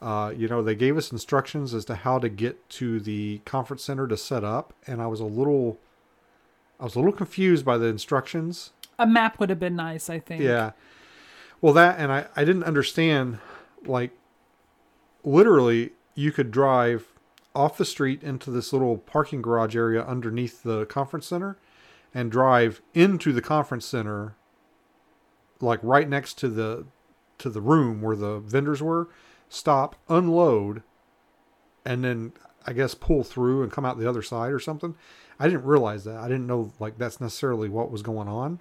Uh, 0.00 0.32
you 0.36 0.46
know, 0.46 0.62
they 0.62 0.74
gave 0.74 0.96
us 0.96 1.10
instructions 1.10 1.72
as 1.72 1.84
to 1.86 1.94
how 1.94 2.18
to 2.18 2.28
get 2.28 2.68
to 2.68 3.00
the 3.00 3.40
conference 3.44 3.82
center 3.82 4.06
to 4.06 4.16
set 4.16 4.44
up, 4.44 4.74
and 4.86 5.00
I 5.00 5.06
was 5.06 5.20
a 5.20 5.24
little, 5.24 5.78
I 6.78 6.84
was 6.84 6.94
a 6.94 6.98
little 6.98 7.12
confused 7.12 7.64
by 7.64 7.78
the 7.78 7.86
instructions. 7.86 8.72
A 8.98 9.06
map 9.06 9.38
would 9.40 9.50
have 9.50 9.60
been 9.60 9.76
nice, 9.76 10.10
I 10.10 10.18
think. 10.18 10.42
Yeah. 10.42 10.72
Well, 11.60 11.72
that 11.74 11.98
and 11.98 12.12
I, 12.12 12.26
I 12.36 12.44
didn't 12.44 12.64
understand, 12.64 13.38
like, 13.84 14.12
literally, 15.24 15.92
you 16.14 16.32
could 16.32 16.50
drive 16.50 17.06
off 17.54 17.78
the 17.78 17.84
street 17.84 18.22
into 18.22 18.50
this 18.50 18.72
little 18.72 18.98
parking 18.98 19.40
garage 19.40 19.74
area 19.74 20.04
underneath 20.04 20.62
the 20.62 20.84
conference 20.86 21.26
center 21.26 21.56
and 22.12 22.30
drive 22.30 22.82
into 22.94 23.32
the 23.32 23.40
conference 23.40 23.86
center 23.86 24.36
like 25.60 25.80
right 25.82 26.08
next 26.08 26.38
to 26.38 26.48
the 26.48 26.84
to 27.38 27.48
the 27.48 27.60
room 27.60 28.02
where 28.02 28.14
the 28.14 28.38
vendors 28.40 28.82
were 28.82 29.08
stop 29.48 29.96
unload 30.08 30.82
and 31.84 32.04
then 32.04 32.32
i 32.66 32.72
guess 32.74 32.94
pull 32.94 33.24
through 33.24 33.62
and 33.62 33.72
come 33.72 33.86
out 33.86 33.98
the 33.98 34.08
other 34.08 34.22
side 34.22 34.52
or 34.52 34.60
something 34.60 34.94
i 35.38 35.46
didn't 35.46 35.64
realize 35.64 36.04
that 36.04 36.16
i 36.16 36.28
didn't 36.28 36.46
know 36.46 36.72
like 36.78 36.98
that's 36.98 37.20
necessarily 37.20 37.68
what 37.68 37.90
was 37.90 38.02
going 38.02 38.28
on 38.28 38.60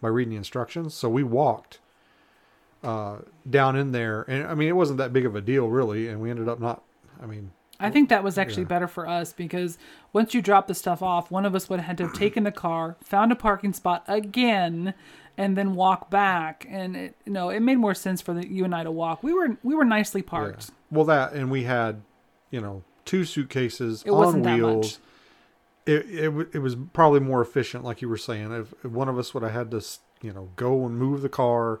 by 0.00 0.08
reading 0.08 0.30
the 0.30 0.36
instructions 0.36 0.94
so 0.94 1.08
we 1.08 1.22
walked 1.22 1.78
uh, 2.82 3.18
down 3.48 3.76
in 3.76 3.92
there 3.92 4.22
and 4.22 4.46
i 4.46 4.54
mean 4.54 4.68
it 4.68 4.76
wasn't 4.76 4.98
that 4.98 5.12
big 5.12 5.24
of 5.24 5.36
a 5.36 5.40
deal 5.40 5.68
really 5.68 6.08
and 6.08 6.20
we 6.20 6.30
ended 6.30 6.48
up 6.48 6.60
not 6.60 6.82
i 7.22 7.26
mean 7.26 7.52
I 7.82 7.90
think 7.90 8.10
that 8.10 8.22
was 8.22 8.38
actually 8.38 8.64
better 8.64 8.86
for 8.86 9.08
us 9.08 9.32
because 9.32 9.76
once 10.12 10.34
you 10.34 10.40
drop 10.40 10.68
the 10.68 10.74
stuff 10.74 11.02
off, 11.02 11.32
one 11.32 11.44
of 11.44 11.56
us 11.56 11.68
would 11.68 11.80
have 11.80 11.86
had 11.86 11.98
to 11.98 12.04
have 12.04 12.12
taken 12.12 12.44
the 12.44 12.52
car, 12.52 12.96
found 13.02 13.32
a 13.32 13.34
parking 13.34 13.72
spot 13.72 14.04
again, 14.06 14.94
and 15.36 15.56
then 15.56 15.74
walk 15.74 16.08
back. 16.08 16.64
And 16.70 16.96
it, 16.96 17.16
you 17.26 17.32
know, 17.32 17.50
it 17.50 17.58
made 17.58 17.78
more 17.78 17.94
sense 17.94 18.22
for 18.22 18.34
the, 18.34 18.46
you 18.46 18.64
and 18.64 18.72
I 18.72 18.84
to 18.84 18.92
walk. 18.92 19.24
We 19.24 19.32
were 19.32 19.56
we 19.64 19.74
were 19.74 19.84
nicely 19.84 20.22
parked. 20.22 20.68
Yeah. 20.68 20.74
Well, 20.92 21.04
that 21.06 21.32
and 21.32 21.50
we 21.50 21.64
had, 21.64 22.02
you 22.52 22.60
know, 22.60 22.84
two 23.04 23.24
suitcases 23.24 24.04
It 24.06 24.10
on 24.10 24.16
wasn't 24.16 24.44
that 24.44 24.56
wheels. 24.58 25.00
It, 25.84 26.06
it 26.08 26.48
it 26.54 26.58
was 26.60 26.76
probably 26.92 27.20
more 27.20 27.42
efficient, 27.42 27.84
like 27.84 28.02
you 28.02 28.08
were 28.08 28.16
saying. 28.16 28.52
If, 28.52 28.72
if 28.84 28.90
one 28.92 29.08
of 29.08 29.18
us 29.18 29.34
would 29.34 29.42
have 29.42 29.52
had 29.52 29.70
to, 29.72 29.84
you 30.20 30.32
know, 30.32 30.50
go 30.56 30.86
and 30.86 30.96
move 30.96 31.22
the 31.22 31.28
car, 31.28 31.80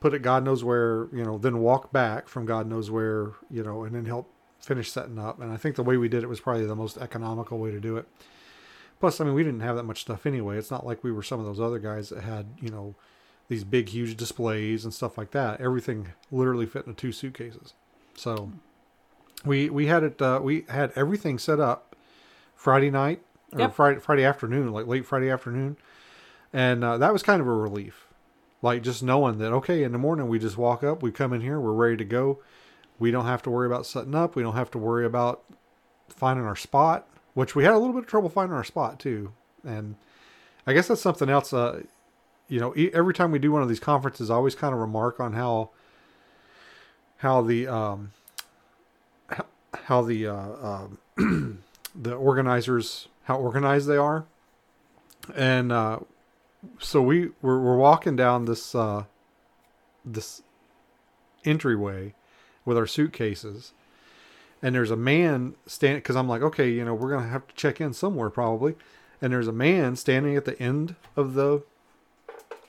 put 0.00 0.14
it 0.14 0.22
God 0.22 0.44
knows 0.44 0.62
where, 0.62 1.08
you 1.12 1.24
know, 1.24 1.38
then 1.38 1.58
walk 1.58 1.92
back 1.92 2.28
from 2.28 2.46
God 2.46 2.66
knows 2.66 2.90
where, 2.90 3.32
you 3.50 3.62
know, 3.62 3.84
and 3.84 3.94
then 3.94 4.04
help 4.04 4.30
finish 4.60 4.90
setting 4.90 5.18
up. 5.18 5.40
And 5.40 5.52
I 5.52 5.56
think 5.56 5.76
the 5.76 5.82
way 5.82 5.96
we 5.96 6.08
did 6.08 6.22
it 6.22 6.28
was 6.28 6.40
probably 6.40 6.66
the 6.66 6.76
most 6.76 6.98
economical 6.98 7.58
way 7.58 7.70
to 7.70 7.80
do 7.80 7.96
it. 7.96 8.06
Plus, 9.00 9.20
I 9.20 9.24
mean, 9.24 9.34
we 9.34 9.44
didn't 9.44 9.60
have 9.60 9.76
that 9.76 9.84
much 9.84 10.00
stuff 10.00 10.26
anyway. 10.26 10.58
It's 10.58 10.70
not 10.70 10.84
like 10.84 11.04
we 11.04 11.12
were 11.12 11.22
some 11.22 11.38
of 11.40 11.46
those 11.46 11.60
other 11.60 11.78
guys 11.78 12.08
that 12.08 12.24
had, 12.24 12.46
you 12.60 12.68
know, 12.68 12.94
these 13.48 13.64
big, 13.64 13.88
huge 13.88 14.16
displays 14.16 14.84
and 14.84 14.92
stuff 14.92 15.16
like 15.16 15.30
that. 15.30 15.60
Everything 15.60 16.08
literally 16.30 16.66
fit 16.66 16.86
into 16.86 17.00
two 17.00 17.12
suitcases. 17.12 17.74
So 18.14 18.52
we 19.44 19.70
we 19.70 19.86
had 19.86 20.02
it. 20.02 20.20
Uh, 20.20 20.40
we 20.42 20.64
had 20.68 20.92
everything 20.96 21.38
set 21.38 21.60
up 21.60 21.87
Friday 22.58 22.90
night 22.90 23.22
or 23.52 23.60
Yep. 23.60 23.74
Friday 23.74 24.00
Friday 24.00 24.24
afternoon, 24.24 24.72
like 24.72 24.86
late 24.86 25.06
Friday 25.06 25.30
afternoon, 25.30 25.76
and 26.52 26.82
uh, 26.84 26.98
that 26.98 27.12
was 27.12 27.22
kind 27.22 27.40
of 27.40 27.46
a 27.46 27.52
relief. 27.52 28.06
Like 28.60 28.82
just 28.82 29.00
knowing 29.02 29.38
that 29.38 29.52
okay, 29.52 29.84
in 29.84 29.92
the 29.92 29.98
morning 29.98 30.28
we 30.28 30.40
just 30.40 30.58
walk 30.58 30.82
up, 30.82 31.00
we 31.02 31.12
come 31.12 31.32
in 31.32 31.40
here, 31.40 31.60
we're 31.60 31.72
ready 31.72 31.96
to 31.96 32.04
go. 32.04 32.40
We 32.98 33.12
don't 33.12 33.26
have 33.26 33.42
to 33.42 33.50
worry 33.50 33.66
about 33.68 33.86
setting 33.86 34.14
up. 34.16 34.34
We 34.34 34.42
don't 34.42 34.56
have 34.56 34.72
to 34.72 34.78
worry 34.78 35.06
about 35.06 35.44
finding 36.08 36.44
our 36.44 36.56
spot, 36.56 37.06
which 37.34 37.54
we 37.54 37.62
had 37.62 37.74
a 37.74 37.78
little 37.78 37.94
bit 37.94 38.02
of 38.02 38.06
trouble 38.08 38.28
finding 38.28 38.56
our 38.56 38.64
spot 38.64 38.98
too. 38.98 39.32
And 39.64 39.94
I 40.66 40.72
guess 40.72 40.88
that's 40.88 41.00
something 41.00 41.28
else. 41.30 41.52
Uh, 41.52 41.82
you 42.48 42.58
know, 42.58 42.72
every 42.72 43.14
time 43.14 43.30
we 43.30 43.38
do 43.38 43.52
one 43.52 43.62
of 43.62 43.68
these 43.68 43.78
conferences, 43.78 44.30
I 44.30 44.34
always 44.34 44.56
kind 44.56 44.74
of 44.74 44.80
remark 44.80 45.20
on 45.20 45.34
how 45.34 45.70
how 47.18 47.40
the 47.42 47.68
um, 47.68 48.10
how, 49.28 49.44
how 49.84 50.02
the 50.02 50.26
uh, 50.26 50.88
um, 51.16 51.62
the 52.00 52.14
organizers 52.14 53.08
how 53.24 53.36
organized 53.36 53.88
they 53.88 53.96
are, 53.96 54.24
and 55.34 55.72
uh, 55.72 55.98
so 56.78 57.02
we 57.02 57.30
we're, 57.42 57.60
we're 57.60 57.76
walking 57.76 58.16
down 58.16 58.44
this 58.44 58.74
uh, 58.74 59.04
this 60.04 60.42
entryway 61.44 62.14
with 62.64 62.76
our 62.76 62.86
suitcases. 62.86 63.72
And 64.60 64.74
there's 64.74 64.90
a 64.90 64.96
man 64.96 65.54
standing 65.66 66.00
because 66.00 66.16
i'm 66.16 66.28
like 66.28 66.42
okay 66.42 66.68
you 66.68 66.84
know 66.84 66.92
we're 66.92 67.10
gonna 67.10 67.28
have 67.28 67.46
to 67.46 67.54
check 67.54 67.80
in 67.80 67.92
somewhere 67.92 68.30
probably. 68.30 68.74
And 69.20 69.32
there's 69.32 69.48
a 69.48 69.52
man 69.52 69.96
standing 69.96 70.36
at 70.36 70.44
the 70.44 70.60
end 70.60 70.94
of 71.16 71.34
the 71.34 71.62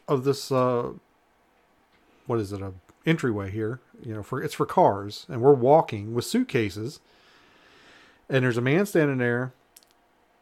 of 0.08 0.24
this 0.24 0.52
uh 0.52 0.92
what 2.28 2.40
is 2.40 2.52
it 2.54 2.62
a 2.62 2.74
entryway 3.06 3.50
here 3.50 3.80
you 4.04 4.14
know 4.14 4.24
for 4.24 4.42
it's 4.42 4.54
for 4.54 4.66
cars. 4.66 5.26
And 5.30 5.42
we're 5.42 5.54
walking 5.54 6.14
with 6.14 6.26
suitcases 6.26 7.00
and 8.30 8.44
there's 8.44 8.58
a 8.58 8.62
man 8.62 8.86
standing 8.86 9.18
there 9.18 9.54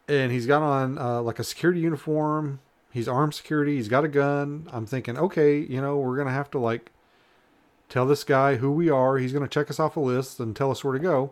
and 0.07 0.31
he's 0.31 0.45
got 0.45 0.61
on 0.61 0.97
uh, 0.97 1.21
like 1.21 1.39
a 1.39 1.43
security 1.43 1.79
uniform 1.79 2.59
he's 2.91 3.07
armed 3.07 3.33
security 3.33 3.75
he's 3.75 3.87
got 3.87 4.03
a 4.03 4.07
gun 4.07 4.67
i'm 4.71 4.85
thinking 4.85 5.17
okay 5.17 5.59
you 5.59 5.81
know 5.81 5.97
we're 5.97 6.17
gonna 6.17 6.31
have 6.31 6.49
to 6.51 6.59
like 6.59 6.91
tell 7.89 8.05
this 8.05 8.23
guy 8.23 8.55
who 8.55 8.71
we 8.71 8.89
are. 8.89 9.17
He's 9.17 9.31
to 9.43 9.49
check 9.49 9.69
us 9.69 9.79
off 9.79 9.97
a 9.97 9.99
list 9.99 10.39
and 10.39 10.55
tell 10.55 10.71
us 10.71 10.83
where 10.83 10.93
to 10.93 10.99
go. 10.99 11.31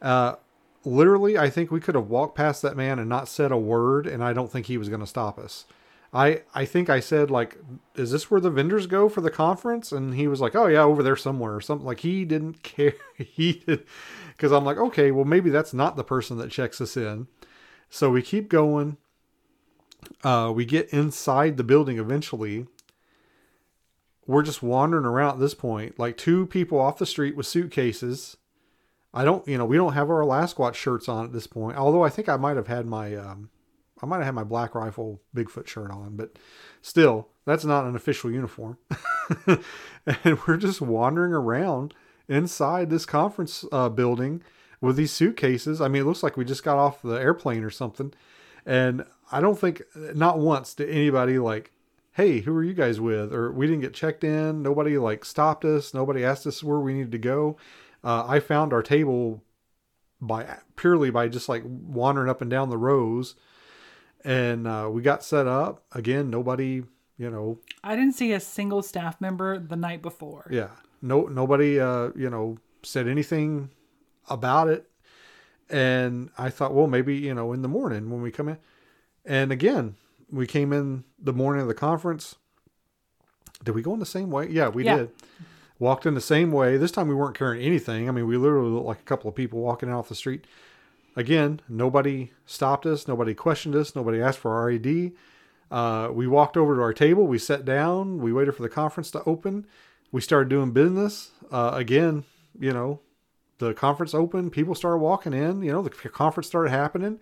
Uh, 0.00 0.36
literally, 0.84 1.38
I 1.38 1.50
think 1.50 1.70
we 1.70 1.80
could 1.80 1.94
have 1.94 2.08
walked 2.08 2.36
past 2.36 2.62
that 2.62 2.76
man 2.76 2.98
and 2.98 3.08
not 3.08 3.28
said 3.28 3.52
a 3.52 3.56
word, 3.56 4.06
and 4.06 4.22
I 4.22 4.32
don't 4.32 4.50
think 4.50 4.66
he 4.66 4.78
was 4.78 4.88
to 5.00 5.06
stop 5.06 5.38
us. 5.38 5.66
I 6.14 6.42
I 6.54 6.64
think 6.64 6.88
I 6.88 7.00
said 7.00 7.30
like, 7.30 7.58
"Is 7.96 8.12
this 8.12 8.30
where 8.30 8.40
the 8.40 8.50
vendors 8.50 8.86
go 8.86 9.08
for 9.08 9.20
the 9.20 9.30
conference?" 9.30 9.90
And 9.90 10.14
he 10.14 10.28
was 10.28 10.40
like, 10.40 10.54
"Oh 10.54 10.66
yeah, 10.66 10.82
over 10.82 11.02
there 11.02 11.16
somewhere." 11.16 11.56
Or 11.56 11.60
something 11.60 11.86
like 11.86 12.00
he 12.00 12.24
didn't 12.24 12.62
care. 12.62 12.94
he 13.16 13.64
did 13.66 13.84
because 14.36 14.52
I'm 14.52 14.64
like, 14.64 14.78
okay, 14.78 15.10
well 15.10 15.24
maybe 15.24 15.50
that's 15.50 15.74
not 15.74 15.96
the 15.96 16.04
person 16.04 16.38
that 16.38 16.50
checks 16.50 16.80
us 16.80 16.96
in. 16.96 17.28
So 17.90 18.10
we 18.10 18.22
keep 18.22 18.48
going. 18.48 18.96
Uh, 20.22 20.52
we 20.54 20.64
get 20.64 20.88
inside 20.90 21.56
the 21.56 21.64
building 21.64 21.98
eventually. 21.98 22.66
We're 24.26 24.42
just 24.42 24.62
wandering 24.62 25.04
around 25.04 25.34
at 25.34 25.40
this 25.40 25.54
point, 25.54 25.98
like 25.98 26.16
two 26.16 26.46
people 26.46 26.80
off 26.80 26.98
the 26.98 27.06
street 27.06 27.36
with 27.36 27.46
suitcases. 27.46 28.36
I 29.12 29.24
don't, 29.24 29.46
you 29.46 29.56
know, 29.56 29.64
we 29.64 29.76
don't 29.76 29.92
have 29.92 30.10
our 30.10 30.20
Alasquatch 30.20 30.74
shirts 30.74 31.08
on 31.08 31.24
at 31.24 31.32
this 31.32 31.46
point. 31.46 31.76
Although 31.76 32.02
I 32.02 32.08
think 32.08 32.28
I 32.28 32.36
might 32.36 32.56
have 32.56 32.66
had 32.66 32.86
my 32.86 33.14
um, 33.14 33.50
I 34.02 34.06
might 34.06 34.16
have 34.16 34.26
had 34.26 34.34
my 34.34 34.44
Black 34.44 34.74
Rifle 34.74 35.20
Bigfoot 35.34 35.66
shirt 35.66 35.90
on, 35.90 36.16
but 36.16 36.38
still, 36.82 37.28
that's 37.44 37.64
not 37.64 37.86
an 37.86 37.94
official 37.94 38.30
uniform. 38.30 38.78
and 40.06 40.38
we're 40.46 40.56
just 40.56 40.80
wandering 40.80 41.32
around 41.32 41.94
inside 42.28 42.90
this 42.90 43.06
conference 43.06 43.64
uh, 43.70 43.88
building 43.88 44.42
with 44.80 44.96
these 44.96 45.12
suitcases. 45.12 45.80
I 45.80 45.88
mean, 45.88 46.02
it 46.02 46.06
looks 46.06 46.22
like 46.22 46.36
we 46.36 46.44
just 46.44 46.64
got 46.64 46.78
off 46.78 47.02
the 47.02 47.14
airplane 47.14 47.62
or 47.62 47.70
something. 47.70 48.12
And 48.66 49.04
I 49.30 49.40
don't 49.40 49.58
think, 49.58 49.82
not 49.94 50.38
once 50.38 50.74
did 50.74 50.90
anybody 50.90 51.38
like, 51.38 51.70
hey, 52.12 52.40
who 52.40 52.54
are 52.54 52.64
you 52.64 52.74
guys 52.74 53.00
with? 53.00 53.32
Or 53.32 53.52
we 53.52 53.66
didn't 53.66 53.82
get 53.82 53.94
checked 53.94 54.24
in. 54.24 54.62
Nobody 54.62 54.98
like 54.98 55.24
stopped 55.24 55.64
us. 55.64 55.94
Nobody 55.94 56.24
asked 56.24 56.46
us 56.46 56.62
where 56.62 56.78
we 56.78 56.94
needed 56.94 57.12
to 57.12 57.18
go. 57.18 57.56
Uh, 58.02 58.24
I 58.26 58.40
found 58.40 58.72
our 58.72 58.82
table 58.82 59.42
by 60.20 60.58
purely 60.76 61.10
by 61.10 61.28
just 61.28 61.48
like 61.48 61.62
wandering 61.64 62.30
up 62.30 62.40
and 62.40 62.50
down 62.50 62.70
the 62.70 62.78
rows 62.78 63.34
and 64.24 64.66
uh, 64.66 64.88
we 64.90 65.02
got 65.02 65.22
set 65.22 65.46
up 65.46 65.84
again. 65.92 66.30
Nobody, 66.30 66.82
you 67.18 67.30
know. 67.30 67.58
I 67.82 67.94
didn't 67.94 68.14
see 68.14 68.32
a 68.32 68.40
single 68.40 68.82
staff 68.82 69.20
member 69.20 69.58
the 69.58 69.76
night 69.76 70.02
before. 70.02 70.48
Yeah, 70.50 70.70
no, 71.02 71.26
nobody, 71.26 71.78
uh, 71.78 72.10
you 72.16 72.30
know, 72.30 72.58
said 72.82 73.06
anything 73.06 73.70
about 74.28 74.68
it. 74.68 74.88
And 75.70 76.30
I 76.36 76.50
thought, 76.50 76.74
well, 76.74 76.86
maybe 76.86 77.16
you 77.16 77.34
know, 77.34 77.52
in 77.52 77.62
the 77.62 77.68
morning 77.68 78.10
when 78.10 78.22
we 78.22 78.30
come 78.30 78.48
in, 78.48 78.58
and 79.24 79.52
again, 79.52 79.96
we 80.30 80.46
came 80.46 80.72
in 80.72 81.04
the 81.18 81.32
morning 81.32 81.62
of 81.62 81.68
the 81.68 81.74
conference. 81.74 82.36
Did 83.62 83.74
we 83.74 83.82
go 83.82 83.94
in 83.94 84.00
the 84.00 84.06
same 84.06 84.30
way? 84.30 84.48
Yeah, 84.48 84.68
we 84.68 84.84
yeah. 84.84 84.96
did. 84.96 85.10
Walked 85.78 86.06
in 86.06 86.14
the 86.14 86.20
same 86.20 86.52
way. 86.52 86.76
This 86.76 86.92
time 86.92 87.08
we 87.08 87.14
weren't 87.14 87.36
carrying 87.36 87.64
anything. 87.64 88.08
I 88.08 88.12
mean, 88.12 88.26
we 88.26 88.36
literally 88.36 88.70
looked 88.70 88.86
like 88.86 89.00
a 89.00 89.04
couple 89.04 89.28
of 89.28 89.34
people 89.34 89.60
walking 89.60 89.90
off 89.90 90.08
the 90.08 90.14
street. 90.14 90.46
Again, 91.16 91.60
nobody 91.68 92.32
stopped 92.44 92.86
us, 92.86 93.06
nobody 93.06 93.34
questioned 93.34 93.76
us, 93.76 93.94
nobody 93.94 94.20
asked 94.20 94.38
for 94.38 94.54
our 94.54 94.70
ID. 94.70 95.12
Uh, 95.70 96.08
we 96.12 96.26
walked 96.26 96.56
over 96.56 96.74
to 96.74 96.82
our 96.82 96.92
table, 96.92 97.26
we 97.26 97.38
sat 97.38 97.64
down, 97.64 98.18
we 98.18 98.32
waited 98.32 98.54
for 98.54 98.62
the 98.62 98.68
conference 98.68 99.10
to 99.12 99.22
open, 99.24 99.66
we 100.12 100.20
started 100.20 100.48
doing 100.48 100.72
business. 100.72 101.30
Uh, 101.50 101.72
again, 101.74 102.24
you 102.58 102.72
know, 102.72 103.00
the 103.58 103.74
conference 103.74 104.14
opened, 104.14 104.52
people 104.52 104.74
started 104.74 104.98
walking 104.98 105.32
in, 105.32 105.62
you 105.62 105.72
know, 105.72 105.82
the 105.82 105.90
conference 105.90 106.46
started 106.46 106.70
happening. 106.70 107.18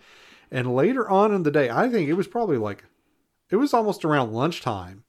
And 0.50 0.74
later 0.74 1.08
on 1.08 1.34
in 1.34 1.42
the 1.42 1.50
day, 1.50 1.70
I 1.70 1.88
think 1.88 2.08
it 2.08 2.14
was 2.14 2.26
probably 2.26 2.58
like, 2.58 2.84
it 3.50 3.56
was 3.56 3.72
almost 3.72 4.04
around 4.04 4.32
lunchtime 4.32 5.04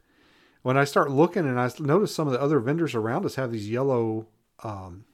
when 0.61 0.77
I 0.77 0.83
start 0.85 1.11
looking 1.11 1.45
and 1.45 1.59
I 1.59 1.69
noticed 1.79 2.15
some 2.15 2.27
of 2.27 2.33
the 2.33 2.41
other 2.41 2.59
vendors 2.59 2.95
around 2.95 3.25
us 3.25 3.35
have 3.35 3.51
these 3.51 3.69
yellow 3.69 4.27
um, 4.63 5.05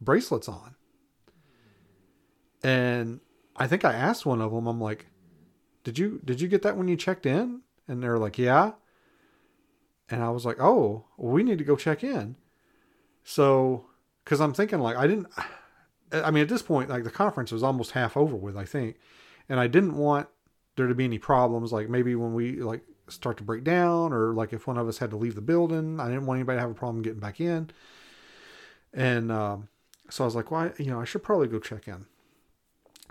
bracelets 0.00 0.48
on. 0.48 0.74
And 2.62 3.20
I 3.56 3.66
think 3.66 3.84
I 3.84 3.92
asked 3.92 4.26
one 4.26 4.40
of 4.40 4.52
them, 4.52 4.66
I'm 4.66 4.80
like, 4.80 5.06
did 5.84 5.98
you, 5.98 6.20
did 6.24 6.40
you 6.40 6.48
get 6.48 6.62
that 6.62 6.76
when 6.76 6.88
you 6.88 6.96
checked 6.96 7.26
in? 7.26 7.62
And 7.88 8.02
they're 8.02 8.18
like, 8.18 8.38
yeah. 8.38 8.72
And 10.10 10.22
I 10.22 10.30
was 10.30 10.44
like, 10.44 10.60
oh, 10.60 11.04
well, 11.16 11.32
we 11.32 11.42
need 11.42 11.58
to 11.58 11.64
go 11.64 11.76
check 11.76 12.04
in. 12.04 12.36
So, 13.24 13.86
cause 14.24 14.40
I'm 14.40 14.52
thinking 14.52 14.80
like, 14.80 14.96
I 14.96 15.06
didn't, 15.06 15.28
I 16.12 16.30
mean, 16.30 16.42
at 16.42 16.48
this 16.48 16.62
point, 16.62 16.90
like 16.90 17.04
the 17.04 17.10
conference 17.10 17.52
was 17.52 17.62
almost 17.62 17.92
half 17.92 18.16
over 18.16 18.36
with, 18.36 18.56
I 18.56 18.64
think. 18.64 18.96
And 19.48 19.60
I 19.60 19.66
didn't 19.66 19.96
want 19.96 20.28
there 20.76 20.86
to 20.86 20.94
be 20.94 21.04
any 21.04 21.18
problems. 21.18 21.72
Like 21.72 21.88
maybe 21.88 22.14
when 22.14 22.34
we 22.34 22.56
like 22.56 22.82
start 23.08 23.36
to 23.38 23.44
break 23.44 23.64
down 23.64 24.12
or 24.12 24.34
like 24.34 24.52
if 24.52 24.66
one 24.66 24.78
of 24.78 24.88
us 24.88 24.98
had 24.98 25.10
to 25.10 25.16
leave 25.16 25.34
the 25.34 25.40
building, 25.40 26.00
I 26.00 26.08
didn't 26.08 26.26
want 26.26 26.38
anybody 26.38 26.56
to 26.56 26.60
have 26.60 26.70
a 26.70 26.74
problem 26.74 27.02
getting 27.02 27.20
back 27.20 27.40
in. 27.40 27.70
And, 28.92 29.30
um, 29.30 29.68
so 30.08 30.24
I 30.24 30.26
was 30.26 30.34
like, 30.34 30.50
well, 30.50 30.72
you 30.78 30.90
know, 30.90 31.00
I 31.00 31.04
should 31.04 31.22
probably 31.22 31.46
go 31.46 31.60
check 31.60 31.86
in 31.86 32.06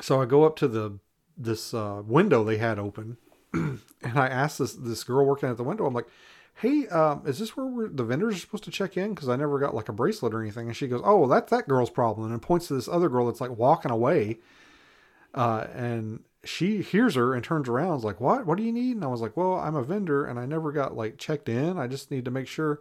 so 0.02 0.22
I 0.22 0.26
go 0.26 0.44
up 0.44 0.56
to 0.58 0.68
the 0.68 1.00
this 1.38 1.74
uh, 1.74 2.02
window 2.06 2.44
they 2.44 2.58
had 2.58 2.78
open, 2.80 3.18
and 3.54 3.80
I 4.04 4.28
asked 4.28 4.60
this 4.60 4.74
this 4.74 5.04
girl 5.04 5.26
working 5.26 5.50
at 5.50 5.58
the 5.58 5.64
window. 5.64 5.86
I'm 5.86 5.94
like, 5.94 6.08
"Hey, 6.56 6.88
um, 6.88 7.24
is 7.26 7.40
this 7.40 7.56
where 7.56 7.88
the 7.88 8.04
vendors 8.04 8.36
are 8.36 8.40
supposed 8.40 8.66
to 8.66 8.72
check 8.72 8.98
in? 8.98 9.14
Because 9.14 9.30
I 9.30 9.36
never 9.36 9.60
got 9.60 9.76
like 9.76 9.90
a 9.90 9.94
bracelet 9.94 10.34
or 10.34 10.42
anything." 10.42 10.68
And 10.68 10.76
she 10.76 10.88
goes, 10.88 11.02
"Oh, 11.04 11.20
well, 11.20 11.30
that's 11.30 11.50
that 11.52 11.68
girl's 11.68 11.90
problem," 11.90 12.32
and 12.32 12.42
points 12.42 12.68
to 12.68 12.74
this 12.74 12.88
other 12.88 13.10
girl 13.10 13.28
that's 13.28 13.42
like 13.42 13.58
walking 13.58 13.92
away. 13.92 14.40
Uh, 15.34 15.68
and 15.74 16.24
she 16.44 16.82
hears 16.82 17.16
her 17.16 17.34
and 17.34 17.44
turns 17.44 17.70
around. 17.70 17.98
Is 17.98 18.04
like, 18.04 18.20
"What? 18.20 18.46
What 18.46 18.58
do 18.58 18.64
you 18.64 18.72
need?" 18.74 18.96
And 18.96 19.04
I 19.06 19.08
was 19.08 19.22
like, 19.22 19.38
"Well, 19.38 19.56
I'm 19.56 19.76
a 19.76 19.84
vendor, 19.84 20.26
and 20.26 20.40
I 20.40 20.46
never 20.46 20.72
got 20.72 20.96
like 20.96 21.18
checked 21.18 21.50
in. 21.50 21.78
I 21.78 21.88
just 21.88 22.12
need 22.12 22.26
to 22.26 22.32
make 22.32 22.48
sure." 22.48 22.80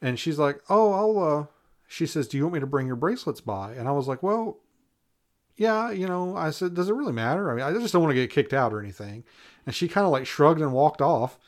And 0.00 0.18
she's 0.18 0.38
like, 0.38 0.60
"Oh, 0.68 0.92
I'll." 0.92 1.22
uh 1.22 1.46
She 1.88 2.06
says, 2.06 2.28
"Do 2.28 2.36
you 2.36 2.44
want 2.44 2.54
me 2.54 2.60
to 2.60 2.66
bring 2.66 2.86
your 2.86 2.96
bracelets 2.96 3.40
by?" 3.40 3.72
And 3.72 3.88
I 3.88 3.92
was 3.92 4.08
like, 4.08 4.22
"Well, 4.22 4.58
yeah, 5.56 5.90
you 5.90 6.06
know, 6.06 6.36
I 6.36 6.50
said, 6.50 6.74
does 6.74 6.88
it 6.88 6.94
really 6.94 7.12
matter? 7.12 7.50
I 7.50 7.54
mean, 7.54 7.64
I 7.64 7.78
just 7.78 7.92
don't 7.92 8.02
want 8.02 8.14
to 8.14 8.20
get 8.20 8.30
kicked 8.30 8.52
out 8.52 8.72
or 8.72 8.80
anything. 8.80 9.24
And 9.66 9.74
she 9.74 9.88
kind 9.88 10.04
of 10.04 10.12
like 10.12 10.26
shrugged 10.26 10.60
and 10.60 10.72
walked 10.72 11.00
off. 11.00 11.38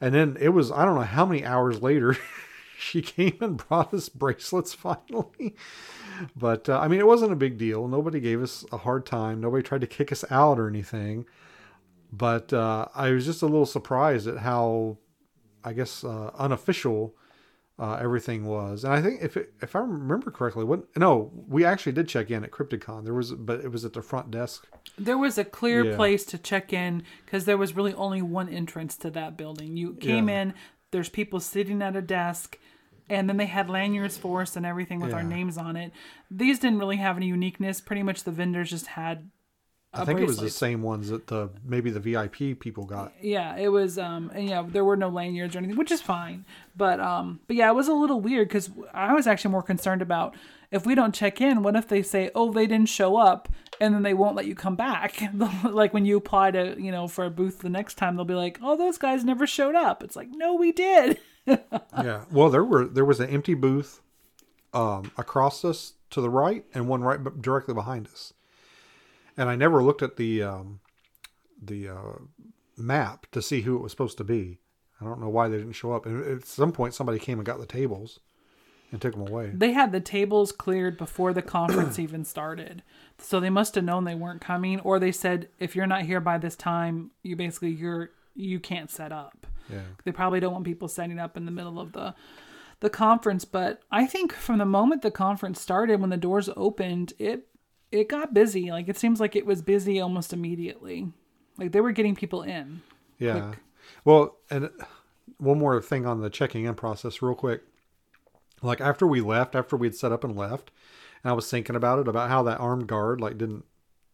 And 0.00 0.14
then 0.14 0.36
it 0.40 0.50
was, 0.50 0.70
I 0.70 0.84
don't 0.84 0.96
know 0.96 1.02
how 1.02 1.24
many 1.24 1.44
hours 1.44 1.80
later, 1.80 2.16
she 2.78 3.00
came 3.00 3.38
and 3.40 3.56
brought 3.56 3.94
us 3.94 4.08
bracelets 4.08 4.74
finally. 4.74 5.54
But 6.36 6.68
uh, 6.68 6.78
I 6.78 6.86
mean, 6.86 7.00
it 7.00 7.08
wasn't 7.08 7.32
a 7.32 7.36
big 7.36 7.58
deal. 7.58 7.88
Nobody 7.88 8.20
gave 8.20 8.40
us 8.40 8.64
a 8.70 8.76
hard 8.76 9.04
time. 9.04 9.40
Nobody 9.40 9.64
tried 9.64 9.80
to 9.80 9.88
kick 9.88 10.12
us 10.12 10.24
out 10.30 10.60
or 10.60 10.68
anything. 10.68 11.26
But 12.12 12.52
uh, 12.52 12.86
I 12.94 13.10
was 13.10 13.24
just 13.24 13.42
a 13.42 13.46
little 13.46 13.66
surprised 13.66 14.28
at 14.28 14.38
how, 14.38 14.98
I 15.64 15.72
guess, 15.72 16.04
uh, 16.04 16.30
unofficial 16.38 17.16
uh, 17.78 17.98
everything 18.00 18.46
was. 18.46 18.84
And 18.84 18.92
I 18.92 19.02
think 19.02 19.20
if 19.22 19.36
it, 19.36 19.52
if 19.60 19.74
I 19.74 19.80
remember 19.80 20.30
correctly, 20.30 20.64
what 20.64 20.96
no, 20.96 21.32
we 21.48 21.64
actually 21.64 21.92
did 21.92 22.08
check 22.08 22.30
in 22.30 22.44
at 22.44 22.50
Crypticon. 22.50 23.04
There 23.04 23.14
was, 23.14 23.32
but 23.32 23.60
it 23.60 23.72
was 23.72 23.84
at 23.84 23.92
the 23.92 24.02
front 24.02 24.30
desk. 24.30 24.66
There 24.96 25.18
was 25.18 25.38
a 25.38 25.44
clear 25.44 25.84
yeah. 25.84 25.96
place 25.96 26.24
to 26.26 26.38
check 26.38 26.72
in 26.72 27.02
because 27.24 27.44
there 27.44 27.58
was 27.58 27.74
really 27.74 27.94
only 27.94 28.22
one 28.22 28.48
entrance 28.48 28.96
to 28.98 29.10
that 29.10 29.36
building. 29.36 29.76
You 29.76 29.94
came 29.94 30.28
yeah. 30.28 30.42
in. 30.42 30.54
There's 30.92 31.08
people 31.08 31.40
sitting 31.40 31.82
at 31.82 31.96
a 31.96 32.02
desk. 32.02 32.58
And 33.10 33.28
then 33.28 33.36
they 33.36 33.44
had 33.44 33.68
lanyards 33.68 34.16
for 34.16 34.40
us 34.40 34.56
and 34.56 34.64
everything 34.64 34.98
with 34.98 35.10
yeah. 35.10 35.16
our 35.16 35.22
names 35.22 35.58
on 35.58 35.76
it. 35.76 35.92
These 36.30 36.58
didn't 36.58 36.78
really 36.78 36.96
have 36.96 37.18
any 37.18 37.26
uniqueness. 37.26 37.82
Pretty 37.82 38.02
much 38.02 38.24
the 38.24 38.30
vendors 38.30 38.70
just 38.70 38.86
had 38.86 39.28
I 39.94 40.04
think 40.04 40.18
bracelet. 40.18 40.22
it 40.22 40.26
was 40.26 40.38
the 40.40 40.50
same 40.50 40.82
ones 40.82 41.08
that 41.08 41.28
the 41.28 41.50
maybe 41.64 41.90
the 41.90 42.00
VIP 42.00 42.58
people 42.58 42.84
got. 42.84 43.12
Yeah, 43.20 43.56
it 43.56 43.68
was. 43.68 43.98
Um, 43.98 44.30
and 44.34 44.48
yeah, 44.48 44.64
there 44.66 44.84
were 44.84 44.96
no 44.96 45.08
lanyards 45.08 45.54
or 45.54 45.58
anything, 45.58 45.76
which 45.76 45.92
is 45.92 46.00
fine. 46.00 46.44
But 46.76 47.00
um, 47.00 47.40
but 47.46 47.56
yeah, 47.56 47.70
it 47.70 47.74
was 47.74 47.88
a 47.88 47.94
little 47.94 48.20
weird 48.20 48.48
because 48.48 48.70
I 48.92 49.14
was 49.14 49.26
actually 49.26 49.52
more 49.52 49.62
concerned 49.62 50.02
about 50.02 50.34
if 50.70 50.84
we 50.84 50.94
don't 50.94 51.14
check 51.14 51.40
in, 51.40 51.62
what 51.62 51.76
if 51.76 51.86
they 51.86 52.02
say, 52.02 52.30
oh, 52.34 52.52
they 52.52 52.66
didn't 52.66 52.88
show 52.88 53.16
up, 53.16 53.48
and 53.80 53.94
then 53.94 54.02
they 54.02 54.14
won't 54.14 54.34
let 54.34 54.46
you 54.46 54.56
come 54.56 54.74
back? 54.74 55.22
like 55.64 55.94
when 55.94 56.04
you 56.04 56.16
apply 56.16 56.50
to 56.50 56.74
you 56.78 56.90
know 56.90 57.06
for 57.06 57.24
a 57.24 57.30
booth 57.30 57.60
the 57.60 57.70
next 57.70 57.94
time, 57.94 58.16
they'll 58.16 58.24
be 58.24 58.34
like, 58.34 58.58
oh, 58.62 58.76
those 58.76 58.98
guys 58.98 59.24
never 59.24 59.46
showed 59.46 59.76
up. 59.76 60.02
It's 60.02 60.16
like, 60.16 60.28
no, 60.32 60.54
we 60.54 60.72
did. 60.72 61.18
yeah. 61.46 62.24
Well, 62.30 62.50
there 62.50 62.64
were 62.64 62.86
there 62.86 63.04
was 63.04 63.20
an 63.20 63.30
empty 63.30 63.54
booth 63.54 64.00
um, 64.72 65.12
across 65.16 65.64
us 65.64 65.94
to 66.10 66.20
the 66.20 66.30
right 66.30 66.64
and 66.74 66.88
one 66.88 67.02
right 67.02 67.40
directly 67.40 67.74
behind 67.74 68.08
us 68.08 68.32
and 69.36 69.48
I 69.48 69.56
never 69.56 69.82
looked 69.82 70.02
at 70.02 70.16
the 70.16 70.42
um, 70.42 70.80
the 71.60 71.88
uh, 71.88 72.18
map 72.76 73.26
to 73.32 73.42
see 73.42 73.62
who 73.62 73.76
it 73.76 73.82
was 73.82 73.92
supposed 73.92 74.18
to 74.18 74.24
be. 74.24 74.58
I 75.00 75.04
don't 75.04 75.20
know 75.20 75.28
why 75.28 75.48
they 75.48 75.58
didn't 75.58 75.72
show 75.72 75.92
up. 75.92 76.06
And 76.06 76.24
at 76.24 76.46
some 76.46 76.72
point, 76.72 76.94
somebody 76.94 77.18
came 77.18 77.38
and 77.38 77.46
got 77.46 77.58
the 77.58 77.66
tables 77.66 78.20
and 78.92 79.00
took 79.00 79.12
them 79.12 79.26
away. 79.26 79.50
They 79.52 79.72
had 79.72 79.92
the 79.92 80.00
tables 80.00 80.52
cleared 80.52 80.96
before 80.96 81.32
the 81.32 81.42
conference 81.42 81.98
even 81.98 82.24
started, 82.24 82.82
so 83.18 83.40
they 83.40 83.50
must 83.50 83.74
have 83.74 83.84
known 83.84 84.04
they 84.04 84.14
weren't 84.14 84.40
coming, 84.40 84.80
or 84.80 84.98
they 84.98 85.12
said 85.12 85.48
if 85.58 85.74
you're 85.74 85.86
not 85.86 86.02
here 86.02 86.20
by 86.20 86.38
this 86.38 86.56
time, 86.56 87.10
you 87.22 87.36
basically 87.36 87.70
you're 87.70 88.10
you 88.34 88.60
can't 88.60 88.90
set 88.90 89.12
up. 89.12 89.46
Yeah. 89.70 89.80
They 90.04 90.12
probably 90.12 90.40
don't 90.40 90.52
want 90.52 90.64
people 90.64 90.88
setting 90.88 91.18
up 91.18 91.36
in 91.36 91.44
the 91.44 91.50
middle 91.50 91.80
of 91.80 91.92
the 91.92 92.14
the 92.80 92.90
conference, 92.90 93.44
but 93.44 93.80
I 93.90 94.06
think 94.06 94.32
from 94.32 94.58
the 94.58 94.66
moment 94.66 95.02
the 95.02 95.10
conference 95.10 95.60
started, 95.60 96.00
when 96.00 96.10
the 96.10 96.16
doors 96.16 96.50
opened, 96.56 97.14
it 97.18 97.48
it 97.94 98.08
got 98.08 98.34
busy. 98.34 98.70
Like 98.70 98.88
it 98.88 98.98
seems 98.98 99.20
like 99.20 99.36
it 99.36 99.46
was 99.46 99.62
busy 99.62 100.00
almost 100.00 100.32
immediately. 100.32 101.08
Like 101.56 101.72
they 101.72 101.80
were 101.80 101.92
getting 101.92 102.16
people 102.16 102.42
in. 102.42 102.82
Yeah. 103.18 103.40
Quick. 103.40 103.58
Well, 104.04 104.36
and 104.50 104.64
uh, 104.66 104.68
one 105.38 105.58
more 105.58 105.80
thing 105.80 106.04
on 106.06 106.20
the 106.20 106.30
checking 106.30 106.64
in 106.64 106.74
process, 106.74 107.22
real 107.22 107.34
quick. 107.34 107.62
like 108.62 108.80
after 108.80 109.06
we 109.06 109.20
left, 109.20 109.54
after 109.54 109.76
we'd 109.76 109.94
set 109.94 110.12
up 110.12 110.24
and 110.24 110.36
left, 110.36 110.70
and 111.22 111.30
I 111.30 111.34
was 111.34 111.48
thinking 111.50 111.76
about 111.76 111.98
it 112.00 112.08
about 112.08 112.28
how 112.28 112.42
that 112.44 112.60
armed 112.60 112.86
guard 112.86 113.20
like 113.20 113.38
didn't 113.38 113.64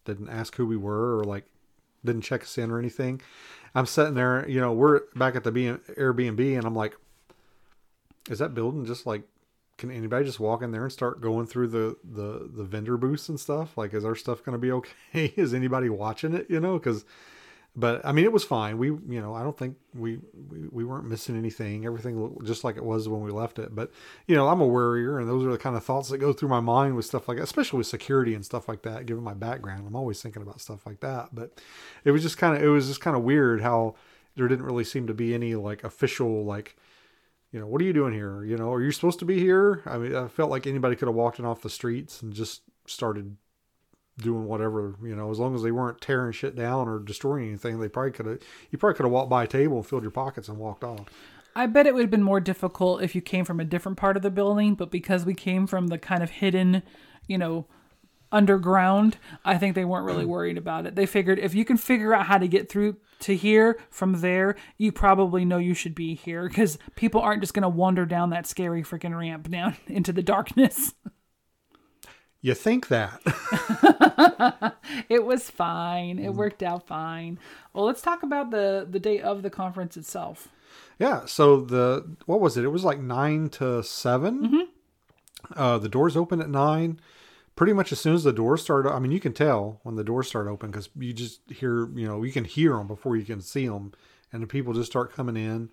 didn't 0.05 0.29
ask 0.29 0.57
who 0.57 0.67
we 0.67 0.77
were 0.77 1.19
or 1.19 1.25
like 1.25 1.45
didn't 2.05 2.23
check 2.23 2.43
us 2.43 2.59
in 2.59 2.71
or 2.71 2.79
anything. 2.79 3.21
I'm 3.75 3.87
sitting 3.87 4.15
there, 4.15 4.49
you 4.49 4.61
know, 4.61 4.73
we're 4.73 5.03
back 5.15 5.37
at 5.37 5.45
the 5.45 5.53
B- 5.53 5.77
Airbnb, 5.97 6.57
and 6.57 6.67
I'm 6.67 6.75
like, 6.75 6.97
is 8.29 8.39
that 8.41 8.55
building 8.55 8.85
just 8.85 9.07
like? 9.07 9.23
Can 9.81 9.91
anybody 9.91 10.25
just 10.25 10.39
walk 10.39 10.63
in 10.63 10.71
there 10.71 10.85
and 10.85 10.93
start 10.93 11.21
going 11.21 11.47
through 11.47 11.69
the 11.69 11.97
the 12.05 12.49
the 12.53 12.65
vendor 12.65 12.97
booths 12.97 13.29
and 13.29 13.41
stuff? 13.41 13.77
Like, 13.77 13.95
is 13.95 14.05
our 14.05 14.15
stuff 14.15 14.45
going 14.45 14.53
to 14.53 14.59
be 14.59 14.71
okay? 14.71 15.33
is 15.37 15.55
anybody 15.55 15.89
watching 15.89 16.35
it? 16.35 16.47
You 16.49 16.61
know, 16.61 16.79
because 16.79 17.05
but 17.77 18.05
I 18.05 18.11
mean, 18.13 18.25
it 18.25 18.33
was 18.33 18.43
fine. 18.43 18.79
We, 18.79 18.89
you 18.89 19.21
know, 19.21 19.33
I 19.33 19.43
don't 19.43 19.57
think 19.57 19.77
we, 19.95 20.19
we, 20.51 20.69
we 20.71 20.85
weren't 20.85 21.07
missing 21.07 21.37
anything. 21.37 21.87
Everything 21.87 22.21
looked 22.21 22.45
just 22.45 22.65
like 22.65 22.77
it 22.77 22.85
was 22.85 23.09
when 23.09 23.21
we 23.21 23.31
left 23.31 23.61
it. 23.61 23.75
But, 23.75 23.93
you 24.27 24.35
know, 24.35 24.49
I'm 24.49 24.61
a 24.61 24.67
worrier 24.67 25.21
and 25.21 25.29
those 25.29 25.47
are 25.47 25.53
the 25.53 25.59
kind 25.59 25.77
of 25.77 25.85
thoughts 25.85 26.09
that 26.09 26.19
go 26.19 26.33
through 26.33 26.49
my 26.49 26.61
mind 26.61 26.97
with 26.97 27.05
stuff 27.05 27.29
like 27.29 27.37
that, 27.37 27.45
especially 27.45 27.79
with 27.79 27.87
security 27.87 28.35
and 28.35 28.45
stuff 28.45 28.69
like 28.69 28.83
that, 28.83 29.07
given 29.07 29.23
my 29.23 29.35
background. 29.35 29.87
I'm 29.87 29.95
always 29.95 30.21
thinking 30.21 30.43
about 30.43 30.61
stuff 30.61 30.85
like 30.85 30.99
that. 31.01 31.29
But 31.33 31.61
it 32.05 32.11
was 32.11 32.23
just 32.23 32.39
kind 32.39 32.57
of, 32.57 32.63
it 32.63 32.69
was 32.69 32.89
just 32.89 33.01
kind 33.01 33.17
of 33.17 33.23
weird 33.23 33.61
how 33.61 33.95
there 34.35 34.49
didn't 34.49 34.67
really 34.67 34.85
seem 34.85 35.07
to 35.07 35.15
be 35.15 35.33
any 35.33 35.55
like 35.55 35.85
official, 35.85 36.45
like, 36.45 36.77
you 37.53 37.59
know, 37.59 37.67
what 37.67 37.83
are 37.83 37.85
you 37.85 37.93
doing 37.93 38.13
here? 38.13 38.45
You 38.45 38.57
know, 38.57 38.73
are 38.73 38.83
you 38.83 38.93
supposed 38.93 39.19
to 39.21 39.25
be 39.25 39.39
here? 39.39 39.83
I 39.87 39.99
mean, 39.99 40.15
I 40.15 40.29
felt 40.29 40.51
like 40.51 40.67
anybody 40.67 40.97
could 40.97 41.09
have 41.09 41.15
walked 41.15 41.39
in 41.39 41.45
off 41.45 41.63
the 41.63 41.71
streets 41.71 42.23
and 42.23 42.33
just 42.33 42.63
started 42.87 43.37
doing 44.19 44.45
whatever, 44.45 44.97
you 45.03 45.17
know, 45.17 45.31
as 45.31 45.39
long 45.39 45.55
as 45.55 45.63
they 45.63 45.71
weren't 45.71 46.01
tearing 46.01 46.33
shit 46.33 46.55
down 46.55 46.89
or 46.89 46.99
destroying 46.99 47.49
anything, 47.49 47.81
they 47.81 47.89
probably 47.89 48.13
could 48.13 48.27
have, 48.27 48.39
you 48.71 48.79
probably 48.79 48.97
could 48.97 49.05
have 49.05 49.13
walked 49.13 49.31
by 49.31 49.45
a 49.45 49.47
table 49.47 49.79
and 49.79 49.87
filled 49.87 50.03
your 50.03 50.11
pockets 50.11 50.49
and 50.49 50.59
walked 50.59 50.85
off. 50.85 51.07
I 51.57 51.67
bet 51.67 51.87
it 51.87 51.95
would 51.95 52.03
have 52.03 52.11
been 52.11 52.23
more 52.23 52.41
difficult 52.41 53.03
if 53.03 53.15
you 53.15 53.21
came 53.21 53.45
from 53.45 53.59
a 53.59 53.65
different 53.65 53.99
part 53.99 54.17
of 54.17 54.23
the 54.23 54.31
building, 54.31 54.75
but 54.75 54.91
because 54.91 55.25
we 55.25 55.35
came 55.35 55.67
from 55.67 55.89
the 55.89 55.99
kind 55.99 56.23
of 56.23 56.31
hidden, 56.31 56.83
you 57.27 57.39
know, 57.39 57.67
underground, 58.33 59.19
I 59.45 59.59
think 59.59 59.75
they 59.75 59.85
weren't 59.85 60.07
really 60.07 60.25
worried 60.25 60.59
about 60.59 60.87
it. 60.87 60.95
They 60.95 61.07
figured 61.07 61.39
if 61.39 61.55
you 61.55 61.65
can 61.65 61.77
figure 61.77 62.15
out 62.15 62.27
how 62.27 62.39
to 62.39 62.49
get 62.49 62.69
through 62.69 62.97
to 63.21 63.37
here 63.37 63.79
from 63.91 64.21
there, 64.21 64.57
you 64.79 64.93
probably 64.93 65.45
know 65.45 65.59
you 65.59 65.75
should 65.75 65.95
be 65.95 66.15
here 66.15 66.49
because 66.49 66.79
people 66.95 67.21
aren't 67.21 67.43
just 67.43 67.55
going 67.55 67.63
to 67.63 67.69
wander 67.69 68.07
down 68.07 68.31
that 68.31 68.47
scary 68.47 68.83
freaking 68.83 69.19
ramp 69.19 69.51
down 69.51 69.77
into 69.87 70.13
the 70.13 70.23
darkness. 70.23 70.95
You 72.43 72.55
think 72.55 72.89
that? 72.89 73.21
it 75.11 75.25
was 75.25 75.51
fine. 75.51 76.19
It 76.19 76.33
worked 76.33 76.63
out 76.63 76.87
fine. 76.87 77.39
Well, 77.75 77.85
let's 77.85 78.01
talk 78.01 78.23
about 78.23 78.51
the 78.51 78.87
the 78.89 78.99
day 78.99 79.21
of 79.21 79.43
the 79.43 79.51
conference 79.51 79.97
itself. 79.99 80.49
Yeah. 80.99 81.27
So 81.27 81.61
the 81.61 82.17
what 82.25 82.41
was 82.41 82.57
it? 82.57 82.65
It 82.65 82.69
was 82.69 82.85
like 82.85 82.99
nine 82.99 83.51
to 83.51 83.83
7 83.83 84.41
Mm-hmm. 84.41 84.63
Uh, 85.57 85.79
the 85.79 85.89
doors 85.89 86.17
open 86.17 86.41
at 86.41 86.49
nine. 86.49 87.01
Pretty 87.61 87.75
much 87.75 87.93
as 87.93 88.01
soon 88.01 88.15
as 88.15 88.25
the 88.25 88.33
doors 88.33 88.63
start, 88.63 88.87
I 88.87 88.99
mean, 88.99 89.13
you 89.13 89.21
can 89.21 89.35
tell 89.35 89.81
when 89.83 89.95
the 89.95 90.03
doors 90.03 90.27
start 90.27 90.47
open 90.47 90.71
because 90.71 90.89
you 90.99 91.13
just 91.13 91.43
hear, 91.51 91.91
you 91.91 92.09
know, 92.09 92.23
you 92.23 92.33
can 92.33 92.47
hear 92.47 92.73
them 92.79 92.87
before 92.87 93.17
you 93.17 93.25
can 93.27 93.43
see 93.43 93.69
them, 93.69 93.93
and 94.33 94.43
the 94.43 94.47
people 94.47 94.73
just 94.73 94.91
start 94.91 95.13
coming 95.13 95.37
in. 95.37 95.69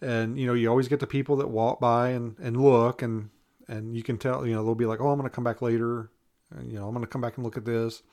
And 0.00 0.38
you 0.38 0.46
know, 0.46 0.54
you 0.54 0.70
always 0.70 0.86
get 0.86 1.00
the 1.00 1.08
people 1.08 1.34
that 1.38 1.48
walk 1.48 1.80
by 1.80 2.10
and 2.10 2.36
and 2.38 2.56
look, 2.56 3.02
and 3.02 3.30
and 3.66 3.96
you 3.96 4.04
can 4.04 4.16
tell, 4.16 4.46
you 4.46 4.54
know, 4.54 4.62
they'll 4.64 4.76
be 4.76 4.86
like, 4.86 5.00
"Oh, 5.00 5.08
I'm 5.08 5.18
going 5.18 5.28
to 5.28 5.34
come 5.34 5.42
back 5.42 5.60
later," 5.60 6.08
and, 6.56 6.70
you 6.70 6.78
know, 6.78 6.86
"I'm 6.86 6.94
going 6.94 7.04
to 7.04 7.10
come 7.10 7.20
back 7.20 7.36
and 7.36 7.42
look 7.42 7.56
at 7.56 7.64
this." 7.64 8.04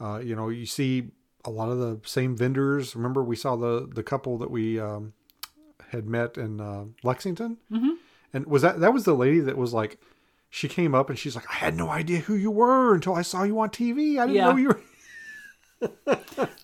Uh, 0.00 0.18
you 0.18 0.34
know, 0.34 0.48
you 0.48 0.66
see 0.66 1.12
a 1.44 1.50
lot 1.50 1.70
of 1.70 1.78
the 1.78 2.00
same 2.04 2.36
vendors. 2.36 2.96
Remember, 2.96 3.22
we 3.22 3.36
saw 3.36 3.54
the 3.54 3.88
the 3.88 4.02
couple 4.02 4.36
that 4.38 4.50
we 4.50 4.80
um, 4.80 5.12
had 5.90 6.08
met 6.08 6.36
in 6.36 6.60
uh, 6.60 6.86
Lexington, 7.04 7.58
mm-hmm. 7.70 7.92
and 8.32 8.46
was 8.46 8.62
that 8.62 8.80
that 8.80 8.92
was 8.92 9.04
the 9.04 9.14
lady 9.14 9.38
that 9.38 9.56
was 9.56 9.72
like, 9.72 10.00
she 10.50 10.68
came 10.68 10.94
up 10.94 11.08
and 11.08 11.18
she's 11.18 11.34
like, 11.36 11.48
"I 11.50 11.54
had 11.54 11.76
no 11.76 11.88
idea 11.88 12.18
who 12.18 12.34
you 12.34 12.50
were 12.50 12.94
until 12.94 13.14
I 13.14 13.22
saw 13.22 13.44
you 13.44 13.58
on 13.60 13.70
TV. 13.70 14.18
I 14.18 14.26
didn't 14.26 14.34
Yeah. 14.36 14.50
know 14.50 14.56
you 14.56 14.68
were." 14.68 14.80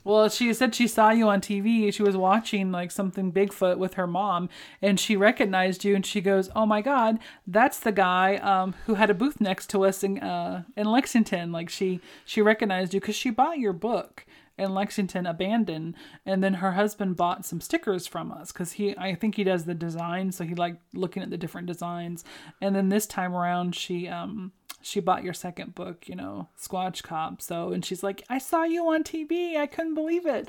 Well, 0.04 0.28
she 0.28 0.52
said 0.54 0.74
she 0.74 0.86
saw 0.86 1.10
you 1.10 1.28
on 1.28 1.40
TV. 1.40 1.92
She 1.92 2.02
was 2.02 2.16
watching 2.16 2.70
like 2.70 2.90
something 2.90 3.32
Bigfoot 3.32 3.78
with 3.78 3.94
her 3.94 4.06
mom, 4.06 4.48
and 4.82 5.00
she 5.00 5.16
recognized 5.16 5.84
you. 5.84 5.94
And 5.96 6.04
she 6.04 6.20
goes, 6.20 6.48
"Oh 6.54 6.66
my 6.66 6.80
God, 6.82 7.18
that's 7.46 7.80
the 7.80 7.92
guy 7.92 8.36
um, 8.36 8.74
who 8.86 8.94
had 8.94 9.10
a 9.10 9.14
booth 9.14 9.40
next 9.40 9.68
to 9.70 9.84
us 9.84 10.04
in 10.04 10.18
uh, 10.20 10.62
in 10.76 10.86
Lexington." 10.86 11.50
Like 11.50 11.70
she 11.70 12.00
she 12.24 12.40
recognized 12.42 12.94
you 12.94 13.00
because 13.00 13.16
she 13.16 13.30
bought 13.30 13.58
your 13.58 13.72
book 13.72 14.24
in 14.58 14.74
Lexington, 14.74 15.26
Abandoned, 15.26 15.94
and 16.24 16.42
then 16.42 16.54
her 16.54 16.72
husband 16.72 17.16
bought 17.16 17.44
some 17.44 17.60
stickers 17.60 18.06
from 18.06 18.32
us 18.32 18.52
because 18.52 18.72
he 18.72 18.96
I 18.96 19.14
think 19.14 19.36
he 19.36 19.44
does 19.44 19.64
the 19.64 19.74
design, 19.74 20.32
so 20.32 20.44
he 20.44 20.54
liked 20.54 20.82
looking 20.94 21.22
at 21.22 21.30
the 21.30 21.36
different 21.36 21.66
designs. 21.66 22.24
And 22.60 22.74
then 22.74 22.88
this 22.88 23.06
time 23.06 23.34
around, 23.34 23.74
she 23.74 24.08
um 24.08 24.52
she 24.82 25.00
bought 25.00 25.24
your 25.24 25.34
second 25.34 25.74
book, 25.74 26.08
you 26.08 26.14
know, 26.14 26.48
Squatch 26.56 27.02
Cop. 27.02 27.42
So, 27.42 27.72
and 27.72 27.84
she's 27.84 28.04
like, 28.04 28.22
I 28.28 28.38
saw 28.38 28.62
you 28.62 28.86
on 28.92 29.02
TV. 29.02 29.56
I 29.56 29.66
couldn't 29.66 29.94
believe 29.94 30.26
it. 30.26 30.48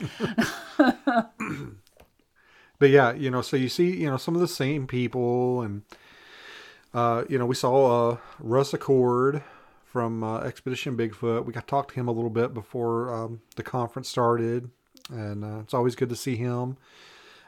But 2.79 2.89
yeah, 2.89 3.13
you 3.13 3.31
know, 3.31 3.41
so 3.41 3.57
you 3.57 3.69
see, 3.69 3.95
you 3.95 4.09
know, 4.09 4.17
some 4.17 4.35
of 4.35 4.41
the 4.41 4.47
same 4.47 4.85
people, 4.87 5.61
and 5.61 5.81
uh, 6.93 7.23
you 7.27 7.37
know, 7.37 7.45
we 7.45 7.55
saw 7.55 8.11
uh, 8.11 8.17
Russ 8.39 8.71
Acord 8.71 9.41
from 9.91 10.23
uh, 10.23 10.39
Expedition 10.39 10.97
Bigfoot. 10.97 11.45
We 11.45 11.53
got 11.53 11.61
to 11.61 11.67
talk 11.67 11.89
to 11.89 11.95
him 11.95 12.07
a 12.07 12.11
little 12.11 12.29
bit 12.29 12.53
before 12.53 13.13
um, 13.13 13.41
the 13.55 13.63
conference 13.63 14.09
started, 14.09 14.69
and 15.11 15.43
uh, 15.43 15.59
it's 15.59 15.73
always 15.73 15.95
good 15.95 16.09
to 16.09 16.15
see 16.15 16.35
him. 16.35 16.77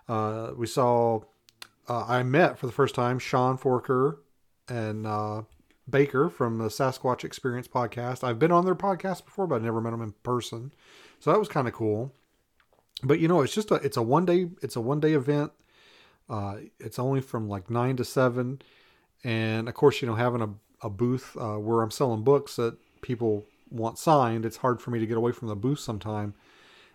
Uh, 0.08 0.52
we 0.56 0.68
saw, 0.68 1.22
uh, 1.88 2.06
I 2.08 2.24
met 2.24 2.58
for 2.58 2.66
the 2.66 2.72
first 2.72 2.96
time 2.96 3.20
Sean 3.20 3.58
Forker 3.58 4.18
and 4.68 5.06
uh, 5.06 5.44
Baker 5.90 6.30
from 6.30 6.58
the 6.58 6.70
Sasquatch 6.70 7.24
Experience 7.24 7.68
podcast. 7.68 8.24
I've 8.24 8.40
been 8.40 8.52
on 8.52 8.66
their 8.66 8.76
podcast 8.76 9.26
before, 9.26 9.48
but 9.48 9.62
I 9.62 9.66
never 9.66 9.82
met 9.82 9.92
them 9.92 10.02
in 10.02 10.14
person, 10.24 10.74
so 11.20 11.32
that 11.32 11.40
was 11.40 11.50
kind 11.50 11.68
of 11.68 11.74
cool 11.74 12.14
but 13.04 13.20
you 13.20 13.28
know 13.28 13.42
it's 13.42 13.54
just 13.54 13.72
a 13.72 13.76
it's 13.76 13.98
a 13.98 14.02
one 14.02 14.26
day 14.26 14.50
it's 14.62 14.76
a 14.76 14.82
one 14.82 15.00
day 15.00 15.14
event 15.14 15.52
uh 16.30 16.58
it's 16.80 17.00
only 17.00 17.22
from 17.22 17.48
like 17.48 17.70
nine 17.70 17.96
to 17.96 18.04
seven 18.04 18.62
and 19.24 19.68
of 19.68 19.74
course 19.74 20.02
you 20.02 20.08
know 20.08 20.16
having 20.16 20.42
a, 20.42 20.50
a 20.82 20.90
booth 20.90 21.36
uh, 21.40 21.58
where 21.58 21.82
i'm 21.82 21.92
selling 21.92 22.24
books 22.24 22.56
that 22.56 22.78
people 23.02 23.46
want 23.72 23.98
signed. 24.00 24.46
It's 24.46 24.58
hard 24.58 24.82
for 24.82 24.90
me 24.92 25.00
to 25.00 25.06
get 25.06 25.18
away 25.18 25.32
from 25.32 25.48
the 25.48 25.56
booth 25.56 25.80
sometime. 25.80 26.34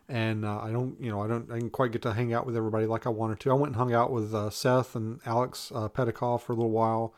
And 0.08 0.44
uh, 0.44 0.60
i 0.60 0.70
don't 0.70 1.00
you 1.00 1.10
know 1.10 1.22
i 1.22 1.26
don't 1.26 1.50
i 1.50 1.54
didn't 1.54 1.72
quite 1.72 1.92
get 1.92 2.02
to 2.02 2.12
hang 2.12 2.34
out 2.34 2.44
with 2.44 2.56
everybody 2.56 2.84
like 2.84 3.06
i 3.06 3.10
wanted 3.10 3.40
to. 3.40 3.50
I 3.50 3.54
went 3.54 3.68
and 3.68 3.76
hung 3.76 3.94
out 3.94 4.12
with 4.12 4.34
uh, 4.34 4.50
seth 4.50 4.94
and 4.94 5.20
alex 5.24 5.72
uh, 5.74 5.88
petikoff 5.88 6.42
for 6.42 6.52
a 6.52 6.56
little 6.56 6.70
while. 6.70 7.14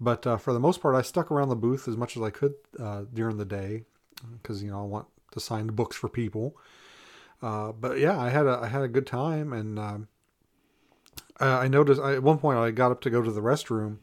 But 0.00 0.26
uh, 0.26 0.36
for 0.36 0.52
the 0.52 0.60
most 0.60 0.82
part 0.82 0.94
i 0.94 1.02
stuck 1.02 1.30
around 1.30 1.48
the 1.48 1.56
booth 1.56 1.88
as 1.88 1.96
much 1.96 2.16
as 2.16 2.22
i 2.22 2.30
could 2.30 2.54
uh, 2.78 3.04
during 3.14 3.38
the 3.38 3.46
day 3.46 3.84
because 4.34 4.62
you 4.62 4.70
know 4.70 4.80
i 4.80 4.84
want 4.84 5.06
to 5.32 5.40
sign 5.40 5.66
the 5.66 5.72
books 5.72 5.96
for 5.96 6.08
people. 6.08 6.56
Uh, 7.40 7.72
but 7.72 7.98
yeah, 7.98 8.20
I 8.20 8.30
had 8.30 8.46
a 8.46 8.60
I 8.62 8.66
had 8.66 8.82
a 8.82 8.88
good 8.88 9.06
time, 9.06 9.52
and 9.52 9.78
um, 9.78 10.08
I, 11.38 11.46
I 11.46 11.68
noticed 11.68 12.00
I, 12.00 12.14
at 12.14 12.22
one 12.22 12.38
point 12.38 12.58
I 12.58 12.70
got 12.72 12.90
up 12.90 13.00
to 13.02 13.10
go 13.10 13.22
to 13.22 13.30
the 13.30 13.40
restroom, 13.40 13.98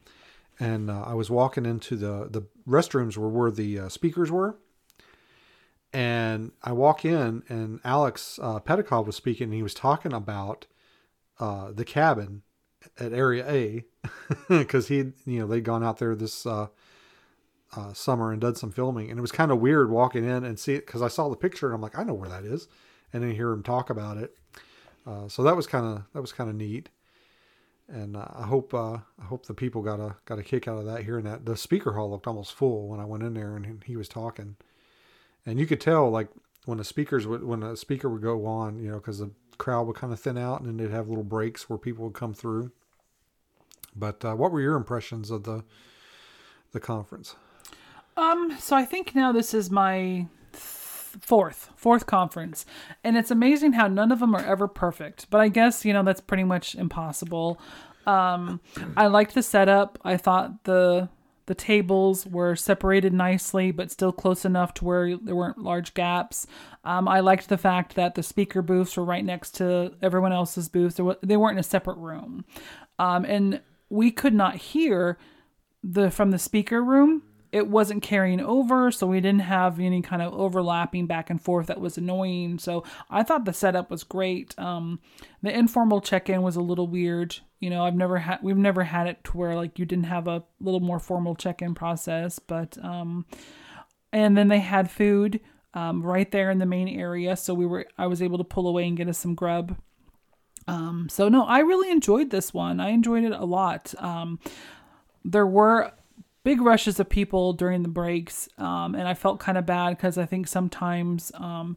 and 0.59 0.89
uh, 0.89 1.03
I 1.03 1.13
was 1.13 1.29
walking 1.29 1.65
into 1.65 1.95
the 1.95 2.27
the 2.29 2.47
restrooms 2.67 3.17
were 3.17 3.29
where 3.29 3.51
the 3.51 3.79
uh, 3.79 3.89
speakers 3.89 4.31
were, 4.31 4.57
and 5.93 6.51
I 6.63 6.71
walk 6.71 7.05
in, 7.05 7.43
and 7.49 7.79
Alex 7.83 8.39
uh, 8.41 8.59
Petikoff 8.59 9.05
was 9.05 9.15
speaking, 9.15 9.45
and 9.45 9.53
he 9.53 9.63
was 9.63 9.73
talking 9.73 10.13
about 10.13 10.65
uh, 11.39 11.71
the 11.71 11.85
cabin 11.85 12.43
at 12.99 13.13
Area 13.13 13.45
A, 13.49 13.85
because 14.49 14.87
he 14.87 14.97
you 15.25 15.39
know 15.39 15.47
they'd 15.47 15.63
gone 15.63 15.83
out 15.83 15.97
there 15.97 16.15
this. 16.15 16.45
Uh, 16.45 16.67
uh, 17.75 17.93
summer 17.93 18.31
and 18.31 18.39
done 18.39 18.55
some 18.55 18.71
filming, 18.71 19.09
and 19.09 19.17
it 19.17 19.21
was 19.21 19.31
kind 19.31 19.51
of 19.51 19.59
weird 19.59 19.89
walking 19.89 20.23
in 20.23 20.45
and 20.45 20.57
see 20.57 20.75
it 20.75 20.85
because 20.85 21.01
I 21.01 21.07
saw 21.07 21.27
the 21.27 21.35
picture 21.35 21.65
and 21.65 21.75
I'm 21.75 21.81
like, 21.81 21.97
I 21.97 22.03
know 22.03 22.13
where 22.13 22.29
that 22.29 22.45
is, 22.45 22.69
and 23.11 23.21
then 23.21 23.31
hear 23.31 23.51
him 23.51 23.63
talk 23.63 23.89
about 23.89 24.17
it. 24.17 24.37
Uh, 25.05 25.27
so 25.27 25.43
that 25.43 25.55
was 25.55 25.67
kind 25.67 25.85
of 25.85 26.03
that 26.13 26.21
was 26.21 26.31
kind 26.31 26.49
of 26.49 26.55
neat, 26.55 26.89
and 27.87 28.17
I 28.17 28.45
hope 28.47 28.73
uh, 28.73 28.97
I 29.19 29.25
hope 29.25 29.45
the 29.45 29.53
people 29.53 29.81
got 29.81 29.99
a 29.99 30.15
got 30.25 30.39
a 30.39 30.43
kick 30.43 30.67
out 30.67 30.77
of 30.77 30.85
that. 30.85 31.03
Hearing 31.03 31.25
that 31.25 31.45
the 31.45 31.55
speaker 31.55 31.93
hall 31.93 32.11
looked 32.11 32.27
almost 32.27 32.53
full 32.53 32.87
when 32.87 32.99
I 32.99 33.05
went 33.05 33.23
in 33.23 33.33
there 33.33 33.55
and 33.55 33.83
he 33.85 33.95
was 33.95 34.07
talking, 34.07 34.55
and 35.45 35.59
you 35.59 35.65
could 35.65 35.81
tell 35.81 36.09
like 36.09 36.29
when 36.65 36.77
the 36.77 36.83
speakers 36.83 37.27
would 37.27 37.43
when 37.43 37.63
a 37.63 37.75
speaker 37.75 38.09
would 38.09 38.21
go 38.21 38.45
on, 38.45 38.79
you 38.79 38.89
know, 38.89 38.97
because 38.97 39.19
the 39.19 39.31
crowd 39.57 39.87
would 39.87 39.95
kind 39.95 40.11
of 40.11 40.19
thin 40.19 40.37
out 40.37 40.59
and 40.59 40.67
then 40.67 40.77
they'd 40.77 40.93
have 40.93 41.07
little 41.07 41.23
breaks 41.23 41.69
where 41.69 41.77
people 41.77 42.05
would 42.05 42.13
come 42.13 42.33
through. 42.33 42.71
But 43.95 44.25
uh, 44.25 44.35
what 44.35 44.51
were 44.51 44.61
your 44.61 44.75
impressions 44.75 45.31
of 45.31 45.43
the 45.43 45.63
the 46.71 46.79
conference? 46.79 47.35
Um, 48.17 48.55
so 48.59 48.75
I 48.75 48.85
think 48.85 49.13
now 49.13 49.31
this 49.31 49.53
is 49.53 49.69
my 49.69 50.25
fourth 51.21 51.69
fourth 51.75 52.05
conference, 52.05 52.65
and 53.03 53.17
it's 53.17 53.31
amazing 53.31 53.73
how 53.73 53.87
none 53.87 54.11
of 54.11 54.19
them 54.19 54.35
are 54.35 54.45
ever 54.45 54.67
perfect. 54.67 55.29
But 55.29 55.41
I 55.41 55.49
guess 55.49 55.85
you 55.85 55.93
know 55.93 56.03
that's 56.03 56.21
pretty 56.21 56.43
much 56.43 56.75
impossible. 56.75 57.59
Um, 58.05 58.61
I 58.95 59.07
liked 59.07 59.33
the 59.33 59.43
setup. 59.43 59.99
I 60.03 60.17
thought 60.17 60.63
the 60.65 61.09
the 61.47 61.55
tables 61.55 62.25
were 62.25 62.55
separated 62.55 63.13
nicely, 63.13 63.71
but 63.71 63.91
still 63.91 64.11
close 64.11 64.45
enough 64.45 64.73
to 64.75 64.85
where 64.85 65.15
there 65.17 65.35
weren't 65.35 65.59
large 65.59 65.93
gaps. 65.93 66.47
Um, 66.83 67.07
I 67.07 67.19
liked 67.19 67.49
the 67.49 67.57
fact 67.57 67.95
that 67.95 68.15
the 68.15 68.23
speaker 68.23 68.61
booths 68.61 68.97
were 68.97 69.05
right 69.05 69.23
next 69.23 69.51
to 69.55 69.93
everyone 70.01 70.33
else's 70.33 70.69
booths. 70.69 70.99
They 71.21 71.37
weren't 71.37 71.53
in 71.53 71.59
a 71.59 71.63
separate 71.63 71.97
room, 71.97 72.45
um, 72.99 73.25
and 73.25 73.61
we 73.89 74.11
could 74.11 74.33
not 74.33 74.55
hear 74.55 75.17
the 75.83 76.09
from 76.09 76.31
the 76.31 76.39
speaker 76.39 76.83
room 76.83 77.21
it 77.55 77.69
wasn't 77.69 78.03
carrying 78.03 78.41
over, 78.41 78.91
so 78.91 79.07
we 79.07 79.21
didn't 79.21 79.39
have 79.39 79.79
any 79.79 80.01
kind 80.01 80.21
of 80.21 80.33
overlapping 80.33 81.07
back 81.07 81.29
and 81.29 81.41
forth 81.41 81.67
that 81.67 81.79
was 81.79 81.97
annoying. 81.97 82.59
So 82.59 82.83
I 83.09 83.23
thought 83.23 83.45
the 83.45 83.53
setup 83.53 83.89
was 83.89 84.03
great. 84.03 84.53
Um, 84.59 84.99
the 85.41 85.57
informal 85.57 86.01
check-in 86.01 86.41
was 86.41 86.57
a 86.57 86.61
little 86.61 86.85
weird. 86.85 87.37
You 87.61 87.69
know, 87.69 87.85
I've 87.85 87.95
never 87.95 88.17
had 88.17 88.39
we've 88.41 88.57
never 88.57 88.83
had 88.83 89.07
it 89.07 89.23
to 89.23 89.37
where 89.37 89.55
like 89.55 89.79
you 89.79 89.85
didn't 89.85 90.07
have 90.07 90.27
a 90.27 90.43
little 90.59 90.81
more 90.81 90.99
formal 90.99 91.33
check-in 91.33 91.75
process, 91.75 92.39
but 92.39 92.77
um, 92.83 93.25
and 94.11 94.35
then 94.35 94.49
they 94.49 94.59
had 94.59 94.91
food 94.91 95.39
um, 95.73 96.03
right 96.03 96.29
there 96.29 96.51
in 96.51 96.59
the 96.59 96.65
main 96.65 96.89
area, 96.89 97.37
so 97.37 97.53
we 97.53 97.65
were 97.65 97.85
I 97.97 98.07
was 98.07 98.21
able 98.21 98.37
to 98.37 98.43
pull 98.43 98.67
away 98.67 98.85
and 98.85 98.97
get 98.97 99.07
us 99.07 99.17
some 99.17 99.33
grub. 99.33 99.77
Um, 100.67 101.07
so 101.09 101.29
no, 101.29 101.45
I 101.45 101.59
really 101.59 101.89
enjoyed 101.89 102.31
this 102.31 102.53
one. 102.53 102.81
I 102.81 102.89
enjoyed 102.89 103.23
it 103.23 103.31
a 103.31 103.45
lot. 103.45 103.95
Um, 103.97 104.39
there 105.23 105.47
were 105.47 105.93
big 106.45 106.61
rushes 106.61 106.99
of 106.99 107.09
people 107.09 107.53
during 107.53 107.81
the 107.81 107.89
breaks, 107.89 108.47
um, 108.59 108.93
and 108.93 109.07
I 109.07 109.15
felt 109.15 109.39
kind 109.39 109.57
of 109.57 109.65
bad 109.65 109.97
because 109.97 110.17
I 110.17 110.27
think 110.27 110.47
sometimes 110.47 111.31
um, 111.33 111.75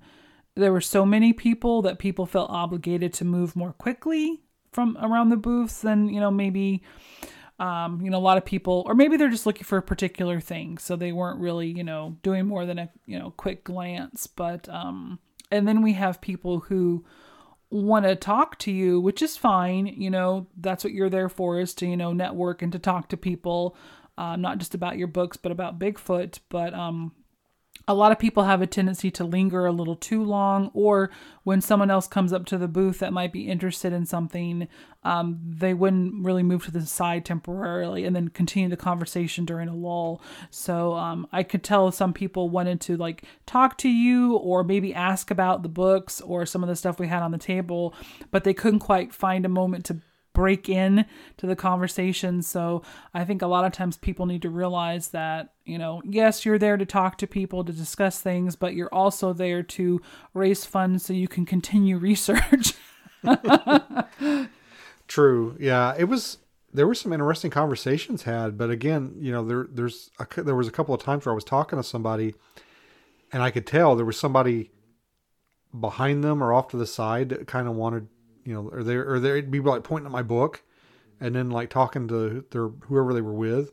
there 0.54 0.72
were 0.72 0.82
so 0.82 1.06
many 1.06 1.32
people 1.32 1.80
that 1.82 1.98
people 1.98 2.26
felt 2.26 2.50
obligated 2.50 3.14
to 3.14 3.24
move 3.24 3.56
more 3.56 3.72
quickly 3.72 4.42
from 4.70 4.98
around 5.00 5.30
the 5.30 5.36
booths 5.36 5.80
than 5.80 6.08
you 6.10 6.20
know 6.20 6.30
maybe 6.30 6.82
um, 7.58 8.00
you 8.02 8.10
know 8.10 8.18
a 8.18 8.20
lot 8.20 8.36
of 8.36 8.44
people 8.44 8.84
or 8.86 8.94
maybe 8.94 9.16
they're 9.16 9.30
just 9.30 9.46
looking 9.46 9.64
for 9.64 9.78
a 9.78 9.82
particular 9.82 10.38
thing 10.38 10.76
so 10.76 10.94
they 10.94 11.12
weren't 11.12 11.40
really 11.40 11.68
you 11.68 11.82
know 11.82 12.18
doing 12.22 12.46
more 12.46 12.66
than 12.66 12.78
a 12.78 12.90
you 13.06 13.18
know 13.18 13.30
quick 13.36 13.64
glance. 13.64 14.26
But 14.26 14.68
um 14.68 15.18
and 15.50 15.66
then 15.66 15.80
we 15.80 15.94
have 15.94 16.20
people 16.20 16.60
who 16.60 17.06
want 17.70 18.04
to 18.04 18.16
talk 18.16 18.58
to 18.58 18.70
you 18.70 19.00
which 19.00 19.22
is 19.22 19.36
fine 19.36 19.86
you 19.86 20.10
know 20.10 20.46
that's 20.56 20.82
what 20.82 20.92
you're 20.92 21.10
there 21.10 21.28
for 21.28 21.60
is 21.60 21.74
to 21.74 21.86
you 21.86 21.96
know 21.96 22.12
network 22.12 22.62
and 22.62 22.72
to 22.72 22.78
talk 22.78 23.08
to 23.08 23.16
people 23.16 23.76
um, 24.18 24.40
not 24.42 24.58
just 24.58 24.74
about 24.74 24.98
your 24.98 25.08
books, 25.08 25.36
but 25.36 25.52
about 25.52 25.78
Bigfoot. 25.78 26.40
But 26.50 26.74
um, 26.74 27.12
a 27.86 27.94
lot 27.94 28.12
of 28.12 28.18
people 28.18 28.44
have 28.44 28.60
a 28.60 28.66
tendency 28.66 29.10
to 29.12 29.24
linger 29.24 29.64
a 29.64 29.72
little 29.72 29.96
too 29.96 30.22
long, 30.22 30.70
or 30.74 31.10
when 31.44 31.60
someone 31.60 31.90
else 31.90 32.06
comes 32.06 32.32
up 32.32 32.44
to 32.46 32.58
the 32.58 32.68
booth 32.68 32.98
that 32.98 33.12
might 33.12 33.32
be 33.32 33.48
interested 33.48 33.92
in 33.92 34.04
something, 34.04 34.68
um, 35.04 35.38
they 35.42 35.72
wouldn't 35.72 36.24
really 36.24 36.42
move 36.42 36.64
to 36.64 36.70
the 36.70 36.84
side 36.84 37.24
temporarily 37.24 38.04
and 38.04 38.14
then 38.14 38.28
continue 38.28 38.68
the 38.68 38.76
conversation 38.76 39.44
during 39.44 39.68
a 39.68 39.74
lull. 39.74 40.20
So 40.50 40.94
um, 40.94 41.26
I 41.32 41.44
could 41.44 41.62
tell 41.62 41.90
some 41.92 42.12
people 42.12 42.50
wanted 42.50 42.80
to 42.82 42.96
like 42.96 43.22
talk 43.46 43.78
to 43.78 43.88
you 43.88 44.36
or 44.36 44.64
maybe 44.64 44.92
ask 44.92 45.30
about 45.30 45.62
the 45.62 45.68
books 45.68 46.20
or 46.20 46.44
some 46.44 46.62
of 46.62 46.68
the 46.68 46.76
stuff 46.76 46.98
we 46.98 47.06
had 47.06 47.22
on 47.22 47.30
the 47.30 47.38
table, 47.38 47.94
but 48.30 48.44
they 48.44 48.52
couldn't 48.52 48.80
quite 48.80 49.14
find 49.14 49.46
a 49.46 49.48
moment 49.48 49.84
to 49.86 50.00
break 50.32 50.68
in 50.68 51.04
to 51.36 51.46
the 51.46 51.56
conversation. 51.56 52.42
So 52.42 52.82
I 53.12 53.24
think 53.24 53.42
a 53.42 53.46
lot 53.46 53.64
of 53.64 53.72
times 53.72 53.96
people 53.96 54.26
need 54.26 54.42
to 54.42 54.50
realize 54.50 55.08
that, 55.08 55.54
you 55.64 55.78
know, 55.78 56.00
yes, 56.04 56.44
you're 56.44 56.58
there 56.58 56.76
to 56.76 56.86
talk 56.86 57.18
to 57.18 57.26
people, 57.26 57.64
to 57.64 57.72
discuss 57.72 58.20
things, 58.20 58.54
but 58.56 58.74
you're 58.74 58.92
also 58.94 59.32
there 59.32 59.62
to 59.62 60.00
raise 60.34 60.64
funds 60.64 61.04
so 61.04 61.12
you 61.12 61.28
can 61.28 61.44
continue 61.44 61.98
research. 61.98 62.74
True. 65.08 65.56
Yeah, 65.58 65.94
it 65.98 66.04
was 66.04 66.38
there 66.72 66.86
were 66.86 66.94
some 66.94 67.12
interesting 67.12 67.50
conversations 67.50 68.24
had, 68.24 68.58
but 68.58 68.70
again, 68.70 69.14
you 69.18 69.32
know, 69.32 69.44
there 69.44 69.66
there's 69.70 70.10
a, 70.20 70.42
there 70.42 70.54
was 70.54 70.68
a 70.68 70.72
couple 70.72 70.94
of 70.94 71.02
times 71.02 71.24
where 71.24 71.32
I 71.32 71.34
was 71.34 71.44
talking 71.44 71.78
to 71.78 71.82
somebody 71.82 72.34
and 73.32 73.42
I 73.42 73.50
could 73.50 73.66
tell 73.66 73.96
there 73.96 74.04
was 74.04 74.18
somebody 74.18 74.70
behind 75.78 76.24
them 76.24 76.42
or 76.42 76.52
off 76.52 76.68
to 76.68 76.76
the 76.76 76.86
side 76.86 77.30
that 77.30 77.46
kind 77.46 77.68
of 77.68 77.74
wanted 77.74 78.08
you 78.48 78.54
know, 78.54 78.70
or 78.72 78.82
they 78.82 78.96
or 78.96 79.20
they'd 79.20 79.50
be 79.50 79.60
like 79.60 79.82
pointing 79.82 80.06
at 80.06 80.12
my 80.12 80.22
book, 80.22 80.62
and 81.20 81.34
then 81.34 81.50
like 81.50 81.68
talking 81.68 82.08
to 82.08 82.46
their 82.50 82.68
whoever 82.68 83.12
they 83.12 83.20
were 83.20 83.34
with, 83.34 83.72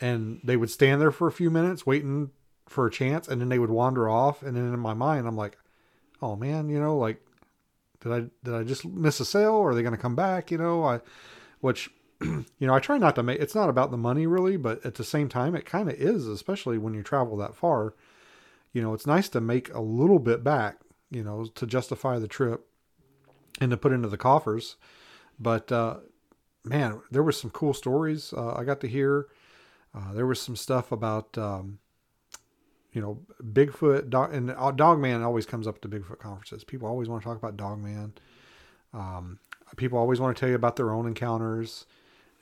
and 0.00 0.40
they 0.42 0.56
would 0.56 0.70
stand 0.70 1.00
there 1.00 1.12
for 1.12 1.28
a 1.28 1.32
few 1.32 1.48
minutes 1.48 1.86
waiting 1.86 2.32
for 2.66 2.88
a 2.88 2.90
chance, 2.90 3.28
and 3.28 3.40
then 3.40 3.50
they 3.50 3.58
would 3.60 3.70
wander 3.70 4.08
off, 4.08 4.42
and 4.42 4.56
then 4.56 4.74
in 4.74 4.80
my 4.80 4.94
mind 4.94 5.28
I'm 5.28 5.36
like, 5.36 5.56
oh 6.20 6.34
man, 6.34 6.68
you 6.68 6.80
know, 6.80 6.98
like 6.98 7.24
did 8.00 8.10
I 8.10 8.20
did 8.42 8.54
I 8.54 8.64
just 8.64 8.84
miss 8.84 9.20
a 9.20 9.24
sale, 9.24 9.52
or 9.52 9.70
are 9.70 9.74
they 9.76 9.82
going 9.82 9.94
to 9.94 10.02
come 10.02 10.16
back? 10.16 10.50
You 10.50 10.58
know, 10.58 10.82
I 10.82 11.00
which 11.60 11.88
you 12.20 12.44
know 12.62 12.74
I 12.74 12.80
try 12.80 12.98
not 12.98 13.14
to 13.14 13.22
make 13.22 13.38
it's 13.38 13.54
not 13.54 13.68
about 13.68 13.92
the 13.92 13.96
money 13.96 14.26
really, 14.26 14.56
but 14.56 14.84
at 14.84 14.96
the 14.96 15.04
same 15.04 15.28
time 15.28 15.54
it 15.54 15.66
kind 15.66 15.88
of 15.88 15.94
is, 15.94 16.26
especially 16.26 16.78
when 16.78 16.94
you 16.94 17.04
travel 17.04 17.36
that 17.36 17.54
far. 17.54 17.94
You 18.72 18.82
know, 18.82 18.92
it's 18.92 19.06
nice 19.06 19.28
to 19.28 19.40
make 19.40 19.72
a 19.72 19.80
little 19.80 20.18
bit 20.18 20.42
back, 20.42 20.80
you 21.12 21.22
know, 21.22 21.44
to 21.44 21.64
justify 21.64 22.18
the 22.18 22.26
trip 22.26 22.66
and 23.60 23.70
to 23.70 23.76
put 23.76 23.92
into 23.92 24.08
the 24.08 24.16
coffers. 24.16 24.76
But 25.38 25.70
uh, 25.70 25.98
man, 26.64 27.00
there 27.10 27.22
was 27.22 27.40
some 27.40 27.50
cool 27.50 27.74
stories 27.74 28.32
uh, 28.32 28.54
I 28.54 28.64
got 28.64 28.80
to 28.80 28.88
hear. 28.88 29.26
Uh, 29.94 30.12
there 30.12 30.26
was 30.26 30.40
some 30.40 30.56
stuff 30.56 30.90
about 30.90 31.36
um, 31.38 31.78
you 32.92 33.00
know 33.00 33.20
Bigfoot, 33.42 34.10
dog, 34.10 34.34
and 34.34 34.50
uh, 34.50 34.70
Dogman 34.72 35.22
always 35.22 35.46
comes 35.46 35.66
up 35.66 35.80
to 35.82 35.88
Bigfoot 35.88 36.18
conferences. 36.18 36.64
People 36.64 36.88
always 36.88 37.08
want 37.08 37.22
to 37.22 37.28
talk 37.28 37.38
about 37.38 37.56
Dogman. 37.56 38.14
Um, 38.92 39.38
people 39.76 39.98
always 39.98 40.20
want 40.20 40.36
to 40.36 40.40
tell 40.40 40.48
you 40.48 40.54
about 40.54 40.76
their 40.76 40.90
own 40.90 41.06
encounters, 41.06 41.86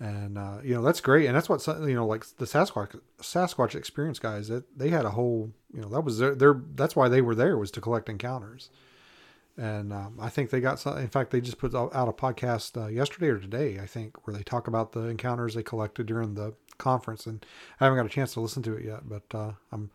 and 0.01 0.39
uh, 0.39 0.59
you 0.63 0.75
know 0.75 0.83
that's 0.83 1.01
great. 1.01 1.27
And 1.27 1.37
that's 1.37 1.49
what 1.49 1.67
you 1.67 1.95
know, 1.95 2.07
like 2.07 2.25
the 2.37 2.47
Sasquatch 2.47 2.99
Sasquatch 3.21 3.75
Experience 3.75 4.19
guys. 4.19 4.49
That 4.49 4.79
they 4.79 4.89
had 4.89 5.05
a 5.05 5.11
whole 5.11 5.53
you 5.75 5.83
know 5.83 5.89
that 5.89 6.03
was 6.03 6.19
their, 6.19 6.35
their 6.35 6.61
that's 6.75 6.97
why 6.97 7.09
they 7.09 7.21
were 7.21 7.35
there 7.35 7.59
was 7.59 7.71
to 7.73 7.81
collect 7.81 8.09
encounters 8.09 8.71
and 9.57 9.93
um, 9.93 10.19
I 10.21 10.29
think 10.29 10.51
they 10.51 10.61
got 10.61 10.79
some. 10.79 10.99
In 10.99 11.09
fact, 11.09 11.31
they 11.31 11.41
just 11.41 11.59
put 11.59 11.75
out 11.75 11.93
a 11.95 12.13
podcast 12.13 12.83
uh, 12.83 12.89
yesterday 12.89 13.29
or 13.29 13.39
today, 13.39 13.79
I 13.81 13.87
think, 13.87 14.27
where 14.27 14.35
they 14.35 14.43
talk 14.43 14.67
about 14.67 14.93
the 14.93 15.03
encounters 15.03 15.55
they 15.55 15.63
collected 15.63 16.07
during 16.07 16.35
the 16.35 16.55
conference. 16.79 17.27
And 17.27 17.45
I 17.79 17.85
haven't 17.85 17.99
got 17.99 18.07
a 18.07 18.11
chance 18.11 18.33
to 18.35 18.41
listen 18.41 18.63
to 18.65 18.75
it 18.75 18.85
yet, 18.85 19.09
but 19.09 19.23
uh, 19.35 19.53
I'm 19.71 19.91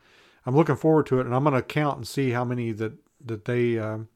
I'm 0.45 0.55
looking 0.55 0.75
forward 0.75 1.07
to 1.07 1.19
it, 1.19 1.25
and 1.25 1.35
I'm 1.35 1.43
going 1.43 1.55
to 1.55 1.61
count 1.61 1.97
and 1.97 2.07
see 2.07 2.31
how 2.31 2.45
many 2.45 2.71
that 2.73 2.93
that 3.25 3.45
they 3.45 3.79
um, 3.79 4.09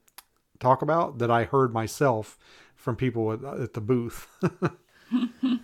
talk 0.60 0.82
about 0.82 1.18
that 1.18 1.32
I 1.32 1.44
heard 1.44 1.74
myself 1.74 2.38
from 2.76 2.96
people 2.96 3.34
at, 3.34 3.44
at 3.44 3.74
the 3.74 3.82
booth. 3.82 4.28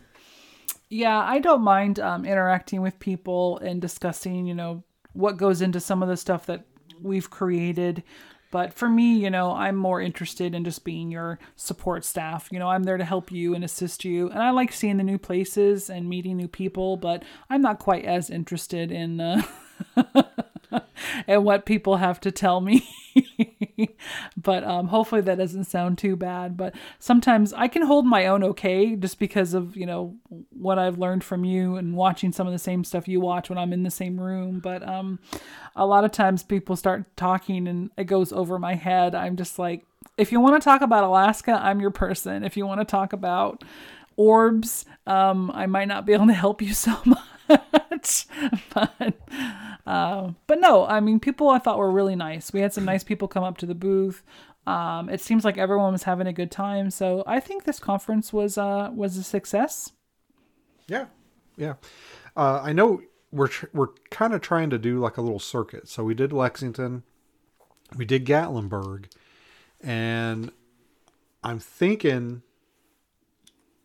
yeah, 0.90 1.20
I 1.20 1.40
don't 1.40 1.62
mind 1.62 2.00
um, 2.00 2.26
interacting 2.26 2.82
with 2.82 3.00
people 3.00 3.60
and 3.60 3.82
discussing, 3.82 4.48
you 4.48 4.56
know, 4.56 4.84
what 5.14 5.38
goes 5.38 5.62
into 5.62 5.80
some 5.80 6.04
of 6.04 6.10
the 6.10 6.18
stuff 6.18 6.46
that 6.48 6.66
we've 7.02 7.30
created 7.30 8.04
but 8.52 8.74
for 8.74 8.90
me, 8.90 9.16
you 9.16 9.30
know, 9.30 9.52
I'm 9.52 9.76
more 9.76 10.02
interested 10.02 10.56
in 10.56 10.64
just 10.64 10.84
being 10.84 11.12
your 11.12 11.40
support 11.56 12.06
staff. 12.06 12.48
You 12.52 12.60
know, 12.60 12.70
I'm 12.70 12.84
there 12.84 12.98
to 12.98 13.06
help 13.06 13.32
you 13.32 13.54
and 13.54 13.64
assist 13.64 14.06
you. 14.06 14.30
And 14.30 14.42
I 14.42 14.52
like 14.52 14.72
seeing 14.72 14.98
the 14.98 15.04
new 15.04 15.18
places 15.18 15.90
and 15.90 16.10
meeting 16.10 16.38
new 16.38 16.48
people, 16.48 16.98
but 16.98 17.24
I'm 17.50 17.62
not 17.62 17.80
quite 17.80 18.06
as 18.06 18.30
interested 18.30 18.92
in 18.92 19.20
uh, 19.20 19.42
and 21.28 21.44
what 21.44 21.66
people 21.66 21.98
have 21.98 22.20
to 22.22 22.32
tell 22.32 22.62
me. 22.62 22.88
but 24.38 24.64
um, 24.64 24.88
hopefully 24.88 25.22
that 25.22 25.38
doesn't 25.38 25.66
sound 25.66 25.98
too 25.98 26.16
bad. 26.16 26.58
But 26.58 26.76
sometimes 27.00 27.54
I 27.54 27.68
can 27.68 27.84
hold 27.84 28.06
my 28.06 28.28
own 28.28 28.44
okay 28.44 28.96
just 28.96 29.20
because 29.20 29.54
of, 29.54 29.76
you 29.76 29.86
know, 29.86 30.16
what 30.50 30.80
I've 30.80 30.98
learned 30.98 31.24
from 31.24 31.46
you 31.46 31.76
and 31.76 31.96
watching 31.96 32.32
some 32.32 32.48
of 32.48 32.54
the 32.54 32.60
same 32.60 32.84
stuff 32.84 33.08
you 33.08 33.20
watch 33.20 33.50
when 33.50 33.58
I'm 33.58 33.74
in 33.74 33.84
the 33.84 33.92
same 33.92 34.20
room. 34.20 34.60
But 34.60 34.88
um, 34.88 35.20
a 35.76 35.86
lot 35.86 36.04
of 36.04 36.12
times 36.12 36.44
people 36.44 36.76
start 36.76 37.06
talking 37.16 37.68
and 37.68 37.92
it 37.98 38.06
goes 38.06 38.32
over 38.32 38.60
my 38.60 38.76
head. 38.76 39.16
I'm 39.16 39.36
just 39.36 39.60
like, 39.60 39.86
if 40.18 40.32
you 40.32 40.40
want 40.40 40.62
to 40.62 40.66
talk 40.66 40.82
about 40.82 41.04
Alaska, 41.04 41.60
I'm 41.62 41.80
your 41.80 41.92
person. 41.92 42.44
If 42.44 42.58
you 42.58 42.66
want 42.66 42.82
to 42.82 42.86
talk 42.86 43.14
about 43.14 43.64
orbs, 44.16 44.86
um, 45.06 45.52
I 45.54 45.68
might 45.68 45.88
not 45.88 46.06
be 46.06 46.14
able 46.14 46.28
to 46.28 46.34
help 46.34 46.62
you 46.62 46.74
so 46.74 46.98
much. 47.06 47.20
but 48.74 49.16
uh, 49.86 50.32
but 50.48 50.60
no, 50.60 50.86
I 50.86 51.00
mean, 51.00 51.20
people 51.20 51.50
I 51.50 51.60
thought 51.60 51.78
were 51.78 51.92
really 51.92 52.16
nice. 52.16 52.52
We 52.52 52.62
had 52.62 52.74
some 52.74 52.86
nice 52.86 53.04
people 53.04 53.28
come 53.28 53.44
up 53.44 53.58
to 53.60 53.66
the 53.66 53.76
booth. 53.76 54.24
Um, 54.66 55.10
it 55.10 55.22
seems 55.22 55.46
like 55.46 55.58
everyone 55.58 55.94
was 55.94 56.04
having 56.04 56.28
a 56.28 56.34
good 56.34 56.52
time. 56.52 56.92
So 56.92 57.24
I 57.26 57.40
think 57.40 57.64
this 57.64 57.80
conference 57.80 58.34
was 58.34 58.58
uh, 58.58 58.92
was 58.94 59.18
a 59.18 59.24
success. 59.24 59.92
Yeah, 60.88 61.06
yeah. 61.56 61.76
Uh, 62.36 62.62
I 62.64 62.74
know 62.74 63.02
we're 63.32 63.48
tr- 63.48 63.68
we're 63.74 63.90
kind 64.10 64.34
of 64.34 64.42
trying 64.42 64.70
to 64.70 64.78
do 64.78 65.00
like 65.00 65.18
a 65.18 65.22
little 65.22 65.40
circuit. 65.40 65.88
So 65.88 66.04
we 66.04 66.14
did 66.14 66.34
Lexington, 66.34 67.04
we 67.96 68.06
did 68.06 68.26
Gatlinburg, 68.26 69.06
and 69.82 70.52
I'm 71.44 71.60
thinking 71.60 72.44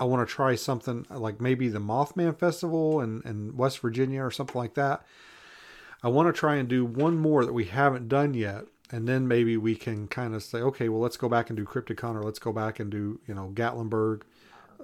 I 0.03 0.05
want 0.05 0.29
to 0.29 0.35
try 0.35 0.57
something 0.57 1.07
like 1.11 1.41
maybe 1.41 1.69
the 1.69 1.79
Mothman 1.79 2.37
Festival 2.37 3.01
in, 3.01 3.23
in 3.25 3.57
West 3.57 3.79
Virginia 3.79 4.25
or 4.25 4.33
something 4.33 4.61
like 4.61 4.75
that. 4.75 5.07
I 6.03 6.09
want 6.09 6.27
to 6.27 6.33
try 6.33 6.57
and 6.57 6.69
do 6.69 6.85
one 6.85 7.17
more 7.17 7.45
that 7.45 7.53
we 7.53 7.67
haven't 7.67 8.09
done 8.09 8.35
yet. 8.35 8.65
And 8.91 9.07
then 9.07 9.29
maybe 9.29 9.57
we 9.57 9.77
can 9.77 10.09
kind 10.09 10.35
of 10.35 10.43
say, 10.43 10.59
okay, 10.59 10.89
well, 10.89 11.01
let's 11.01 11.17
go 11.17 11.29
back 11.29 11.51
and 11.51 11.57
do 11.57 11.65
Crypticon 11.65 12.17
or 12.17 12.25
let's 12.25 12.41
go 12.41 12.53
back 12.53 12.81
and 12.81 12.91
do, 12.91 13.21
you 13.29 13.35
know, 13.35 13.53
Gatlinburg, 13.55 14.23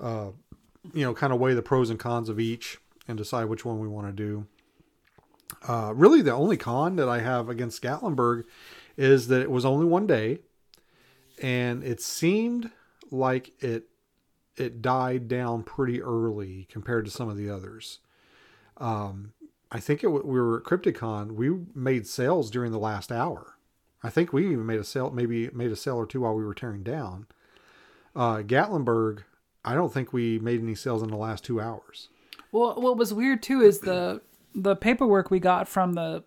uh, 0.00 0.28
you 0.94 1.04
know, 1.04 1.14
kind 1.14 1.32
of 1.32 1.40
weigh 1.40 1.54
the 1.54 1.62
pros 1.62 1.90
and 1.90 1.98
cons 1.98 2.28
of 2.28 2.38
each 2.38 2.78
and 3.08 3.18
decide 3.18 3.46
which 3.46 3.64
one 3.64 3.80
we 3.80 3.88
want 3.88 4.06
to 4.06 4.12
do. 4.12 4.46
Uh, 5.66 5.92
really, 5.96 6.22
the 6.22 6.32
only 6.32 6.56
con 6.56 6.94
that 6.94 7.08
I 7.08 7.22
have 7.22 7.48
against 7.48 7.82
Gatlinburg 7.82 8.44
is 8.96 9.26
that 9.26 9.42
it 9.42 9.50
was 9.50 9.64
only 9.64 9.86
one 9.86 10.06
day, 10.06 10.38
and 11.42 11.82
it 11.82 12.00
seemed 12.00 12.70
like 13.10 13.50
it 13.58 13.88
it 14.60 14.82
died 14.82 15.28
down 15.28 15.62
pretty 15.62 16.02
early 16.02 16.66
compared 16.70 17.04
to 17.04 17.10
some 17.10 17.28
of 17.28 17.36
the 17.36 17.50
others. 17.50 17.98
Um, 18.76 19.32
I 19.70 19.80
think 19.80 20.02
it, 20.02 20.08
we 20.08 20.40
were 20.40 20.58
at 20.58 20.64
Crypticon. 20.64 21.32
We 21.32 21.50
made 21.74 22.06
sales 22.06 22.50
during 22.50 22.72
the 22.72 22.78
last 22.78 23.12
hour. 23.12 23.54
I 24.02 24.10
think 24.10 24.32
we 24.32 24.46
even 24.46 24.66
made 24.66 24.78
a 24.78 24.84
sale, 24.84 25.10
maybe 25.10 25.50
made 25.50 25.72
a 25.72 25.76
sale 25.76 25.96
or 25.96 26.06
two 26.06 26.20
while 26.20 26.34
we 26.34 26.44
were 26.44 26.54
tearing 26.54 26.82
down. 26.82 27.26
Uh, 28.14 28.38
Gatlinburg, 28.38 29.24
I 29.64 29.74
don't 29.74 29.92
think 29.92 30.12
we 30.12 30.38
made 30.38 30.60
any 30.60 30.74
sales 30.74 31.02
in 31.02 31.10
the 31.10 31.16
last 31.16 31.44
two 31.44 31.60
hours. 31.60 32.08
Well, 32.52 32.80
what 32.80 32.96
was 32.96 33.12
weird 33.12 33.42
too 33.42 33.60
is 33.60 33.80
the 33.80 34.22
the 34.54 34.76
paperwork 34.76 35.30
we 35.30 35.40
got 35.40 35.68
from 35.68 35.92
the 35.92 36.24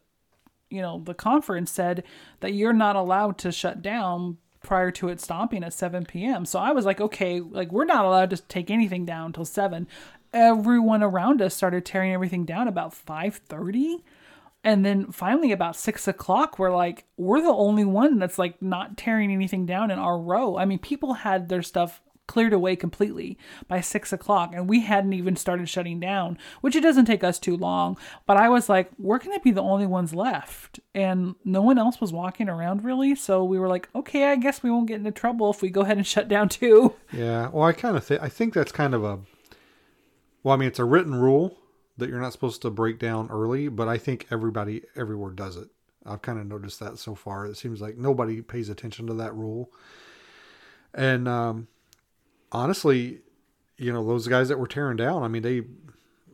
you 0.69 0.82
know 0.82 1.01
the 1.03 1.13
conference 1.13 1.71
said 1.71 2.03
that 2.41 2.53
you're 2.53 2.73
not 2.73 2.95
allowed 2.95 3.38
to 3.39 3.51
shut 3.51 3.82
down 3.82 4.38
prior 4.62 4.91
to 4.91 5.09
it 5.09 5.20
stopping 5.20 5.64
at 5.64 5.74
7 5.74 6.05
p.m. 6.05 6.45
So 6.45 6.59
I 6.59 6.72
was 6.72 6.86
like, 6.86 7.01
okay, 7.01 7.39
like 7.39 7.72
we're 7.72 7.86
not 7.86 8.05
allowed 8.05 8.30
to 8.32 8.38
take 8.38 8.70
anything 8.70 9.05
down 9.05 9.28
until 9.28 9.45
7. 9.45 9.88
Everyone 10.34 11.03
around 11.03 11.41
us 11.41 11.53
started 11.53 11.86
tearing 11.86 12.14
everything 12.14 12.45
down 12.45 12.68
about 12.68 12.93
5:30. 12.93 14.01
And 14.64 14.86
then 14.86 15.12
finally, 15.12 15.51
about 15.51 15.76
six 15.76 16.07
o'clock, 16.07 16.59
we're 16.59 16.76
like, 16.76 17.05
we're 17.18 17.41
the 17.41 17.49
only 17.49 17.84
one 17.84 18.20
that's 18.20 18.38
like 18.38 18.62
not 18.62 18.95
tearing 18.95 19.32
anything 19.32 19.66
down 19.66 19.89
in 19.89 19.97
our 19.97 20.20
row. 20.20 20.55
I 20.55 20.66
mean, 20.66 20.78
people 20.78 21.14
had 21.14 21.49
their 21.49 21.64
stuff 21.64 21.99
cleared 22.28 22.53
away 22.53 22.76
completely 22.76 23.38
by 23.67 23.82
six 23.82 24.13
o'clock, 24.13 24.51
and 24.53 24.69
we 24.69 24.82
hadn't 24.82 25.13
even 25.13 25.36
started 25.36 25.67
shutting 25.67 25.99
down, 25.99 26.38
which 26.61 26.76
it 26.76 26.82
doesn't 26.82 27.05
take 27.05 27.24
us 27.24 27.39
too 27.39 27.57
long. 27.57 27.97
But 28.26 28.38
I 28.38 28.49
was 28.49 28.69
like, 28.69 28.91
we're 28.97 29.19
to 29.19 29.39
be 29.43 29.51
the 29.51 29.61
only 29.61 29.86
ones 29.86 30.13
left, 30.13 30.80
and 30.93 31.36
no 31.45 31.61
one 31.61 31.78
else 31.78 32.01
was 32.01 32.13
walking 32.13 32.49
around 32.49 32.84
really. 32.84 33.15
So 33.15 33.43
we 33.43 33.59
were 33.59 33.67
like, 33.67 33.89
okay, 33.95 34.32
I 34.32 34.36
guess 34.36 34.63
we 34.63 34.72
won't 34.72 34.88
get 34.88 34.99
into 34.99 35.11
trouble 35.11 35.51
if 35.51 35.61
we 35.61 35.69
go 35.69 35.82
ahead 35.82 35.97
and 35.97 36.07
shut 36.07 36.28
down 36.28 36.49
too. 36.49 36.95
Yeah. 37.11 37.49
Well, 37.49 37.63
I 37.63 37.74
kind 37.74 37.97
of 37.97 38.03
think 38.03 38.22
I 38.22 38.30
think 38.30 38.53
that's 38.53 38.72
kind 38.72 38.93
of 38.93 39.03
a. 39.03 39.19
Well, 40.43 40.55
I 40.55 40.57
mean, 40.57 40.67
it's 40.67 40.80
a 40.80 40.86
written 40.86 41.15
rule 41.15 41.57
that 41.97 42.09
you're 42.09 42.22
not 42.22 42.34
supposed 42.34 42.61
to 42.63 42.69
break 42.69 42.97
down 42.97 43.30
early, 43.30 43.67
but 43.67 43.88
I 43.88 43.97
think 43.97 44.28
everybody 44.32 44.84
everywhere 44.95 45.32
does 45.32 45.55
it. 45.55 45.69
I've 46.05 46.22
kind 46.22 46.39
of 46.39 46.47
noticed 46.47 46.80
that 46.80 46.97
so 46.97 47.13
far. 47.13 47.45
It 47.45 47.57
seems 47.57 47.80
like 47.80 47.97
nobody 47.97 48.41
pays 48.41 48.69
attention 48.69 49.05
to 49.07 49.13
that 49.15 49.36
rule. 49.36 49.72
And 50.93 51.28
um, 51.28 51.67
honestly, 52.52 53.20
you 53.78 53.91
know, 53.91 54.06
those 54.06 54.28
guys 54.28 54.49
that 54.49 54.60
were 54.60 54.68
tearing 54.68 54.97
down, 54.97 55.24
I 55.24 55.28
mean, 55.28 55.41
they, 55.41 55.64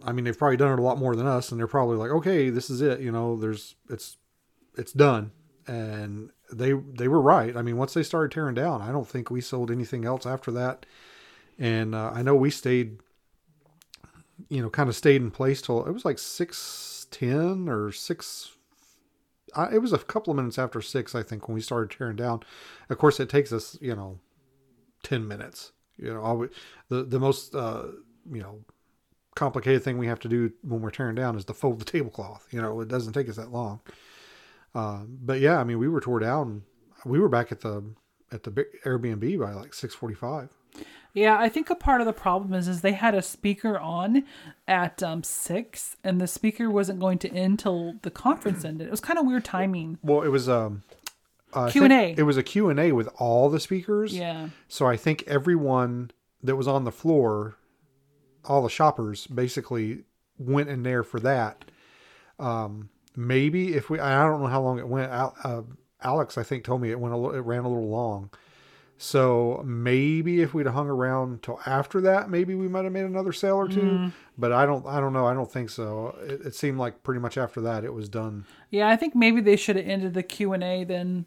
I 0.04 0.12
mean, 0.12 0.26
they've 0.26 0.38
probably 0.38 0.58
done 0.58 0.74
it 0.74 0.80
a 0.80 0.84
lot 0.84 0.98
more 0.98 1.16
than 1.16 1.28
us, 1.28 1.52
and 1.52 1.60
they're 1.60 1.68
probably 1.68 1.98
like, 1.98 2.12
okay, 2.12 2.50
this 2.50 2.70
is 2.70 2.82
it. 2.82 3.00
You 3.00 3.12
know, 3.12 3.36
there's, 3.36 3.76
it's, 3.90 4.18
it's 4.78 4.92
done. 4.92 5.32
And 5.68 6.32
they, 6.52 6.74
they 6.74 7.08
were 7.08 7.22
right. 7.22 7.56
I 7.56 7.62
mean, 7.62 7.78
once 7.78 7.94
they 7.94 8.04
started 8.04 8.32
tearing 8.32 8.56
down, 8.56 8.82
I 8.82 8.92
don't 8.92 9.08
think 9.08 9.30
we 9.30 9.42
sold 9.42 9.72
anything 9.72 10.06
else 10.06 10.26
after 10.26 10.52
that. 10.52 10.86
And 11.60 11.96
uh, 11.96 12.12
I 12.14 12.22
know 12.22 12.36
we 12.36 12.52
stayed, 12.52 13.00
you 14.50 14.62
know, 14.62 14.70
kind 14.70 14.88
of 14.88 14.96
stayed 14.96 15.22
in 15.22 15.32
place 15.32 15.62
till 15.62 15.86
it 15.86 15.92
was 15.92 16.06
like 16.06 16.20
six 16.20 17.08
ten 17.10 17.68
or 17.68 17.92
six. 17.92 18.52
I, 19.56 19.74
it 19.76 19.82
was 19.82 19.94
a 19.94 19.98
couple 19.98 20.32
of 20.32 20.38
minutes 20.38 20.60
after 20.60 20.82
six, 20.82 21.16
I 21.16 21.24
think, 21.24 21.48
when 21.48 21.56
we 21.56 21.62
started 21.62 21.98
tearing 21.98 22.16
down. 22.16 22.42
Of 22.90 22.98
course, 22.98 23.20
it 23.20 23.30
takes 23.30 23.52
us, 23.52 23.78
you 23.82 23.96
know, 23.96 24.20
ten 25.04 25.28
minutes 25.28 25.72
you 25.98 26.14
know, 26.14 26.22
always, 26.22 26.50
the 26.90 27.04
the 27.04 27.20
most 27.20 27.56
uh, 27.56 27.88
you 28.32 28.42
know 28.42 28.60
complicated 29.36 29.84
thing 29.84 29.98
we 29.98 30.08
have 30.08 30.20
to 30.20 30.28
do 30.28 30.52
when 30.64 30.82
we're 30.82 30.90
tearing 30.90 31.16
down 31.16 31.38
is 31.38 31.46
to 31.46 31.54
fold 31.54 31.80
the 31.80 31.86
tablecloth. 31.92 32.48
You 32.52 32.62
know, 32.62 32.80
it 32.82 32.88
doesn't 32.88 33.14
take 33.14 33.30
us 33.30 33.36
that 33.36 33.52
long. 33.52 33.80
Uh, 34.74 35.04
but 35.08 35.40
yeah, 35.40 35.60
I 35.60 35.64
mean, 35.64 35.80
we 35.80 35.88
were 35.88 36.02
tore 36.02 36.20
down. 36.20 36.64
We 37.06 37.20
were 37.20 37.30
back 37.30 37.52
at 37.52 37.62
the 37.62 37.84
at 38.32 38.44
the 38.44 38.52
Airbnb 38.86 39.40
by 39.40 39.54
like 39.54 39.74
six 39.74 39.96
forty 39.96 40.16
five. 40.16 40.50
Yeah, 41.14 41.40
I 41.40 41.50
think 41.50 41.72
a 41.72 41.76
part 41.76 42.00
of 42.00 42.06
the 42.06 42.14
problem 42.14 42.54
is 42.54 42.68
is 42.68 42.82
they 42.82 42.92
had 42.92 43.16
a 43.16 43.24
speaker 43.24 43.80
on 43.80 44.24
at 44.68 45.02
um, 45.02 45.24
six, 45.24 45.98
and 46.04 46.22
the 46.22 46.28
speaker 46.28 46.70
wasn't 46.70 47.00
going 47.00 47.18
to 47.20 47.30
end 47.32 47.58
till 47.60 47.96
the 48.04 48.12
conference 48.12 48.64
ended. 48.64 48.88
It 48.88 48.92
was 48.92 49.00
kind 49.00 49.18
of 49.18 49.26
weird 49.26 49.44
timing. 49.44 49.98
Well, 50.04 50.22
it 50.22 50.28
was 50.28 50.48
um, 50.48 50.84
uh, 51.54 51.70
Q 51.70 51.84
and 51.84 51.94
A. 51.94 52.16
It 52.18 52.24
was 52.24 52.38
a 52.38 52.44
Q 52.44 52.70
and 52.70 52.80
A 52.80 52.92
with 52.92 53.08
all 53.18 53.50
the 53.50 53.60
speakers. 53.60 54.18
Yeah. 54.18 54.50
So 54.68 54.86
I 54.86 54.98
think 54.98 55.24
everyone 55.28 56.12
that 56.44 56.56
was 56.56 56.68
on 56.68 56.84
the 56.84 56.92
floor, 56.92 57.58
all 58.46 58.62
the 58.62 58.70
shoppers, 58.70 59.28
basically 59.28 60.04
went 60.38 60.70
in 60.70 60.84
there 60.84 61.04
for 61.04 61.20
that. 61.22 61.66
Um, 62.40 62.90
maybe 63.16 63.74
if 63.74 63.90
we, 63.90 64.00
I 64.00 64.24
don't 64.24 64.42
know 64.42 64.48
how 64.48 64.62
long 64.62 64.80
it 64.80 64.88
went. 64.88 65.12
Uh, 65.12 65.64
Alex, 66.02 66.38
I 66.38 66.44
think, 66.44 66.64
told 66.64 66.82
me 66.82 66.92
it 66.92 67.00
went 67.00 67.14
a 67.14 67.18
little, 67.18 67.36
it 67.36 67.42
ran 67.42 67.64
a 67.64 67.68
little 67.68 67.90
long. 67.90 68.30
So 69.00 69.62
maybe 69.64 70.42
if 70.42 70.56
we'd 70.56 70.66
hung 70.68 70.90
around 70.90 71.44
till 71.44 71.60
after 71.68 72.02
that, 72.02 72.32
maybe 72.32 72.56
we 72.56 72.68
might 72.68 72.84
have 72.84 72.94
made 72.94 73.06
another 73.06 73.32
sale 73.32 73.56
or 73.56 73.68
2 73.68 73.80
Mm-hmm. 73.80 74.08
But 74.40 74.52
I 74.52 74.66
don't, 74.68 74.86
I 74.86 75.00
don't 75.00 75.14
know. 75.14 75.26
I 75.26 75.34
don't 75.34 75.52
think 75.52 75.70
so. 75.70 76.16
It, 76.22 76.48
it 76.48 76.56
seemed 76.56 76.78
like 76.78 77.02
pretty 77.04 77.20
much 77.20 77.38
after 77.38 77.62
that 77.62 77.84
it 77.84 77.94
was 77.94 78.08
done. 78.08 78.46
Yeah, 78.70 78.88
I 78.88 78.96
think 78.96 79.16
maybe 79.16 79.42
they 79.42 79.56
should 79.56 79.78
have 79.78 79.88
ended 79.88 80.14
the 80.14 80.24
Q 80.24 80.54
and 80.54 80.64
A 80.64 80.84
then 80.84 81.26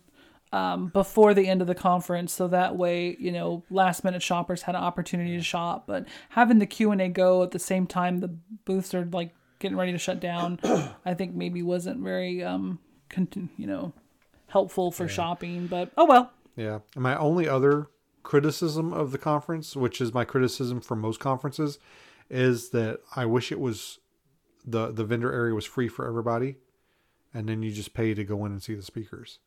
um, 0.52 0.88
before 0.88 1.32
the 1.34 1.48
end 1.48 1.60
of 1.60 1.68
the 1.68 1.74
conference, 1.74 2.32
so 2.32 2.48
that 2.48 2.76
way 2.76 3.16
you 3.18 3.32
know 3.32 3.64
last 3.70 4.04
minute 4.04 4.22
shoppers 4.22 4.62
had 4.62 4.74
an 4.74 4.82
opportunity 4.82 5.36
to 5.36 5.42
shop. 5.42 5.84
But 5.86 6.06
having 6.30 6.58
the 6.58 6.66
Q 6.66 6.90
and 6.90 7.00
A 7.00 7.08
go 7.08 7.42
at 7.42 7.50
the 7.52 7.58
same 7.58 7.86
time 7.86 8.18
the 8.18 8.36
booths 8.64 8.94
are 8.94 9.04
like 9.12 9.34
getting 9.58 9.76
ready 9.76 9.92
to 9.92 9.98
shut 9.98 10.20
down, 10.20 10.58
I 11.04 11.14
think 11.14 11.34
maybe 11.34 11.62
wasn't 11.62 12.00
very 12.00 12.42
um, 12.42 12.78
con- 13.08 13.50
you 13.56 13.66
know 13.66 13.92
helpful 14.48 14.90
for 14.90 15.08
shopping. 15.08 15.66
But 15.66 15.92
oh 15.96 16.06
well. 16.06 16.32
Yeah. 16.56 16.80
And 16.94 17.02
my 17.02 17.16
only 17.16 17.48
other 17.48 17.86
criticism 18.22 18.92
of 18.92 19.12
the 19.12 19.18
conference, 19.18 19.74
which 19.74 20.00
is 20.00 20.12
my 20.12 20.24
criticism 20.24 20.80
for 20.80 20.94
most 20.94 21.20
conferences, 21.20 21.78
is 22.28 22.70
that 22.70 23.00
I 23.16 23.24
wish 23.24 23.50
it 23.50 23.60
was 23.60 23.98
the 24.64 24.92
the 24.92 25.04
vendor 25.04 25.32
area 25.32 25.54
was 25.54 25.64
free 25.64 25.88
for 25.88 26.06
everybody, 26.06 26.56
and 27.32 27.48
then 27.48 27.62
you 27.62 27.70
just 27.70 27.94
pay 27.94 28.14
to 28.14 28.24
go 28.24 28.44
in 28.44 28.52
and 28.52 28.62
see 28.62 28.74
the 28.74 28.82
speakers. 28.82 29.38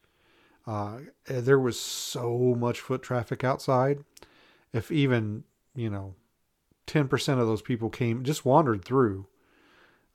Uh, 0.66 1.00
there 1.26 1.60
was 1.60 1.80
so 1.80 2.56
much 2.58 2.80
foot 2.80 3.02
traffic 3.02 3.44
outside. 3.44 4.04
If 4.72 4.92
even 4.92 5.44
you 5.76 5.90
know, 5.90 6.16
ten 6.86 7.08
percent 7.08 7.40
of 7.40 7.48
those 7.48 7.62
people 7.62 7.90
came 7.90 8.24
just 8.24 8.46
wandered 8.46 8.84
through, 8.86 9.28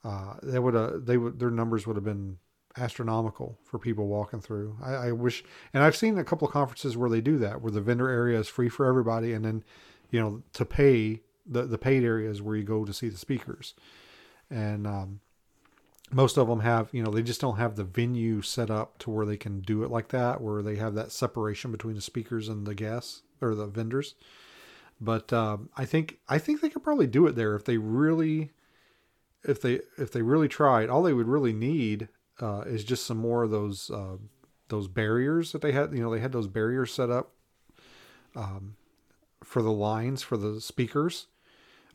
uh, 0.05 0.35
they 0.43 0.59
would 0.59 0.75
have 0.75 1.07
they 1.07 1.17
would 1.17 1.39
their 1.39 1.51
numbers 1.51 1.87
would 1.87 1.97
have 1.97 2.05
been 2.05 2.39
astronomical 2.77 3.59
for 3.65 3.79
people 3.79 4.07
walking 4.07 4.41
through. 4.41 4.77
I, 4.81 4.93
I, 4.93 5.13
wish, 5.13 5.43
and 5.75 5.83
I've 5.83 5.97
seen 5.97 6.17
a 6.17 6.23
couple 6.23 6.47
of 6.47 6.53
conferences 6.53 6.97
where 6.97 7.11
they 7.11 7.21
do 7.21 7.37
that, 7.39 7.61
where 7.61 7.73
the 7.73 7.81
vendor 7.81 8.09
area 8.09 8.39
is 8.39 8.47
free 8.47 8.69
for 8.69 8.87
everybody, 8.87 9.33
and 9.33 9.45
then, 9.45 9.65
you 10.11 10.21
know, 10.21 10.43
to 10.53 10.65
pay 10.65 11.23
the 11.47 11.63
the 11.63 11.79
paid 11.79 12.05
areas 12.05 12.41
where 12.41 12.57
you 12.57 12.65
go 12.65 12.85
to 12.85 12.93
see 12.93 13.09
the 13.09 13.19
speakers, 13.19 13.75
and 14.51 14.87
um, 14.87 15.21
most 16.11 16.39
of 16.39 16.49
them 16.49 16.61
have, 16.61 16.89
you 16.93 17.03
know, 17.03 17.11
they 17.11 17.23
just 17.23 17.41
don't 17.41 17.59
have 17.59 17.77
the 17.77 17.85
venue 17.85 18.41
set 18.43 18.71
up 18.71 18.99
to 18.99 19.11
where 19.11 19.27
they 19.27 19.37
can 19.37 19.61
do 19.61 19.83
it 19.83 19.91
like 19.91 20.09
that, 20.09 20.41
where 20.41 20.63
they 20.63 20.77
have 20.77 20.95
that 20.95 21.13
separation 21.13 21.71
between 21.71 21.95
the 21.95 22.01
speakers 22.01 22.49
and 22.49 22.67
the 22.67 22.75
guests 22.75 23.23
or 23.41 23.55
the 23.55 23.67
vendors. 23.67 24.15
But 25.01 25.33
um, 25.33 25.69
I 25.77 25.85
think 25.85 26.19
I 26.29 26.39
think 26.39 26.61
they 26.61 26.71
could 26.71 26.83
probably 26.83 27.07
do 27.07 27.27
it 27.27 27.37
there 27.37 27.55
if 27.55 27.65
they 27.65 27.77
really, 27.77 28.51
if 29.45 29.61
they 29.61 29.81
if 29.97 30.11
they 30.13 30.23
really 30.23 30.49
tried. 30.49 30.89
All 30.89 31.03
they 31.03 31.13
would 31.13 31.29
really 31.29 31.53
need 31.53 32.09
uh, 32.41 32.63
is 32.67 32.85
just 32.85 33.07
some 33.07 33.19
more 33.19 33.45
of 33.45 33.51
those 33.51 33.91
uh, 33.91 34.17
those 34.69 34.89
barriers 34.89 35.53
that 35.53 35.63
they 35.63 35.73
had. 35.73 35.93
You 35.93 36.03
know, 36.03 36.11
they 36.11 36.21
had 36.21 36.33
those 36.33 36.49
barriers 36.49 36.93
set 36.93 37.11
up 37.11 37.33
um, 38.35 38.75
for 39.45 39.63
the 39.63 39.73
lines 39.73 40.23
for 40.23 40.37
the 40.37 40.61
speakers. 40.61 41.27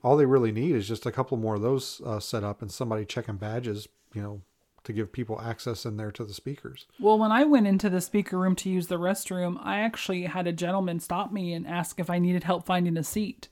All 0.03 0.17
they 0.17 0.25
really 0.25 0.51
need 0.51 0.75
is 0.75 0.87
just 0.87 1.05
a 1.05 1.11
couple 1.11 1.37
more 1.37 1.55
of 1.55 1.61
those 1.61 2.01
uh, 2.05 2.19
set 2.19 2.43
up 2.43 2.61
and 2.61 2.71
somebody 2.71 3.05
checking 3.05 3.37
badges. 3.37 3.87
You 4.13 4.21
know, 4.21 4.41
to 4.83 4.93
give 4.93 5.11
people 5.11 5.39
access 5.41 5.85
in 5.85 5.97
there 5.97 6.11
to 6.11 6.23
the 6.23 6.33
speakers. 6.33 6.85
Well, 6.99 7.17
when 7.17 7.31
I 7.31 7.45
went 7.45 7.67
into 7.67 7.89
the 7.89 8.01
speaker 8.01 8.37
room 8.37 8.55
to 8.57 8.69
use 8.69 8.87
the 8.87 8.99
restroom, 8.99 9.57
I 9.61 9.79
actually 9.79 10.23
had 10.23 10.45
a 10.45 10.53
gentleman 10.53 10.99
stop 10.99 11.31
me 11.31 11.53
and 11.53 11.65
ask 11.65 11.99
if 11.99 12.09
I 12.09 12.19
needed 12.19 12.43
help 12.43 12.65
finding 12.65 12.97
a 12.97 13.03
seat. 13.03 13.47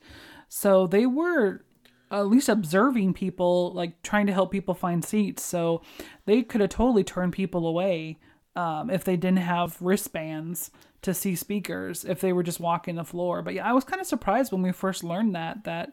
So 0.48 0.86
they 0.86 1.06
were 1.06 1.64
at 2.10 2.26
least 2.26 2.50
observing 2.50 3.14
people, 3.14 3.72
like 3.72 4.02
trying 4.02 4.26
to 4.26 4.32
help 4.32 4.50
people 4.50 4.74
find 4.74 5.02
seats. 5.02 5.42
So 5.42 5.82
they 6.26 6.42
could 6.42 6.60
have 6.60 6.70
totally 6.70 7.04
turned 7.04 7.32
people 7.32 7.66
away 7.66 8.18
um, 8.56 8.90
if 8.90 9.04
they 9.04 9.16
didn't 9.16 9.38
have 9.38 9.76
wristbands 9.80 10.70
to 11.02 11.14
see 11.14 11.34
speakers, 11.34 12.04
if 12.04 12.20
they 12.20 12.32
were 12.32 12.42
just 12.42 12.60
walking 12.60 12.94
the 12.96 13.04
floor. 13.04 13.42
But 13.42 13.54
yeah, 13.54 13.68
I 13.68 13.72
was 13.72 13.84
kind 13.84 14.00
of 14.00 14.06
surprised 14.06 14.52
when 14.52 14.62
we 14.62 14.72
first 14.72 15.02
learned 15.02 15.34
that, 15.34 15.64
that 15.64 15.92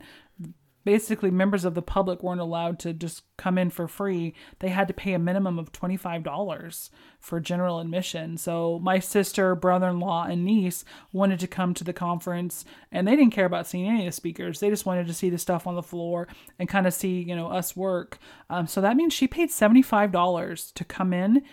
basically 0.86 1.30
members 1.30 1.66
of 1.66 1.74
the 1.74 1.82
public 1.82 2.24
weren't 2.24 2.41
allowed 2.41 2.80
to 2.80 2.93
just 2.93 3.24
come 3.38 3.57
in 3.57 3.70
for 3.70 3.88
free. 3.88 4.34
They 4.60 4.70
had 4.70 4.88
to 4.88 4.93
pay 4.93 5.14
a 5.14 5.20
minimum 5.20 5.60
of 5.60 5.72
$25 5.72 6.89
for 7.20 7.39
general 7.39 7.80
admission. 7.80 8.38
So 8.38 8.80
my 8.82 8.99
sister, 8.99 9.55
brother-in-law, 9.55 10.26
and 10.26 10.45
niece 10.45 10.86
wanted 11.12 11.39
to 11.41 11.47
come 11.47 11.74
to 11.76 11.84
the 11.84 11.93
conference 11.93 12.66
and 12.91 13.07
they 13.07 13.16
didn't 13.16 13.34
care 13.34 13.45
about 13.45 13.68
seeing 13.68 13.88
any 13.88 13.99
of 13.99 14.05
the 14.05 14.12
speakers. 14.12 14.60
They 14.60 14.70
just 14.70 14.86
wanted 14.86 15.07
to 15.07 15.14
see 15.14 15.30
the 15.30 15.38
stuff 15.38 15.68
on 15.68 15.76
the 15.76 15.84
floor 15.84 16.28
and 16.57 16.70
kind 16.70 16.88
of 16.88 16.93
see, 16.93 17.22
you 17.22 17.36
know, 17.36 17.47
us 17.47 17.76
work. 17.76 18.18
Um, 18.49 18.68
so 18.68 18.82
that 18.82 18.95
means 18.95 19.14
she 19.14 19.28
paid 19.28 19.49
$75 19.49 20.74
to 20.74 20.86
come 20.86 21.14
in 21.14 21.43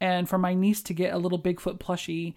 and 0.00 0.28
for 0.28 0.38
my 0.38 0.54
niece 0.54 0.82
to 0.82 0.94
get 0.94 1.14
a 1.14 1.18
little 1.18 1.38
Bigfoot 1.38 1.78
plushie 1.78 2.34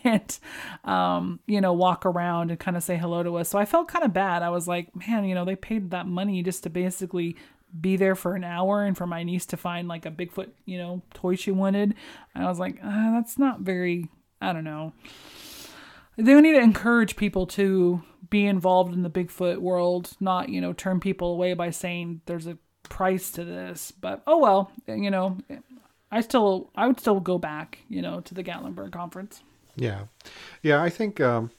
and, 0.04 0.38
um, 0.84 1.40
you 1.46 1.60
know, 1.60 1.72
walk 1.72 2.06
around 2.06 2.50
and 2.50 2.58
kind 2.58 2.76
of 2.76 2.82
say 2.82 2.96
hello 2.96 3.22
to 3.22 3.36
us. 3.36 3.48
So 3.48 3.58
I 3.58 3.64
felt 3.64 3.88
kind 3.88 4.04
of 4.04 4.12
bad. 4.12 4.42
I 4.42 4.50
was 4.50 4.66
like, 4.66 4.94
man, 4.96 5.24
you 5.24 5.34
know, 5.34 5.44
they 5.44 5.56
paid 5.56 5.90
that 5.90 6.06
money 6.06 6.42
just 6.42 6.62
to 6.62 6.70
basically 6.70 7.36
be 7.78 7.96
there 7.96 8.14
for 8.14 8.34
an 8.34 8.44
hour 8.44 8.84
and 8.84 8.96
for 8.96 9.06
my 9.06 9.22
niece 9.22 9.46
to 9.46 9.56
find 9.56 9.88
like 9.88 10.06
a 10.06 10.10
Bigfoot, 10.10 10.50
you 10.64 10.78
know, 10.78 11.02
toy 11.14 11.36
she 11.36 11.50
wanted. 11.50 11.94
I 12.34 12.46
was 12.46 12.58
like, 12.58 12.78
uh, 12.82 13.12
that's 13.12 13.38
not 13.38 13.60
very, 13.60 14.08
I 14.40 14.52
don't 14.52 14.64
know. 14.64 14.92
They 16.16 16.38
need 16.40 16.52
to 16.52 16.60
encourage 16.60 17.16
people 17.16 17.46
to 17.48 18.02
be 18.28 18.46
involved 18.46 18.94
in 18.94 19.02
the 19.02 19.10
Bigfoot 19.10 19.58
world, 19.58 20.12
not, 20.20 20.48
you 20.48 20.60
know, 20.60 20.72
turn 20.72 21.00
people 21.00 21.32
away 21.32 21.54
by 21.54 21.70
saying 21.70 22.20
there's 22.26 22.46
a 22.46 22.58
price 22.84 23.30
to 23.32 23.44
this. 23.44 23.90
But 23.90 24.22
oh 24.26 24.38
well, 24.38 24.70
you 24.86 25.10
know, 25.10 25.38
I 26.12 26.20
still 26.20 26.70
I 26.76 26.86
would 26.86 27.00
still 27.00 27.18
go 27.18 27.38
back, 27.38 27.78
you 27.88 28.02
know, 28.02 28.20
to 28.20 28.34
the 28.34 28.44
Gatlinburg 28.44 28.92
conference. 28.92 29.42
Yeah, 29.74 30.04
yeah. 30.62 30.82
I 30.82 30.90
think 30.90 31.20
um, 31.20 31.50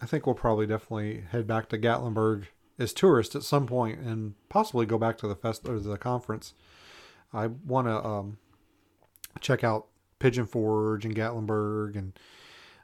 I 0.00 0.06
think 0.06 0.26
we'll 0.26 0.34
probably 0.34 0.66
definitely 0.66 1.24
head 1.30 1.46
back 1.46 1.68
to 1.68 1.78
Gatlinburg 1.78 2.46
as 2.80 2.92
tourists 2.92 3.36
at 3.36 3.44
some 3.44 3.66
point, 3.66 4.00
and 4.00 4.34
possibly 4.48 4.86
go 4.86 4.98
back 4.98 5.16
to 5.18 5.28
the 5.28 5.36
fest 5.36 5.68
or 5.68 5.78
the 5.78 5.96
conference. 5.96 6.52
I 7.32 7.46
want 7.46 7.86
to 7.86 8.04
um, 8.04 8.38
check 9.40 9.62
out 9.62 9.86
Pigeon 10.18 10.46
Forge 10.46 11.04
and 11.04 11.14
Gatlinburg, 11.14 11.96
and 11.96 12.18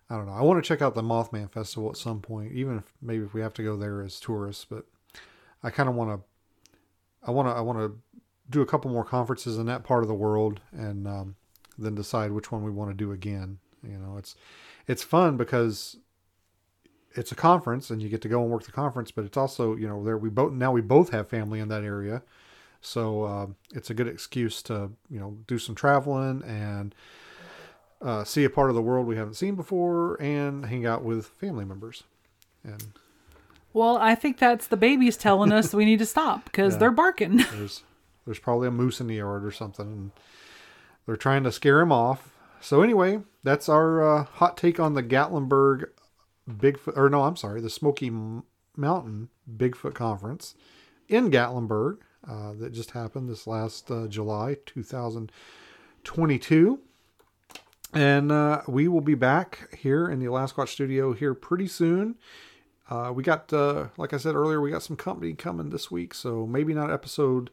I 0.08 0.16
don't 0.16 0.26
know. 0.26 0.32
I 0.32 0.42
want 0.42 0.62
to 0.62 0.66
check 0.66 0.80
out 0.80 0.94
the 0.94 1.02
Mothman 1.02 1.50
Festival 1.50 1.90
at 1.90 1.96
some 1.96 2.20
point, 2.20 2.52
even 2.52 2.78
if 2.78 2.84
maybe 3.02 3.24
if 3.24 3.34
we 3.34 3.40
have 3.40 3.54
to 3.54 3.64
go 3.64 3.76
there 3.76 4.02
as 4.02 4.20
tourists. 4.20 4.64
But 4.64 4.84
I 5.64 5.70
kind 5.70 5.88
of 5.88 5.96
want 5.96 6.20
to. 6.20 6.26
I 7.26 7.32
want 7.32 7.48
to. 7.48 7.52
I 7.52 7.60
want 7.60 7.78
to 7.80 7.98
do 8.50 8.60
a 8.62 8.66
couple 8.66 8.90
more 8.90 9.04
conferences 9.04 9.58
in 9.58 9.66
that 9.66 9.84
part 9.84 10.02
of 10.02 10.08
the 10.08 10.14
world, 10.14 10.60
and 10.72 11.06
um, 11.06 11.36
then 11.76 11.94
decide 11.94 12.32
which 12.32 12.50
one 12.50 12.62
we 12.64 12.70
want 12.70 12.90
to 12.90 12.94
do 12.94 13.12
again. 13.12 13.58
You 13.82 13.98
know, 13.98 14.16
it's 14.18 14.34
it's 14.86 15.02
fun 15.02 15.36
because 15.36 15.96
it's 17.14 17.32
a 17.32 17.34
conference 17.34 17.90
and 17.90 18.02
you 18.02 18.08
get 18.08 18.22
to 18.22 18.28
go 18.28 18.42
and 18.42 18.50
work 18.50 18.64
the 18.64 18.72
conference, 18.72 19.10
but 19.10 19.24
it's 19.24 19.36
also 19.36 19.76
you 19.76 19.88
know 19.88 20.02
there 20.04 20.16
we 20.18 20.28
both 20.30 20.52
now 20.52 20.72
we 20.72 20.80
both 20.80 21.10
have 21.10 21.28
family 21.28 21.60
in 21.60 21.68
that 21.68 21.84
area, 21.84 22.22
so 22.80 23.22
uh, 23.24 23.46
it's 23.74 23.90
a 23.90 23.94
good 23.94 24.08
excuse 24.08 24.62
to 24.62 24.90
you 25.10 25.18
know 25.20 25.36
do 25.46 25.58
some 25.58 25.74
traveling 25.74 26.42
and 26.42 26.94
uh, 28.00 28.24
see 28.24 28.44
a 28.44 28.50
part 28.50 28.70
of 28.70 28.76
the 28.76 28.82
world 28.82 29.06
we 29.06 29.16
haven't 29.16 29.34
seen 29.34 29.54
before 29.54 30.20
and 30.22 30.66
hang 30.66 30.86
out 30.86 31.02
with 31.02 31.26
family 31.26 31.64
members. 31.64 32.04
And 32.62 32.92
Well, 33.72 33.96
I 33.98 34.14
think 34.14 34.38
that's 34.38 34.66
the 34.68 34.76
babies 34.76 35.16
telling 35.16 35.52
us 35.52 35.74
we 35.74 35.84
need 35.84 35.98
to 35.98 36.06
stop 36.06 36.44
because 36.44 36.74
Yeah. 36.74 36.78
they're 36.78 36.90
barking. 36.92 37.38
there's 37.52 37.82
there's 38.28 38.38
probably 38.38 38.68
a 38.68 38.70
moose 38.70 39.00
in 39.00 39.06
the 39.06 39.14
yard 39.14 39.42
or 39.42 39.50
something, 39.50 39.86
and 39.86 40.10
they're 41.06 41.16
trying 41.16 41.44
to 41.44 41.50
scare 41.50 41.80
him 41.80 41.90
off. 41.90 42.34
So 42.60 42.82
anyway, 42.82 43.22
that's 43.42 43.70
our 43.70 44.02
uh, 44.02 44.24
hot 44.24 44.58
take 44.58 44.78
on 44.78 44.92
the 44.92 45.02
Gatlinburg 45.02 45.86
Bigfoot, 46.46 46.94
or 46.94 47.08
no, 47.08 47.22
I'm 47.22 47.36
sorry, 47.36 47.62
the 47.62 47.70
Smoky 47.70 48.12
Mountain 48.76 49.30
Bigfoot 49.50 49.94
Conference 49.94 50.56
in 51.08 51.30
Gatlinburg 51.30 52.00
uh, 52.28 52.52
that 52.58 52.74
just 52.74 52.90
happened 52.90 53.30
this 53.30 53.46
last 53.46 53.90
uh, 53.90 54.06
July 54.08 54.58
2022. 54.66 56.80
And 57.94 58.30
uh, 58.30 58.60
we 58.68 58.88
will 58.88 59.00
be 59.00 59.14
back 59.14 59.74
here 59.74 60.10
in 60.10 60.18
the 60.18 60.26
Alaska 60.26 60.66
studio 60.66 61.14
here 61.14 61.32
pretty 61.32 61.66
soon. 61.66 62.16
Uh, 62.90 63.10
we 63.14 63.22
got, 63.22 63.50
uh, 63.54 63.86
like 63.96 64.12
I 64.12 64.18
said 64.18 64.34
earlier, 64.34 64.60
we 64.60 64.70
got 64.70 64.82
some 64.82 64.96
company 64.96 65.32
coming 65.32 65.70
this 65.70 65.90
week, 65.90 66.12
so 66.12 66.46
maybe 66.46 66.74
not 66.74 66.90
episode 66.90 67.48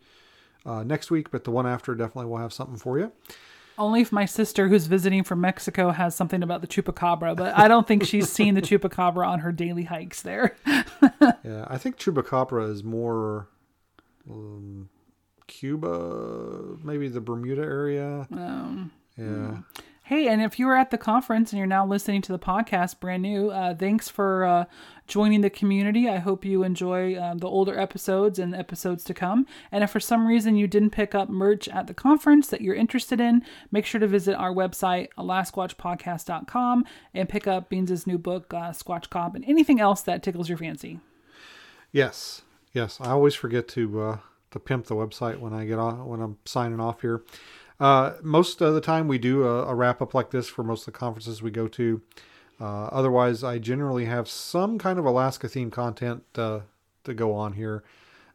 uh, 0.65 0.83
next 0.83 1.11
week, 1.11 1.31
but 1.31 1.43
the 1.43 1.51
one 1.51 1.67
after 1.67 1.93
definitely 1.95 2.29
will 2.29 2.37
have 2.37 2.53
something 2.53 2.77
for 2.77 2.97
you. 2.99 3.11
Only 3.77 3.99
if 4.01 4.11
my 4.11 4.23
sister, 4.25 4.69
who's 4.69 4.85
visiting 4.85 5.23
from 5.25 5.41
Mexico, 5.41 5.91
has 5.91 6.15
something 6.15 6.41
about 6.41 6.61
the 6.61 6.67
chupacabra, 6.67 7.35
but 7.35 7.57
I 7.57 7.67
don't 7.67 7.85
think 7.85 8.05
she's 8.05 8.31
seen 8.31 8.53
the 8.53 8.61
chupacabra 8.61 9.27
on 9.27 9.39
her 9.39 9.51
daily 9.51 9.83
hikes 9.83 10.21
there. 10.21 10.55
Yeah, 11.43 11.65
I 11.67 11.77
think 11.77 11.97
Chupacabra 11.97 12.69
is 12.71 12.83
more 12.83 13.47
um, 14.29 14.89
Cuba, 15.47 16.77
maybe 16.83 17.07
the 17.07 17.21
Bermuda 17.21 17.61
area. 17.61 18.27
Um, 18.31 18.91
Yeah, 19.17 19.59
Hey, 20.07 20.27
and 20.27 20.39
if 20.39 20.59
you 20.59 20.67
were 20.67 20.75
at 20.75 20.91
the 20.91 20.99
conference 20.99 21.51
and 21.51 21.57
you're 21.57 21.65
now 21.65 21.83
listening 21.83 22.21
to 22.21 22.31
the 22.31 22.37
podcast 22.37 22.99
brand 22.99 23.23
new, 23.23 23.49
uh, 23.49 23.73
thanks 23.73 24.07
for 24.07 24.45
uh, 24.45 24.65
joining 25.07 25.41
the 25.41 25.49
community. 25.49 26.07
I 26.07 26.17
hope 26.17 26.45
you 26.45 26.61
enjoy 26.61 27.15
uh, 27.15 27.33
the 27.33 27.47
older 27.47 27.79
episodes 27.79 28.37
and 28.37 28.53
episodes 28.53 29.03
to 29.05 29.15
come. 29.15 29.47
And 29.71 29.83
if 29.83 29.89
for 29.89 29.99
some 29.99 30.27
reason 30.27 30.57
you 30.57 30.67
didn't 30.67 30.91
pick 30.91 31.15
up 31.15 31.27
merch 31.27 31.67
at 31.69 31.87
the 31.87 31.95
conference 31.95 32.49
that 32.49 32.61
you're 32.61 32.75
interested 32.75 33.19
in, 33.19 33.41
make 33.71 33.87
sure 33.87 33.99
to 33.99 34.05
visit 34.05 34.35
our 34.35 34.53
website, 34.53 35.07
alasquatchpodcast.com, 35.17 36.85
and 37.15 37.27
pick 37.27 37.47
up 37.47 37.69
Beans' 37.69 38.05
new 38.05 38.19
book, 38.19 38.53
uh, 38.53 38.69
Squatch 38.69 39.09
Cop, 39.09 39.33
and 39.33 39.43
anything 39.45 39.79
else 39.79 40.03
that 40.03 40.21
tickles 40.21 40.49
your 40.49 40.59
fancy. 40.59 40.99
yes, 41.91 42.43
yes. 42.73 42.99
I 43.01 43.09
always 43.09 43.33
forget 43.33 43.67
to 43.69 44.01
uh, 44.01 44.17
to 44.51 44.59
pimp 44.59 44.85
the 44.85 44.93
website 44.93 45.39
when 45.39 45.53
I 45.53 45.65
get 45.65 45.79
on 45.79 46.05
when 46.05 46.21
I'm 46.21 46.37
signing 46.45 46.79
off 46.79 47.01
here. 47.01 47.23
Uh, 47.79 48.13
most 48.21 48.61
of 48.61 48.73
the 48.73 48.81
time, 48.81 49.07
we 49.07 49.17
do 49.17 49.43
a, 49.43 49.65
a 49.65 49.75
wrap 49.75 50.01
up 50.01 50.13
like 50.13 50.31
this 50.31 50.47
for 50.47 50.63
most 50.63 50.87
of 50.87 50.93
the 50.93 50.99
conferences 50.99 51.41
we 51.41 51.51
go 51.51 51.67
to. 51.67 52.01
Uh, 52.59 52.85
otherwise, 52.85 53.43
I 53.43 53.59
generally 53.59 54.05
have 54.05 54.29
some 54.29 54.77
kind 54.77 54.97
of 54.97 55.05
Alaska 55.05 55.47
themed 55.47 55.73
content 55.73 56.23
uh, 56.37 56.61
to 57.03 57.13
go 57.13 57.33
on 57.33 57.53
here. 57.53 57.83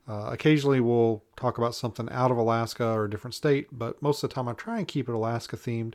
Uh, 0.07 0.31
occasionally, 0.33 0.81
we'll 0.81 1.23
talk 1.37 1.57
about 1.57 1.75
something 1.75 2.09
out 2.11 2.31
of 2.31 2.37
Alaska 2.37 2.85
or 2.85 3.05
a 3.05 3.11
different 3.11 3.35
state, 3.35 3.69
but 3.71 4.01
most 4.03 4.23
of 4.23 4.31
the 4.31 4.35
time, 4.35 4.49
I 4.49 4.53
try 4.53 4.79
and 4.79 4.89
keep 4.89 5.09
it 5.09 5.15
Alaska 5.15 5.57
themed. 5.57 5.95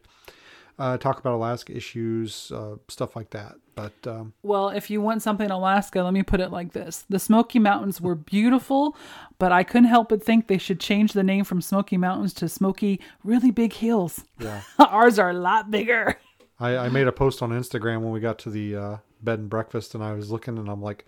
Uh, 0.80 0.98
talk 0.98 1.20
about 1.20 1.36
Alaska 1.36 1.76
issues, 1.76 2.52
uh, 2.54 2.76
stuff 2.88 3.16
like 3.16 3.30
that. 3.32 3.56
But 3.76 3.94
um, 4.08 4.34
Well, 4.42 4.70
if 4.70 4.90
you 4.90 5.02
want 5.02 5.22
something 5.22 5.46
in 5.46 5.52
Alaska, 5.52 6.02
let 6.02 6.14
me 6.14 6.24
put 6.24 6.40
it 6.40 6.52
like 6.52 6.72
this. 6.72 7.06
The 7.10 7.20
Smoky 7.20 7.60
Mountains 7.60 8.00
were 8.00 8.16
beautiful, 8.16 8.96
but 9.38 9.52
I 9.52 9.64
couldn't 9.64 9.90
help 9.90 10.10
but 10.10 10.24
think 10.24 10.48
they 10.48 10.58
should 10.58 10.80
change 10.80 11.14
the 11.14 11.24
name 11.24 11.44
from 11.44 11.62
Smoky 11.62 11.98
Mountains 11.98 12.34
to 12.36 12.48
Smoky 12.50 13.02
Really 13.24 13.52
Big 13.52 13.74
Hills. 13.74 14.24
yeah, 14.40 14.62
Ours 14.80 15.20
are 15.20 15.30
a 15.30 15.34
lot 15.34 15.70
bigger. 15.70 16.18
I, 16.60 16.78
I 16.78 16.90
made 16.90 17.08
a 17.08 17.12
post 17.12 17.42
on 17.42 17.50
Instagram 17.50 18.00
when 18.02 18.12
we 18.12 18.22
got 18.22 18.40
to 18.40 18.50
the 18.50 18.76
uh, 18.76 18.98
bed 19.22 19.40
and 19.40 19.50
breakfast, 19.50 19.94
and 19.94 20.04
I 20.04 20.14
was 20.14 20.32
looking, 20.32 20.58
and 20.58 20.70
I'm 20.70 20.82
like, 20.82 21.06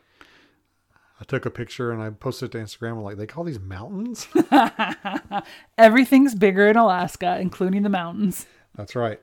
I 1.20 1.24
took 1.24 1.45
a 1.45 1.49
picture 1.49 1.91
and 1.91 2.01
I 2.01 2.09
posted 2.11 2.53
it 2.53 2.57
to 2.57 2.63
Instagram. 2.63 2.91
I'm 2.97 3.03
like, 3.03 3.18
they 3.18 3.26
call 3.26 3.43
these 3.43 3.59
mountains? 3.59 4.28
Everything's 5.78 6.36
bigger 6.36 6.68
in 6.68 6.78
Alaska, 6.78 7.39
including 7.39 7.82
the 7.82 7.89
mountains. 7.89 8.45
That's 8.76 8.95
right. 8.95 9.20